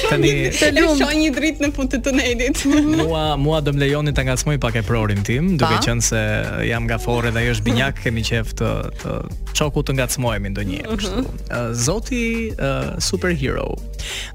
Tani 0.07 0.33
të 0.55 0.69
Shoh 0.99 1.15
një 1.17 1.31
dritë 1.37 1.65
në 1.65 1.71
fund 1.77 1.93
të 1.93 2.01
tunelit. 2.07 2.61
Mhm. 2.69 3.07
mua 3.09 3.23
mua 3.41 3.61
do 3.65 3.73
më 3.75 3.85
lejoni 3.87 4.13
ta 4.15 4.23
ngacmoj 4.27 4.59
pak 4.63 4.77
e 4.83 4.83
prorin 4.87 5.23
tim, 5.27 5.55
duke 5.61 5.81
qenë 5.87 6.05
se 6.09 6.23
jam 6.69 6.85
nga 6.89 6.99
Forre 7.03 7.33
dhe 7.35 7.43
ajo 7.43 7.57
është 7.57 7.67
binjak, 7.69 8.03
kemi 8.05 8.25
qejf 8.29 8.53
të 8.61 8.71
të 9.03 9.17
çoku 9.59 9.83
të 9.89 9.97
ngacmohemi 10.01 10.53
ndonjëherë 10.55 10.91
mhm. 10.91 11.01
kështu. 11.01 11.65
Zoti 11.87 12.25
uh, 12.59 12.93
superhero. 13.11 13.71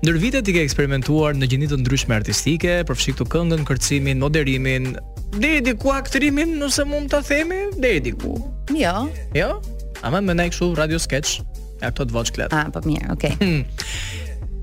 Ndër 0.03 0.21
vitet 0.23 0.49
i 0.51 0.57
ke 0.57 0.65
eksperimentuar 0.67 1.37
në 1.37 1.51
gjinitë 1.53 1.75
të 1.77 1.83
ndryshme 1.85 2.17
artistike, 2.17 2.81
përfshi 2.89 3.13
këtu 3.15 3.29
këngën, 3.35 3.63
kërcimin, 3.69 4.21
moderimin, 4.25 4.95
Dedi 5.35 5.75
ku 5.75 5.91
aktrimin 5.91 6.55
nëse 6.61 6.85
mund 6.87 7.11
të 7.11 7.19
themi 7.27 7.57
Dedi 7.75 8.13
ku 8.15 8.35
Jo 8.75 9.07
Jo 9.35 9.49
A 10.03 10.11
me 10.13 10.21
më 10.23 10.37
nejkë 10.39 10.71
radio 10.79 10.99
sketch 10.99 11.41
E 11.83 11.87
ato 11.89 12.07
të 12.07 12.15
voç 12.15 12.31
klet 12.31 12.53
Ah, 12.55 12.69
po 12.71 12.79
mirë, 12.87 13.11
okay. 13.11 13.35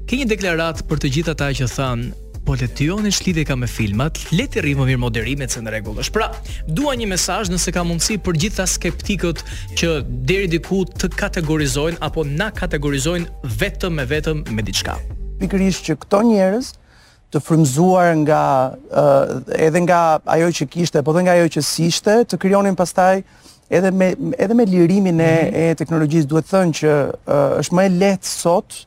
Ki 0.08 0.20
një 0.22 0.28
deklarat 0.32 0.80
për 0.88 1.02
të 1.04 1.10
gjitha 1.18 1.34
ata 1.36 1.50
që 1.60 1.68
than 1.74 2.04
Po 2.44 2.56
të 2.60 2.68
ty 2.76 2.88
onë 2.92 3.12
ka 3.46 3.56
me 3.60 3.68
filmat 3.68 4.18
Leti 4.32 4.64
rrimë 4.64 4.80
më 4.80 4.86
mirë 4.94 5.02
moderimet 5.04 5.52
se 5.52 5.60
në 5.60 5.72
regullë 5.76 6.04
është 6.06 6.14
Pra, 6.16 6.30
dua 6.68 6.94
një 6.96 7.08
mesaj 7.12 7.48
nëse 7.52 7.72
ka 7.76 7.84
mundësi 7.84 8.16
Për 8.24 8.40
gjitha 8.46 8.64
skeptikët 8.66 9.44
që 9.76 9.98
Deri 10.24 10.48
di 10.48 10.58
ku 10.64 10.80
të 10.88 11.12
kategorizojnë 11.14 12.00
Apo 12.00 12.24
na 12.24 12.48
kategorizojnë 12.50 13.52
vetëm 13.60 14.00
e 14.00 14.08
vetëm 14.16 14.46
Me 14.50 14.64
diçka 14.64 14.96
Pikërish 15.40 15.84
që 15.90 15.98
këto 16.00 16.22
njerës 16.30 16.72
të 17.34 17.40
frymzuar 17.42 18.12
nga 18.22 18.42
edhe 19.58 19.80
nga 19.86 20.00
ajo 20.36 20.50
që 20.60 20.66
kishte, 20.70 21.02
po 21.02 21.12
dhe 21.16 21.24
nga 21.26 21.34
ajo 21.34 21.48
që 21.56 21.62
sishte, 21.66 22.20
të 22.30 22.38
kryonin 22.42 22.76
pastaj 22.78 23.24
edhe 23.74 23.90
me 24.54 24.64
lirimin 24.70 25.16
mhm. 25.16 25.54
e 25.64 25.78
teknologjisë. 25.80 26.30
Duhet 26.30 26.50
thënë 26.52 26.76
që 26.80 26.94
është 27.64 27.78
më 27.78 27.86
e 27.90 27.94
letë 28.00 28.30
sot 28.36 28.78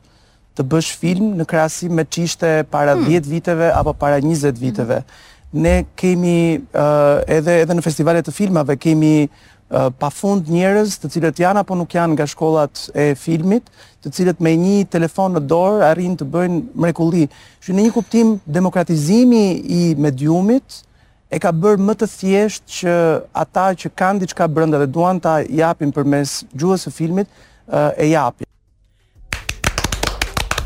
të 0.58 0.64
bësh 0.74 0.92
film 1.02 1.34
në 1.38 1.46
krasi 1.50 1.90
me 1.94 2.06
qishte 2.10 2.62
para 2.72 2.96
10 2.96 3.04
hmm. 3.12 3.28
viteve 3.30 3.68
apo 3.78 3.92
para 3.94 4.18
20 4.24 4.48
mhm. 4.48 4.62
viteve. 4.64 5.02
Ne 5.64 5.74
kemi, 5.96 6.40
edhe 7.36 7.74
në 7.76 7.84
festivalet 7.84 8.26
të 8.28 8.32
filmave, 8.40 8.74
kemi 8.80 9.14
pa 9.68 10.08
fund 10.12 10.48
njërës 10.48 10.94
të 11.02 11.10
cilët 11.12 11.40
janë 11.42 11.60
apo 11.60 11.76
nuk 11.76 11.92
janë 11.92 12.14
nga 12.16 12.26
shkollat 12.30 12.86
e 12.96 13.10
filmit, 13.20 13.66
të 14.02 14.12
cilët 14.16 14.40
me 14.44 14.54
një 14.56 14.86
telefon 14.94 15.36
në 15.36 15.42
dorë 15.50 15.82
arrin 15.90 16.14
të 16.16 16.26
bëjnë 16.32 16.84
mrekulli. 16.84 17.26
Shë 17.64 17.76
në 17.76 17.84
një 17.86 17.94
kuptim, 17.98 18.34
demokratizimi 18.48 19.42
i 19.60 19.82
mediumit 20.00 20.80
e 21.28 21.40
ka 21.42 21.52
bërë 21.52 21.84
më 21.84 21.98
të 22.00 22.08
thjesht 22.14 22.64
që 22.78 22.92
ata 23.36 23.66
që 23.82 23.92
kanë 23.92 24.24
diçka 24.24 24.48
brënda 24.48 24.80
dhe 24.80 24.88
duan 24.90 25.20
ta 25.20 25.40
japin 25.44 25.92
për 25.92 26.08
mes 26.16 26.36
gjuhës 26.54 26.88
e 26.88 26.94
filmit, 26.96 27.28
e 28.00 28.08
japin. 28.14 28.44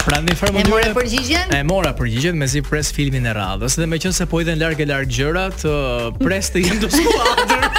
Pra 0.03 0.19
në 0.19 0.35
formë 0.35 0.63
e 0.63 0.63
mora 0.69 0.95
përgjigjen? 0.95 1.53
E 1.55 1.61
mora 1.67 1.93
përgjigjen 1.99 2.39
mezi 2.39 2.63
pres 2.67 2.91
filmin 2.95 3.27
e 3.31 3.35
radhës 3.39 3.77
dhe 3.79 3.87
meqense 3.91 4.27
po 4.31 4.41
i 4.43 4.47
dhen 4.47 4.59
larg 4.63 4.81
e 4.83 4.87
larg 4.91 5.11
gjërat, 5.15 5.63
pres 6.23 6.53
të 6.55 6.63
jem 6.69 6.81
të 6.83 6.91
skuadër. 6.99 7.71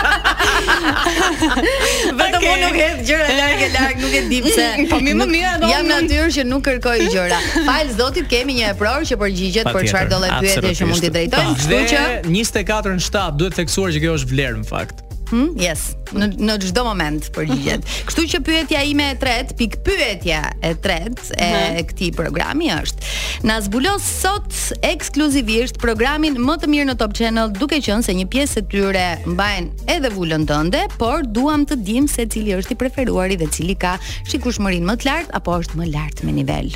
Vetëm 2.19 2.39
okay. 2.39 2.49
unë 2.49 2.63
nuk 2.67 2.77
hedh 2.77 2.99
gjëra 3.07 3.27
larg 3.37 3.63
e 3.63 3.69
larg, 3.73 3.97
nuk 4.01 4.15
e 4.19 4.23
di 4.31 4.39
pse. 4.45 4.67
Po 4.91 4.99
mi 5.03 5.15
më 5.19 5.27
mirë 5.35 5.53
do. 5.63 5.69
Jam 5.71 5.87
natyrë 5.91 6.27
që 6.37 6.45
nuk 6.49 6.63
kërkoj 6.67 6.95
gjëra. 7.13 7.39
Fal 7.69 7.91
Zotit 7.99 8.29
kemi 8.31 8.59
një 8.61 8.71
epror 8.73 9.05
që 9.09 9.19
përgjigjet 9.23 9.71
për 9.73 9.89
çfarë 9.91 10.13
do 10.13 10.21
lloj 10.23 10.33
pyetje 10.43 10.75
që 10.81 10.89
mund 10.91 11.07
të 11.07 11.13
drejtojmë, 11.17 11.55
kështu 11.61 11.81
që 11.93 12.03
24 12.29 12.97
në 12.99 13.09
7 13.09 13.25
duhet 13.43 13.59
theksuar 13.61 13.95
që 13.97 14.05
kjo 14.05 14.17
është 14.21 14.35
vlerë 14.35 14.61
në 14.63 14.69
fakt. 14.71 15.05
Hmm? 15.33 15.49
Yes. 15.57 15.83
Në 16.13 16.27
në 16.45 16.55
çdo 16.61 16.83
moment 16.85 17.27
përgjigjet. 17.33 17.81
Po 17.81 17.89
mhm. 17.89 18.07
Kështu 18.09 18.23
që 18.35 18.39
pyetja 18.45 18.81
ime 18.85 19.07
e 19.15 19.15
tretë, 19.17 19.55
pik 19.57 19.79
pyetja 19.85 20.41
e 20.69 20.75
tretë 20.83 21.23
e 21.41 21.47
mhm. 21.47 21.79
këtij 21.89 22.11
programi 22.19 22.67
është: 22.69 23.09
Na 23.49 23.55
zbulos 23.65 24.05
sot 24.21 24.53
ekskluzivisht 24.85 25.79
programin 25.81 26.37
më 26.37 26.57
të 26.61 26.69
mirë 26.69 26.87
në 26.91 26.95
Top 27.01 27.15
Channel, 27.17 27.49
duke 27.57 27.79
qenë 27.81 28.05
se 28.05 28.13
një 28.19 28.27
pjesë 28.35 28.61
e 28.61 28.67
tyre 28.75 29.05
mbajnë 29.25 29.89
edhe 29.95 30.13
vulën 30.13 30.45
tënde, 30.51 30.83
por 31.01 31.25
duam 31.25 31.65
të 31.65 31.79
dim 31.87 32.05
se 32.07 32.27
cili 32.29 32.53
është 32.59 32.77
i 32.77 32.79
preferuari 32.85 33.39
dhe 33.41 33.49
cili 33.57 33.73
ka 33.81 33.95
shikueshmërinë 34.29 34.85
më 34.91 34.97
të 35.01 35.09
lartë 35.09 35.37
apo 35.41 35.57
është 35.63 35.81
më 35.81 35.89
lart 35.95 36.21
me 36.29 36.37
nivel. 36.37 36.69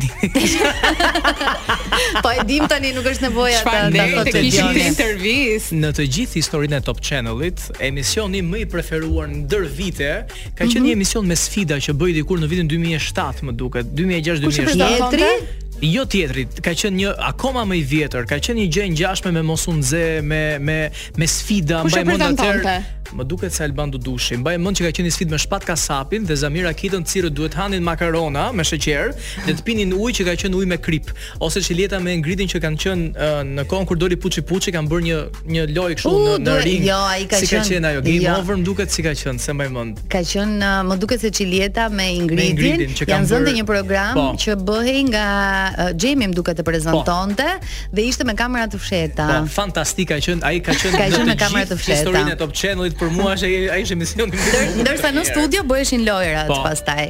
Po 2.24 2.32
e 2.34 2.44
dim 2.50 2.66
tani 2.72 2.92
nuk 2.98 3.06
është 3.12 3.28
nevoja 3.28 3.62
ta 3.66 3.86
ta 3.94 4.08
thotë 4.18 4.36
kishim 4.48 4.82
intervistë. 4.88 5.78
Në 5.84 5.94
të 6.00 6.08
gjithë 6.18 6.42
historinë 6.42 6.82
e 6.82 6.86
Top 6.90 7.02
Channel-it, 7.06 7.68
emisioni 7.92 8.42
më 8.48 8.64
i 8.66 8.68
preferuar 8.74 9.30
ndër 9.38 9.68
vite 9.78 10.12
ka 10.28 10.66
qenë 10.66 10.68
mm 10.68 10.78
-hmm. 10.78 10.88
një 10.90 10.98
emision 11.00 11.24
me 11.32 11.36
sfida 11.46 11.76
që 11.86 11.92
bëi 12.02 12.18
dikur 12.20 12.42
në 12.42 12.48
vitin 12.52 12.68
2007, 12.72 13.46
më 13.50 13.54
duket, 13.62 13.86
2006-2007 14.02 15.70
jo 15.82 16.06
tjetrit, 16.10 16.54
ka 16.64 16.74
qenë 16.78 17.00
një 17.02 17.14
akoma 17.32 17.64
më 17.70 17.80
i 17.82 17.84
vjetër, 17.94 18.28
ka 18.30 18.38
qenë 18.44 18.60
një 18.62 18.70
gjë 18.78 18.88
ngjashme 18.96 19.34
me 19.36 19.42
mos 19.46 19.68
u 19.72 19.78
nxe 19.80 20.04
me 20.22 20.44
me 20.62 20.80
me 21.18 21.28
sfida 21.28 21.84
mbaj 21.86 22.04
mend 22.06 22.28
atë. 22.32 22.76
Më 23.12 23.26
duket 23.28 23.52
se 23.52 23.66
Alban 23.66 23.92
Dudushi, 23.92 24.38
mbaj 24.40 24.56
mend 24.62 24.78
që 24.80 24.86
ka 24.86 24.92
qenë 24.96 25.10
sfidë 25.12 25.34
me 25.34 25.38
Shpat 25.44 25.66
Kasapin 25.68 26.24
dhe 26.28 26.36
Zamir 26.40 26.64
Akitën, 26.70 27.02
të 27.04 27.12
cilët 27.12 27.34
duhet 27.36 27.58
hanin 27.60 27.84
makarona 27.84 28.46
me 28.56 28.64
sheqer 28.64 29.12
dhe 29.48 29.56
të 29.58 29.66
pinin 29.68 29.92
ujë 29.98 30.22
që 30.22 30.26
ka 30.30 30.36
qenë 30.44 30.56
ujë 30.60 30.70
me 30.72 30.78
krip, 30.80 31.10
ose 31.44 31.60
çelëta 31.66 32.00
me 32.00 32.14
ngritin 32.22 32.48
që 32.54 32.62
kanë 32.64 32.80
qenë 32.84 33.10
uh, 33.12 33.42
në 33.50 33.66
kohën 33.72 33.90
kur 33.90 34.00
doli 34.00 34.16
Puçi 34.22 34.46
Puçi, 34.48 34.72
kanë 34.78 34.88
bërë 34.94 35.08
një 35.10 35.18
një 35.58 35.66
lojë 35.76 35.98
kështu 36.00 36.14
në 36.28 36.38
në 36.48 36.54
ring. 36.68 36.86
Jo, 36.88 37.02
ai 37.18 37.26
ka 37.34 37.42
si 37.42 37.50
ka 37.52 37.60
qenë 37.68 37.90
ajo 37.92 38.06
game 38.06 38.22
jo. 38.24 38.38
over, 38.40 38.56
më 38.62 38.66
duket 38.70 38.96
si 38.96 39.04
ka 39.04 39.12
qenë, 39.24 39.44
se 39.44 39.58
mbaj 39.60 39.70
mend. 39.76 40.00
Ka 40.16 40.24
qenë, 40.32 40.56
uh, 40.62 40.80
më 40.94 40.98
duket 41.04 41.28
se 41.28 41.34
çelëta 41.42 41.90
me 41.92 42.08
ingredient, 42.16 43.04
kanë 43.12 43.30
zënë 43.34 43.58
një 43.60 43.68
program 43.74 44.16
po. 44.16 44.28
që 44.40 44.56
bëhej 44.72 45.02
nga 45.12 45.26
Eh, 45.78 45.92
Jamie 46.00 46.28
më 46.30 46.36
duke 46.36 46.54
të 46.56 46.64
prezantonte 46.68 47.46
po. 47.46 47.76
dhe 47.96 48.04
ishte 48.04 48.26
me 48.28 48.36
kamera 48.38 48.68
të 48.72 48.80
fsheta. 48.82 49.28
Po, 49.32 49.48
fantastik 49.52 50.10
ka 50.12 50.18
qenë, 50.24 50.44
ai 50.48 50.60
ka 50.64 50.74
qenë 50.76 50.94
ka 51.00 51.08
qenë 51.16 51.28
me 51.30 51.38
kamera 51.40 51.70
të 51.72 51.78
fsheta. 51.80 52.00
Historinë 52.04 52.36
e 52.36 52.40
Top 52.40 52.54
Channel-it 52.58 52.98
për 53.00 53.12
mua 53.16 53.34
është 53.38 53.50
ai 53.76 53.82
ishte 53.86 53.96
emision. 53.96 54.32
Ndërsa 54.82 55.12
në 55.16 55.26
studio 55.32 55.64
bëheshin 55.70 56.04
lojrat 56.08 56.48
po. 56.52 56.60
pastaj. 56.66 57.06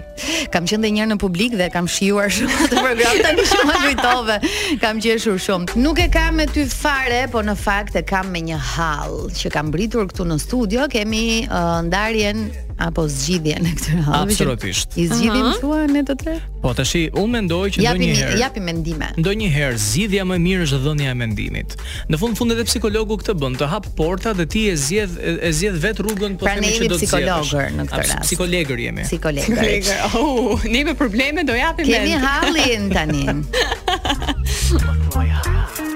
Kam 0.54 0.66
qenë 0.70 0.82
edhe 0.82 0.92
një 0.98 1.02
herë 1.06 1.12
në 1.14 1.20
publik 1.24 1.54
dhe 1.60 1.70
kam 1.74 1.88
shijuar 1.90 2.30
shumë 2.38 2.70
të 2.72 2.78
program 2.82 3.16
tani 3.26 3.44
shumë 3.54 3.76
kujtove. 3.86 4.40
Kam 4.84 5.02
qeshur 5.04 5.38
shumë. 5.48 5.76
Nuk 5.82 6.00
e 6.04 6.08
kam 6.14 6.38
me 6.42 6.46
ty 6.52 6.66
fare, 6.70 7.24
po 7.32 7.42
në 7.46 7.56
fakt 7.60 7.96
e 8.00 8.06
kam 8.14 8.30
me 8.34 8.42
një 8.52 8.60
hall 8.76 9.24
që 9.38 9.52
kam 9.54 9.70
mbritur 9.72 10.06
këtu 10.12 10.26
në 10.28 10.38
studio, 10.42 10.88
kemi 10.92 11.24
uh, 11.48 11.80
ndarjen 11.88 12.50
apo 12.86 13.04
zgjidhje 13.10 13.60
në 13.62 13.72
këtë 13.78 13.98
radhë. 14.00 14.20
Absolutisht. 14.22 14.96
I 15.00 15.06
zgjidhim 15.08 15.46
uh 15.46 15.50
-huh. 15.50 15.60
thua 15.62 15.88
ne 15.88 16.02
të 16.08 16.16
tre? 16.24 16.36
Po 16.62 16.74
tash 16.74 16.96
u 17.22 17.26
mendoj 17.28 17.70
që 17.72 17.80
ndonjëherë 17.84 18.40
japi 18.40 18.60
mendime. 18.68 19.10
Ndonjëherë 19.18 19.78
zgjidhja 19.78 20.24
më 20.30 20.36
e 20.36 20.40
mirë 20.48 20.64
është 20.68 20.80
dhënia 20.86 21.12
e 21.12 21.18
mendimit. 21.22 21.78
Në 22.12 22.18
fund 22.22 22.36
fund 22.38 22.52
edhe 22.56 22.64
psikologu 22.70 23.14
këtë 23.22 23.34
bën, 23.42 23.54
të 23.62 23.66
hap 23.74 23.86
porta 23.98 24.30
dhe 24.38 24.46
ti 24.46 24.62
e 24.70 24.76
zgjedh 24.78 25.14
e 25.48 25.54
zgjedh 25.60 25.78
vet 25.86 25.98
rrugën 26.00 26.34
po 26.40 26.46
pra 26.46 26.54
themi 26.58 26.72
që 26.78 26.88
do 26.90 26.96
të 26.96 26.98
psikologër 27.04 27.68
në 27.78 27.84
këtë 27.92 28.02
radhë. 28.08 28.22
Psikologër 28.28 28.80
jemi. 28.86 29.04
Psikologër. 29.04 29.94
Oh, 30.14 30.66
ne 30.74 30.82
me 30.88 30.94
probleme 31.02 31.44
do 31.50 31.54
japim 31.66 31.88
mend. 31.88 31.98
Kemi 31.98 32.18
hallin 32.26 32.84
tani. 32.96 33.24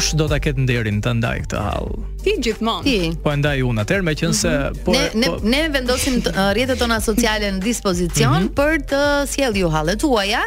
kush 0.00 0.16
do 0.16 0.26
ta 0.32 0.36
ketë 0.40 0.62
nderin 0.64 0.98
të 1.04 1.10
ndaj 1.18 1.36
këtë 1.44 1.60
hall? 1.60 1.88
Ti 2.24 2.34
gjithmonë. 2.44 2.84
Ti. 2.86 2.96
Po 3.24 3.32
ndaj 3.36 3.56
unë 3.68 3.82
atëherë 3.84 4.06
meqense 4.06 4.48
mm 4.50 4.62
-hmm. 4.62 4.82
po 4.86 4.94
ne 4.94 5.02
ne, 5.22 5.28
po... 5.30 5.40
ne 5.52 5.60
vendosim 5.74 6.16
rrjetet 6.24 6.74
uh, 6.76 6.80
tona 6.82 6.98
sociale 7.04 7.50
në 7.52 7.60
dispozicion 7.64 8.36
mm 8.42 8.46
-hmm. 8.46 8.56
për 8.58 8.74
të 8.90 9.02
sjellë 9.32 9.58
ju 9.62 9.68
hallet 9.76 10.00
tuaja 10.00 10.42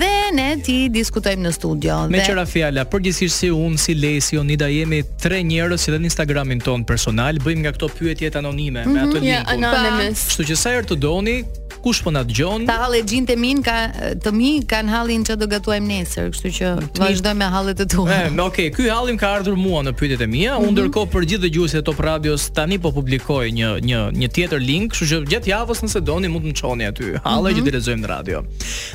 dhe 0.00 0.14
ne 0.38 0.48
ti 0.66 0.78
diskutojmë 0.98 1.42
në 1.48 1.52
studio. 1.58 1.96
Me 2.10 2.18
dhe... 2.20 2.26
qëra 2.30 2.46
fjala, 2.54 2.84
përgjithsisht 2.92 3.36
si 3.42 3.48
unë 3.50 3.76
si 3.78 3.94
Lesi 3.94 4.38
oni 4.42 4.56
da 4.56 4.66
jemi 4.70 5.02
tre 5.22 5.38
njerëz 5.42 5.80
që 5.88 5.98
në 5.98 6.04
Instagramin 6.10 6.60
ton 6.60 6.84
personal 6.84 7.34
bëjmë 7.44 7.60
nga 7.64 7.72
këto 7.74 7.86
pyetjet 7.98 8.34
anonime 8.40 8.80
mm 8.84 8.86
-hmm. 8.86 8.94
me 8.94 9.00
ato 9.06 9.18
mhm, 9.54 10.00
linkun. 10.00 10.14
Kështu 10.30 10.42
që 10.50 10.54
sa 10.62 10.68
herë 10.74 10.86
të 10.90 10.94
doni, 11.06 11.36
kush 11.82 12.02
po 12.04 12.10
na 12.14 12.22
dëgjon. 12.26 12.66
Ta 12.68 12.78
hallë 12.84 13.02
xhinte 13.06 13.34
min 13.38 13.60
ka 13.64 13.76
të 14.20 14.32
mi 14.36 14.50
kanë 14.68 14.92
hallin 14.92 15.24
që 15.26 15.36
do 15.40 15.48
gatuajmë 15.50 15.88
nesër, 15.88 16.30
kështu 16.34 16.52
që 16.58 16.70
vazhdojmë 16.98 17.40
me 17.40 17.48
hallet 17.54 17.82
e 17.82 17.86
tua. 17.90 18.08
Ëh, 18.28 18.38
okay, 18.42 18.70
ky 18.74 18.88
hallim 18.90 19.18
ka 19.20 19.30
ardhur 19.38 19.56
mua 19.58 19.82
në 19.86 19.94
pyetjet 19.98 20.24
e 20.26 20.28
mia, 20.28 20.56
mm 20.58 20.64
-hmm. 20.64 20.74
ndërkohë 20.76 21.10
për 21.12 21.26
gjithë 21.30 21.44
dëgjuesit 21.46 21.80
e 21.80 21.82
Top 21.88 22.00
Radios 22.08 22.48
tani 22.54 22.78
po 22.78 22.92
publikoj 22.92 23.44
një 23.60 23.70
një 23.90 24.00
një 24.20 24.28
tjetër 24.34 24.60
link, 24.70 24.92
kështu 24.94 25.06
që 25.10 25.18
gjatë 25.32 25.48
javës 25.54 25.82
nëse 25.86 26.00
doni 26.10 26.28
mund 26.28 26.44
të 26.44 26.48
më 26.50 26.54
çoni 26.60 26.84
aty. 26.90 27.06
Hallë 27.24 27.50
mm 27.50 27.56
-hmm. 27.56 27.56
që 27.56 27.62
mhm. 27.64 27.74
dëgjojmë 27.76 28.02
në 28.04 28.08
radio. 28.14 28.38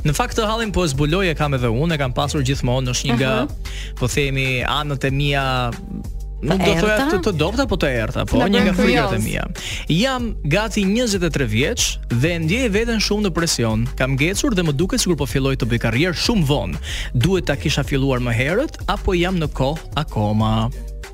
Në 0.05 0.11
fakt 0.19 0.35
të 0.37 0.43
hallin 0.49 0.71
po 0.71 0.87
zbuloj 0.87 1.25
e 1.31 1.35
kam 1.39 1.53
edhe 1.53 1.67
unë, 1.81 1.95
e 1.95 1.97
kam 1.97 2.13
pasur 2.13 2.41
gjithmonë, 2.47 2.89
është 2.93 3.05
një 3.09 3.15
nga 3.21 3.33
uh 3.33 3.43
mhm. 3.43 3.51
-huh. 3.51 3.99
po 3.99 4.05
themi 4.15 4.47
anët 4.79 5.03
e 5.07 5.11
mia 5.11 5.45
Nuk 6.43 6.59
do 6.59 6.65
të 6.75 6.87
jetë 6.87 7.19
të 7.23 7.31
dobta, 7.39 7.63
po 7.71 7.77
të 7.79 7.89
erta, 8.03 8.23
po 8.27 8.41
një 8.51 8.63
nga 8.67 8.73
frikat 8.75 9.13
e 9.15 9.19
mia. 9.23 9.43
Jam 9.91 10.25
gati 10.53 10.83
23 10.87 11.47
vjeç 11.49 11.85
dhe 12.11 12.33
ndjej 12.43 12.67
veten 12.73 12.99
shumë 13.03 13.27
në 13.29 13.33
presion. 13.37 13.85
Kam 13.99 14.17
ngecur 14.19 14.55
dhe 14.57 14.65
më 14.67 14.75
duket 14.79 15.03
sikur 15.03 15.15
po 15.23 15.27
filloj 15.29 15.55
të 15.61 15.69
bëj 15.71 15.83
karrierë 15.85 16.23
shumë 16.25 16.47
vonë. 16.51 16.81
Duhet 17.15 17.47
ta 17.47 17.55
kisha 17.59 17.85
filluar 17.87 18.19
më 18.25 18.35
herët 18.41 18.81
apo 18.91 19.15
jam 19.17 19.39
në 19.39 19.53
kohë 19.55 19.93
akoma? 20.03 20.57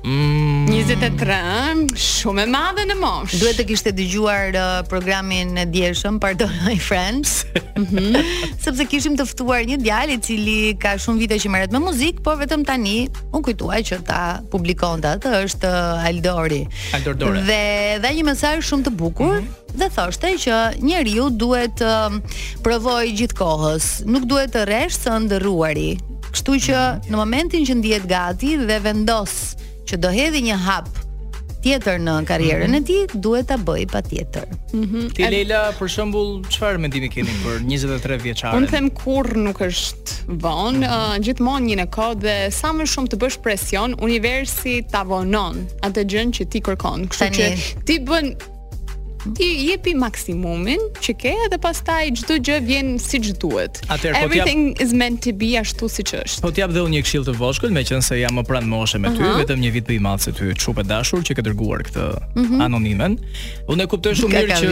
Mm. 0.02 0.64
23 0.64 1.28
ëh, 1.28 1.80
shumë 2.00 2.46
e 2.46 2.48
madhe 2.48 2.84
në 2.88 2.94
mosh. 3.00 3.34
Duhet 3.42 3.56
të 3.60 3.66
kishte 3.68 3.90
dëgjuar 3.96 4.56
uh, 4.56 4.78
programin 4.88 5.56
e 5.60 5.66
dieshëm, 5.68 6.16
pardon 6.22 6.50
my 6.66 6.76
friends. 6.80 7.38
Mhm. 7.80 8.10
mm 8.10 8.28
sepse 8.60 8.84
kishim 8.84 9.14
të 9.16 9.24
ftuar 9.30 9.62
një 9.64 9.78
djalë 9.80 10.12
i 10.12 10.18
cili 10.22 10.56
ka 10.78 10.90
shumë 11.00 11.22
vite 11.22 11.36
që 11.40 11.48
merret 11.50 11.72
me 11.72 11.80
muzikë, 11.80 12.20
por 12.22 12.36
vetëm 12.36 12.60
tani 12.68 13.06
u 13.32 13.40
kujtua 13.46 13.78
që 13.88 13.98
ta 14.04 14.18
publikonte 14.52 15.08
atë, 15.14 15.30
është 15.46 15.70
Aldori. 16.10 16.58
Aldor 16.98 17.16
Dore. 17.16 17.44
Dhe 17.48 17.96
dha 18.04 18.10
një 18.12 18.26
mesazh 18.28 18.68
shumë 18.68 18.86
të 18.88 18.96
bukur. 19.00 19.40
Mm 19.40 19.46
-hmm 19.48 19.56
dhe 19.70 19.86
thoshte 19.94 20.26
që 20.42 20.82
njeriu 20.82 21.28
duhet 21.30 21.78
të 21.78 22.18
provoj 22.62 23.06
gjithkohës, 23.18 24.02
nuk 24.04 24.24
duhet 24.26 24.50
të 24.50 24.64
rresh 24.66 24.98
së 24.98 25.12
ndërruari. 25.22 25.94
Kështu 26.34 26.52
që 26.66 26.76
mhm. 26.76 27.06
në 27.12 27.16
momentin 27.16 27.62
që 27.66 27.74
ndihet 27.78 28.06
gati 28.10 28.56
dhe 28.66 28.78
vendos 28.82 29.54
që 29.90 29.98
do 30.06 30.10
hedhë 30.14 30.40
një 30.46 30.56
hap 30.66 30.90
tjetër 31.64 31.98
në 32.00 32.12
karrierën 32.28 32.70
mm 32.70 32.74
-hmm. 32.74 32.76
e 32.76 32.80
mhm. 32.80 33.08
tij, 33.08 33.20
duhet 33.24 33.46
ta 33.50 33.56
bëj 33.68 33.84
patjetër. 33.94 34.46
Mhm. 34.48 34.82
Mm 34.82 35.10
Ti 35.16 35.22
Leila, 35.32 35.58
për 35.78 35.88
shembull, 35.94 36.30
çfarë 36.52 36.78
mendimi 36.82 37.08
keni 37.14 37.34
për 37.44 37.56
23 37.72 38.22
vjeçaren? 38.26 38.56
Unë 38.62 38.68
them 38.72 38.86
kurr 39.00 39.28
nuk 39.46 39.58
është 39.68 40.38
vonë, 40.44 40.78
mm 40.78 40.84
-hmm. 40.84 41.12
uh, 41.12 41.16
gjithmonë 41.26 41.64
një 41.80 41.86
kohë 41.98 42.16
dhe 42.24 42.36
sa 42.60 42.68
më 42.72 42.86
shumë 42.94 43.08
të 43.12 43.16
bësh 43.22 43.38
presion, 43.44 43.90
universi 44.10 44.76
ta 44.92 45.02
vonon 45.10 45.56
atë 45.86 46.00
gjën 46.10 46.30
që 46.38 46.48
ti 46.52 46.58
kërkon. 46.68 47.00
Kështu 47.10 47.28
që 47.38 47.50
ti 47.86 47.94
bën 48.08 48.28
ti 49.36 49.48
jepi 49.68 49.94
maksimumin 49.98 50.80
që 51.04 51.14
ke 51.20 51.32
dhe 51.52 51.58
pastaj 51.62 52.06
çdo 52.20 52.38
gjë 52.46 52.56
vjen 52.66 52.92
siç 53.02 53.30
duhet. 53.42 53.80
Po 53.88 53.98
Everything 54.20 54.72
is 54.82 54.92
meant 54.96 55.20
to 55.26 55.32
be 55.36 55.50
ashtu 55.60 55.88
siç 55.92 56.14
është. 56.16 56.42
Po 56.44 56.50
ti 56.56 56.62
jap 56.62 56.72
dhe 56.74 56.82
unë 56.86 56.94
një 56.98 57.02
këshill 57.04 57.26
të 57.28 57.34
vogël, 57.38 57.72
meqense 57.76 58.16
jam 58.18 58.38
më 58.40 58.44
pranë 58.48 58.70
moshe 58.70 59.00
me 59.00 59.12
ty, 59.12 59.20
uh 59.22 59.26
-huh. 59.28 59.42
vetëm 59.42 59.60
një 59.64 59.70
vit 59.76 59.86
më 59.90 59.94
i 59.96 59.98
madh 60.06 60.22
se 60.26 60.32
ty, 60.32 60.52
çup 60.54 60.78
e 60.80 60.84
dashur 60.84 61.20
që 61.26 61.32
ke 61.36 61.42
dërguar 61.50 61.80
këtë 61.88 62.04
uh 62.08 62.42
mhm. 62.42 62.54
-huh. 62.54 62.64
anonimen. 62.64 63.18
Unë 63.68 63.82
e 63.84 63.86
kuptoj 63.86 64.14
shumë 64.20 64.36
mirë 64.36 64.56
që 64.60 64.68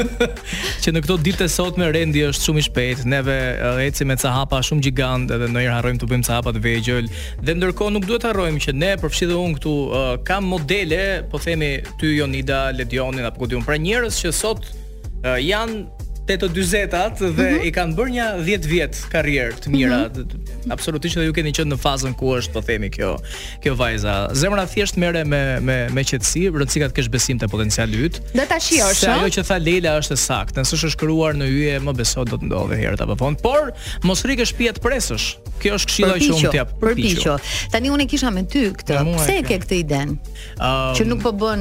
që 0.82 0.88
në 0.94 1.00
këto 1.02 1.16
ditë 1.22 1.38
të 1.44 1.48
sotme 1.48 1.92
rendi 1.92 2.20
është 2.30 2.42
shumë 2.46 2.58
i 2.58 2.62
shpejtë. 2.68 3.02
Neve 3.04 3.36
eh, 3.62 3.86
ecim 3.86 4.06
me 4.08 4.16
çahapa 4.16 4.56
shumë 4.66 4.82
gjigantë 4.86 5.34
dhe 5.40 5.46
ndonjëherë 5.52 5.74
harrojmë 5.76 5.98
të 6.00 6.06
bëjmë 6.10 6.26
çahapa 6.28 6.48
të 6.52 6.60
vegjël 6.66 7.04
dhe 7.46 7.52
ndërkohë 7.58 7.90
nuk 7.94 8.04
duhet 8.08 8.22
harrojmë 8.28 8.58
që 8.64 8.70
ne 8.82 8.90
përfshi 9.02 9.24
dhe 9.30 9.34
unë 9.44 9.54
këtu 9.58 9.72
eh, 9.98 10.18
kam 10.28 10.44
modele, 10.44 11.02
po 11.30 11.38
themi 11.38 11.72
ty 12.00 12.06
Jonida, 12.18 12.70
Ledion 12.78 13.19
Gjermani 13.20 13.28
apo 13.28 13.44
kujtim 13.44 13.62
pra 13.66 13.76
njerëz 13.76 14.18
që 14.22 14.32
sot 14.32 14.64
uh, 14.64 15.36
janë 15.36 15.88
te 16.28 16.36
të 16.38 16.46
40-at 16.54 17.18
dhe 17.18 17.26
mm 17.28 17.56
-hmm. 17.56 17.66
i 17.66 17.70
kanë 17.74 17.94
bërë 17.98 18.12
një 18.16 18.26
10 18.46 18.66
vjet 18.70 18.98
karrierë 19.12 19.56
të 19.64 19.70
mira. 19.72 19.98
Mm 19.98 20.22
-hmm. 20.22 20.72
Absolutisht 20.72 21.16
që 21.16 21.24
ju 21.26 21.32
keni 21.34 21.52
qenë 21.56 21.72
në 21.74 21.78
fazën 21.84 22.14
ku 22.14 22.26
është 22.38 22.52
po 22.52 22.60
themi 22.60 22.90
kjo, 22.90 23.16
kjo 23.62 23.74
vajza. 23.74 24.28
Zemra 24.32 24.66
thjesht 24.66 24.96
merre 24.96 25.24
me 25.24 25.60
me 25.66 25.88
me 25.94 26.02
qetësi, 26.04 26.42
rëndësika 26.50 26.86
të 26.88 26.92
kesh 26.96 27.08
besim 27.08 27.38
te 27.38 27.48
potenciali 27.48 27.96
yt. 28.06 28.14
Do 28.36 28.42
ta 28.48 28.60
shijosh. 28.60 29.04
Ajo 29.08 29.28
që 29.34 29.42
tha 29.48 29.56
Leila 29.66 29.92
është 30.02 30.16
saktë. 30.28 30.60
Nëse 30.60 30.74
është 30.78 30.90
shkruar 30.94 31.32
në 31.40 31.46
yje, 31.56 31.76
më 31.86 31.92
beso 32.00 32.20
do 32.30 32.36
të 32.38 32.42
ndodhe 32.46 32.76
herë 32.82 33.02
apo 33.04 33.14
vonë, 33.22 33.36
por 33.46 33.64
mos 34.08 34.18
rikë 34.28 34.44
shtëpiat 34.50 34.76
presësh. 34.84 35.26
Kjo 35.62 35.70
është 35.78 35.86
këshilla 35.90 36.16
që 36.24 36.30
unë 36.38 36.50
t'jap. 36.52 36.68
Përpiqo. 36.80 37.34
Tani 37.72 37.88
unë 37.94 38.06
kisha 38.10 38.28
me 38.36 38.42
ty 38.52 38.60
këtë. 38.78 38.92
Pse 39.18 39.32
e 39.38 39.42
ke 39.48 39.56
këtë 39.62 39.74
iden? 39.84 40.08
Um, 40.08 40.94
që 40.96 41.02
nuk 41.10 41.18
po 41.26 41.30
bën 41.40 41.60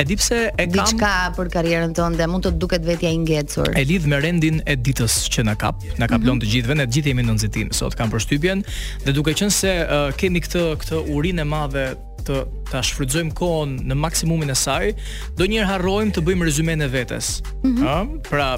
E 0.00 0.04
di 0.04 0.16
pse 0.16 0.48
e 0.56 0.64
kam 0.64 0.72
diçka 0.76 1.10
për 1.36 1.48
karrierën 1.52 1.90
tënde, 1.96 2.24
mund 2.32 2.46
të 2.46 2.54
duket 2.62 2.86
vetja 2.88 3.10
i 3.12 3.18
ngecur. 3.20 3.68
E 3.76 3.82
lidh 3.84 4.06
me 4.08 4.16
rendin 4.24 4.62
e 4.64 4.76
ditës 4.80 5.18
që 5.34 5.44
na 5.50 5.54
kap, 5.60 5.84
na 6.00 6.08
kaplon 6.08 6.38
mm 6.38 6.42
të 6.42 6.48
gjithëve, 6.54 6.76
ne 6.80 6.86
të 6.88 6.94
gjithë 6.96 7.12
jemi 7.12 7.24
në 7.26 7.34
nxitim 7.36 7.72
sot 7.76 7.96
kam 7.98 8.08
përshtypjen 8.14 8.62
dhe 9.04 9.12
duke 9.18 9.34
qenë 9.36 9.52
se 9.52 9.74
uh, 9.82 10.06
kemi 10.16 10.40
këtë 10.46 10.62
këtë 10.84 11.02
urinë 11.18 11.44
e 11.44 11.48
madhe 11.52 11.84
të 12.24 12.38
ta 12.70 12.82
shfrytëzojmë 12.86 13.34
kohën 13.38 13.72
në 13.90 13.96
maksimumin 13.98 14.52
e 14.52 14.56
saj, 14.58 14.92
donjëherë 15.38 15.68
harrojmë 15.72 16.14
të 16.16 16.22
bëjmë 16.26 16.46
rezumen 16.46 16.84
e 16.84 16.88
vetes. 16.92 17.30
Ëh, 17.40 17.66
mm 17.66 17.72
-hmm. 17.76 18.12
pra 18.28 18.48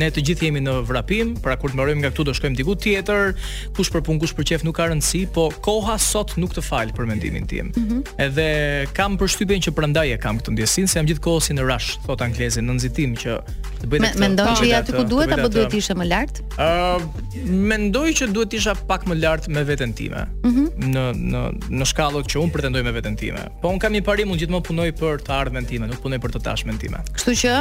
ne 0.00 0.08
të 0.14 0.22
gjithë 0.28 0.44
jemi 0.48 0.62
në 0.64 0.74
vrapim, 0.90 1.34
pra 1.42 1.56
kur 1.60 1.70
të 1.72 1.78
mbarojmë 1.78 2.00
nga 2.04 2.10
këtu 2.14 2.24
do 2.28 2.32
shkojmë 2.34 2.56
diku 2.60 2.74
tjetër, 2.74 3.34
kush 3.76 3.90
për 3.94 4.02
punë, 4.06 4.20
kush 4.22 4.34
për 4.38 4.44
çef 4.48 4.64
nuk 4.64 4.76
ka 4.78 4.86
rëndësi, 4.88 5.22
po 5.34 5.50
koha 5.66 5.98
sot 5.98 6.36
nuk 6.40 6.54
të 6.54 6.62
fal 6.62 6.88
për 6.96 7.04
mendimin 7.06 7.46
tim. 7.46 7.72
Mm 7.74 7.84
-hmm. 7.86 8.00
Edhe 8.24 8.48
kam 8.94 9.18
përshtypjen 9.18 9.60
që 9.66 9.70
prandaj 9.76 10.08
e 10.12 10.18
kam 10.18 10.38
këtë 10.38 10.52
ndjesinë 10.54 10.86
se 10.86 10.98
jam 10.98 11.06
gjithkohë 11.10 11.42
si 11.42 11.52
në 11.58 11.62
rush, 11.70 11.88
thotë 12.06 12.24
anglezi, 12.24 12.60
në 12.60 12.72
nxitim 12.78 13.16
që 13.22 13.32
të 13.80 13.84
bëjë 13.90 14.18
Mendon 14.18 14.48
që 14.58 14.64
aty 14.78 14.92
ku 14.96 15.02
duhet 15.04 15.32
apo 15.34 15.48
duhet 15.48 15.74
ishe 15.74 15.94
më 15.94 16.04
lart? 16.12 16.34
Ëh, 16.66 17.00
mendoj 17.70 18.08
që 18.18 18.24
duhet 18.34 18.52
isha 18.54 18.74
pak 18.90 19.02
më 19.10 19.14
lart 19.22 19.48
me 19.48 19.62
veten 19.64 19.92
time. 19.94 20.20
Mm 20.44 20.50
-hmm. 20.54 20.66
Në 20.94 21.04
në 21.32 21.40
në 21.78 21.84
shkallët 21.90 22.26
që 22.32 22.36
un 22.44 22.50
pretendoj 22.50 22.82
me 22.82 22.92
veten 22.92 23.16
time. 23.16 23.47
Po 23.62 23.68
un 23.72 23.78
kam 23.80 23.92
një 23.94 24.02
parim, 24.06 24.30
un 24.32 24.38
gjithmonë 24.40 24.66
punoj 24.68 24.88
për 24.98 25.22
të 25.26 25.32
ardhmen 25.34 25.66
time, 25.68 25.88
nuk 25.90 26.00
punoj 26.04 26.18
për 26.22 26.34
të 26.36 26.40
tashmen 26.44 26.78
time. 26.80 27.00
Kështu 27.16 27.38
që 27.44 27.54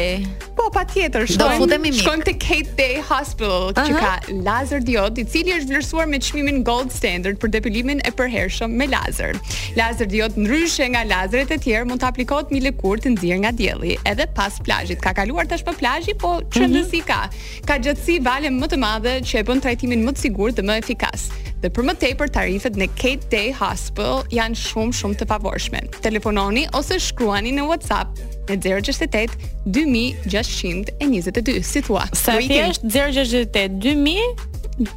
Po 0.54 0.68
patjetër, 0.70 1.24
do 1.40 1.48
futemi 1.58 1.90
mirë. 1.90 1.98
Shkojmë 2.04 2.24
te 2.28 2.32
Kate 2.40 2.76
Day 2.78 3.00
Hospital, 3.08 3.64
uh 3.72 3.74
-huh. 3.74 3.86
që 3.88 3.98
ka 3.98 4.34
laser 4.48 4.78
diod, 4.88 5.18
i 5.18 5.24
cili 5.32 5.50
është 5.56 5.66
vlerësuar 5.72 6.06
me 6.06 6.18
çmimin 6.26 6.62
gold 6.64 6.92
standard 7.00 7.36
për 7.42 7.48
depilimin 7.56 7.98
e 8.06 8.10
përhershëm 8.18 8.70
me 8.80 8.86
laser. 8.86 9.32
Laser 9.80 10.06
diod 10.06 10.32
ndryshe 10.38 10.86
nga 10.94 11.02
lazeret 11.12 11.50
e 11.50 11.58
tjerë 11.64 11.86
mund 11.88 12.00
të 12.00 12.06
aplikohet 12.12 12.46
me 12.54 12.58
lekurt 12.66 13.02
të 13.04 13.08
nxirr 13.16 13.38
nga 13.42 13.50
dielli, 13.58 13.92
edhe 14.10 14.24
pas 14.36 14.52
plazhit. 14.64 14.98
Ka 15.02 15.10
kaluar 15.18 15.44
tash 15.50 15.64
pa 15.66 15.72
plazhi, 15.80 16.12
po 16.22 16.30
çëndësi 16.54 16.98
mhm. 17.02 17.02
uh 17.02 17.02
-huh. 17.02 17.06
ka. 17.06 17.23
Ka 17.68 17.78
gjatësi 17.82 18.18
vale 18.24 18.50
më 18.52 18.68
të 18.72 18.78
madhe 18.80 19.14
që 19.26 19.40
e 19.42 19.46
bën 19.48 19.62
trajtimin 19.64 20.04
më 20.06 20.14
të 20.16 20.24
sigurt 20.26 20.58
dhe 20.58 20.64
më 20.66 20.76
efikas. 20.82 21.26
Dhe 21.62 21.70
për 21.76 21.86
më 21.88 21.96
tepër 22.02 22.32
tarifet 22.36 22.76
në 22.80 22.88
Kate 22.98 23.28
Day 23.32 23.52
Hospital 23.60 24.24
janë 24.34 24.60
shumë 24.64 24.98
shumë 25.00 25.20
të 25.22 25.28
favorshme. 25.32 25.80
Telefononi 26.04 26.66
ose 26.80 26.98
shkruani 27.06 27.54
në 27.58 27.68
WhatsApp 27.70 28.20
në 28.50 28.58
068 28.68 29.52
2622, 29.76 31.60
si 31.64 31.84
thua. 31.86 32.04
Sa 32.12 32.36
thjesht 32.40 32.84
068 32.84 33.80
2622. 33.80 34.52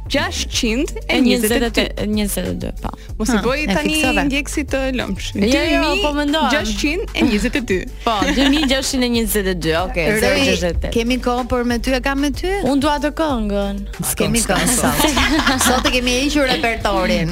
622, 0.08 2.72
po. 2.82 2.90
Mos 3.18 3.28
i 3.30 3.32
boj 3.42 3.66
tani 3.74 4.02
ndjekësit 4.28 4.66
të 4.72 4.78
lëmsh. 4.98 5.26
Jo, 5.46 5.60
jo, 5.72 5.80
po 6.02 6.10
mendoj. 6.16 6.50
622. 6.54 7.80
Po, 8.04 8.14
2622, 8.26 9.76
okay, 9.82 10.06
062. 10.22 10.92
Kemi 10.94 11.16
kohë 11.24 11.44
për 11.50 11.62
me 11.70 11.76
ty 11.82 11.88
e 11.96 11.98
kam 12.04 12.18
me 12.24 12.30
ty? 12.34 12.50
Unë 12.68 12.80
dua 12.82 12.96
të 13.02 13.10
këngën. 13.18 13.76
kemi 14.20 14.40
kohë 14.46 14.66
sot. 14.72 14.98
Sot 15.68 15.84
e 15.86 15.88
kemi 15.96 16.10
hequr 16.24 16.46
repertorin. 16.56 17.28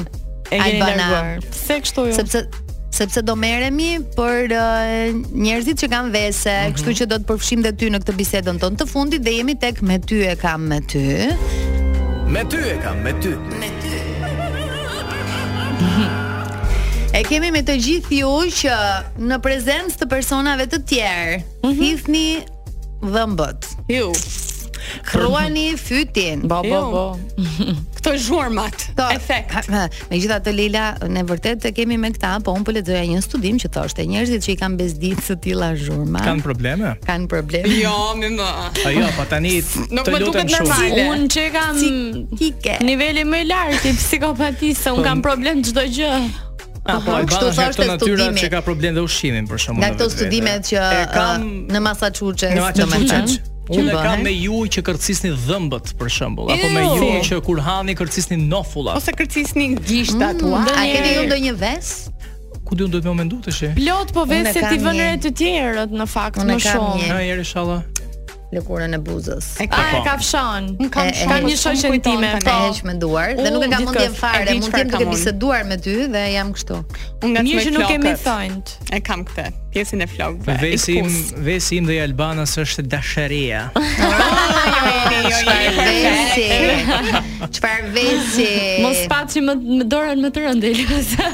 E 0.47 0.49
kemi 0.53 0.79
dërguar. 0.83 1.31
Pse 1.51 1.75
kështu 1.83 2.01
jo? 2.11 2.15
Sepse 2.21 2.39
sepse 2.97 3.19
do 3.21 3.35
merremi 3.37 3.91
për 4.15 4.39
uh, 4.57 4.63
njerëzit 5.43 5.75
që 5.83 5.87
kanë 5.91 6.11
vese, 6.15 6.49
mm 6.49 6.53
-hmm. 6.63 6.73
kështu 6.77 6.89
që 7.01 7.05
do 7.11 7.15
të 7.21 7.25
përfshim 7.29 7.59
dhe 7.61 7.71
ty 7.77 7.85
në 7.93 7.97
këtë 8.01 8.13
bisedën 8.23 8.55
tonë 8.63 8.77
të 8.81 8.85
fundit 8.89 9.21
dhe 9.21 9.31
jemi 9.37 9.55
tek 9.59 9.75
me 9.81 9.97
ty 9.99 10.17
e 10.31 10.33
kam 10.35 10.61
me 10.65 10.79
ty. 10.81 11.05
Me 12.27 12.43
ty 12.43 12.57
e 12.57 12.77
kam, 12.81 13.01
me 13.03 13.13
ty. 13.21 13.29
Me 13.57 13.69
ty. 13.79 13.99
E 17.17 17.21
kemi 17.23 17.53
me 17.55 17.61
të 17.63 17.77
gjithë 17.85 18.17
ju 18.19 18.31
që 18.61 18.73
në 19.29 19.37
prezencë 19.45 20.01
të 20.01 20.09
personave 20.11 20.67
të 20.73 20.81
tjerë, 20.91 21.39
mm 21.63 21.77
hithni 21.79 22.25
-hmm. 22.35 23.09
dhëmbët. 23.15 23.71
Ju. 23.95 24.09
Kruani 25.03 25.77
fytin. 25.77 26.41
Bo, 26.49 26.61
bo, 26.63 26.81
bo. 26.91 27.17
Jo. 27.37 27.75
Këto 27.95 28.13
zhurmat. 28.17 28.75
To, 28.97 29.07
efekt. 29.11 29.69
Me 30.11 30.17
gjitha 30.19 30.37
të 30.43 30.53
Lila, 30.55 30.85
ne 31.11 31.23
vërtet 31.27 31.61
të 31.63 31.71
kemi 31.77 31.97
me 32.01 32.11
këta, 32.15 32.35
po 32.45 32.53
unë 32.57 32.67
po 32.67 32.75
ledzoja 32.75 33.01
një 33.09 33.21
studim 33.25 33.59
që 33.61 33.71
thoshte, 33.75 34.05
njërzit 34.09 34.45
që 34.47 34.53
i 34.53 34.57
kam 34.59 34.77
bezdit 34.79 35.21
së 35.27 35.37
tila 35.43 35.71
zhurma. 35.79 36.21
Kanë 36.27 36.45
probleme? 36.45 36.93
Kanë 37.07 37.29
probleme. 37.31 37.73
Jo, 37.81 37.93
mi 38.19 38.31
më. 38.37 38.49
A 38.83 38.93
jo, 38.95 39.05
pa 39.17 39.23
po 39.23 39.27
tani 39.33 39.57
të 39.67 39.87
Nuk 39.97 40.11
më 40.13 40.23
duket 40.23 40.53
normale. 40.55 41.05
Unë 41.13 41.29
që 41.35 41.47
i 41.47 41.55
kam 41.55 42.83
nivelli 42.87 43.23
më 43.27 43.43
i 43.43 43.47
lartë 43.51 43.91
i 43.91 43.95
psikopati, 43.97 44.73
unë 44.77 45.01
po, 45.01 45.05
kam 45.09 45.23
problem 45.25 45.63
gjdo 45.65 45.87
gjë. 45.99 46.13
Apo, 46.87 47.11
Apo 47.11 47.17
kështu 47.27 47.49
thoshte 47.57 47.87
studimi. 47.97 48.39
Që 48.39 48.49
ka 48.53 48.61
problem 48.63 48.95
dhe 48.95 49.03
ushqimin 49.03 49.49
për 49.49 49.59
shkakun. 49.65 49.81
Nga 49.83 49.89
këto 49.97 50.07
studimet 50.13 50.69
që 50.71 50.85
kam, 51.11 51.43
në 51.75 51.81
Massachusetts, 51.83 52.55
në 52.55 52.63
Massachusetts 52.63 53.39
që 53.67 53.81
bëhen. 53.81 53.91
Unë 53.91 54.03
kam 54.03 54.21
me 54.23 54.31
ju 54.33 54.67
që 54.71 54.83
kërcisni 54.87 55.31
dhëmbët 55.47 55.91
për 55.99 56.11
shembull, 56.11 56.51
apo 56.53 56.69
me 56.71 56.85
ju 56.85 57.11
që 57.27 57.39
kur 57.45 57.59
hani 57.65 57.95
kërcisni 57.99 58.37
nofulla. 58.47 58.95
Ose 58.99 59.11
kërcisni 59.13 59.71
gishtat. 59.87 60.41
Mm, 60.41 60.71
a 60.71 60.85
keni 60.85 61.13
ju 61.21 61.27
ndonjë 61.31 61.57
vesë? 61.63 62.13
ku 62.67 62.75
diun 62.75 62.91
duhet 62.91 63.05
më 63.07 63.11
mendu 63.15 63.37
të 63.45 63.71
Plot 63.77 64.09
po 64.11 64.25
vese 64.27 64.59
ti 64.59 64.79
vënë 64.83 64.99
re 65.05 65.11
të 65.23 65.29
tjerët 65.39 65.91
në 65.95 66.07
fakt 66.11 66.41
më 66.43 66.57
shumë. 66.65 66.65
Ne 66.65 66.65
kam 66.67 66.97
një. 66.99 67.13
Ne 67.13 67.37
inshallah. 67.45 67.79
Lëkurën 68.51 68.91
e 68.91 68.99
buzës. 69.05 69.47
E 69.63 69.67
ka, 69.71 69.79
e 69.95 70.01
ka 70.03 70.17
fshon. 70.19 70.67
Unë 70.75 70.89
kam 70.91 71.11
Kam 71.31 71.47
një 71.47 71.55
shoqe 71.61 72.01
time. 72.03 72.33
Po. 72.43 72.57
heq 72.67 72.83
me 72.89 72.97
duar 72.99 73.35
dhe 73.39 73.51
nuk 73.55 73.63
e 73.63 73.69
kam 73.71 73.85
mendje 73.87 74.09
fare. 74.19 74.51
Mund 74.51 74.67
të 74.67 74.81
kem 74.83 74.91
të 74.97 75.07
biseduar 75.13 75.63
me 75.63 75.77
ty 75.79 75.95
dhe 76.11 76.25
jam 76.35 76.51
kështu. 76.57 76.75
Unë 77.23 77.31
nga 77.31 77.39
të 77.39 77.45
më 77.45 77.47
Mirë 77.47 77.65
që 77.69 77.73
nuk 77.77 77.87
kemi 77.93 78.13
thënë. 78.27 78.77
E 78.99 79.01
kam 79.11 79.23
këtë 79.31 79.47
pjesën 79.77 80.01
e 80.03 80.07
flokëve. 80.13 80.53
Vesi 80.61 80.93
im, 81.01 81.09
vesi 81.45 81.73
im 81.79 81.85
dhe 81.89 81.95
i 81.97 81.99
Albanas 82.01 82.53
është 82.61 82.81
dashuria. 82.91 83.61
Çfarë 87.57 87.87
vesi? 87.95 88.49
Mos 88.85 88.99
paçi 89.11 89.39
më 89.45 89.53
me 89.77 89.87
dorën 89.91 90.19
më 90.23 90.29
të 90.35 90.39
rëndë. 90.45 90.69
Ju 90.77 90.79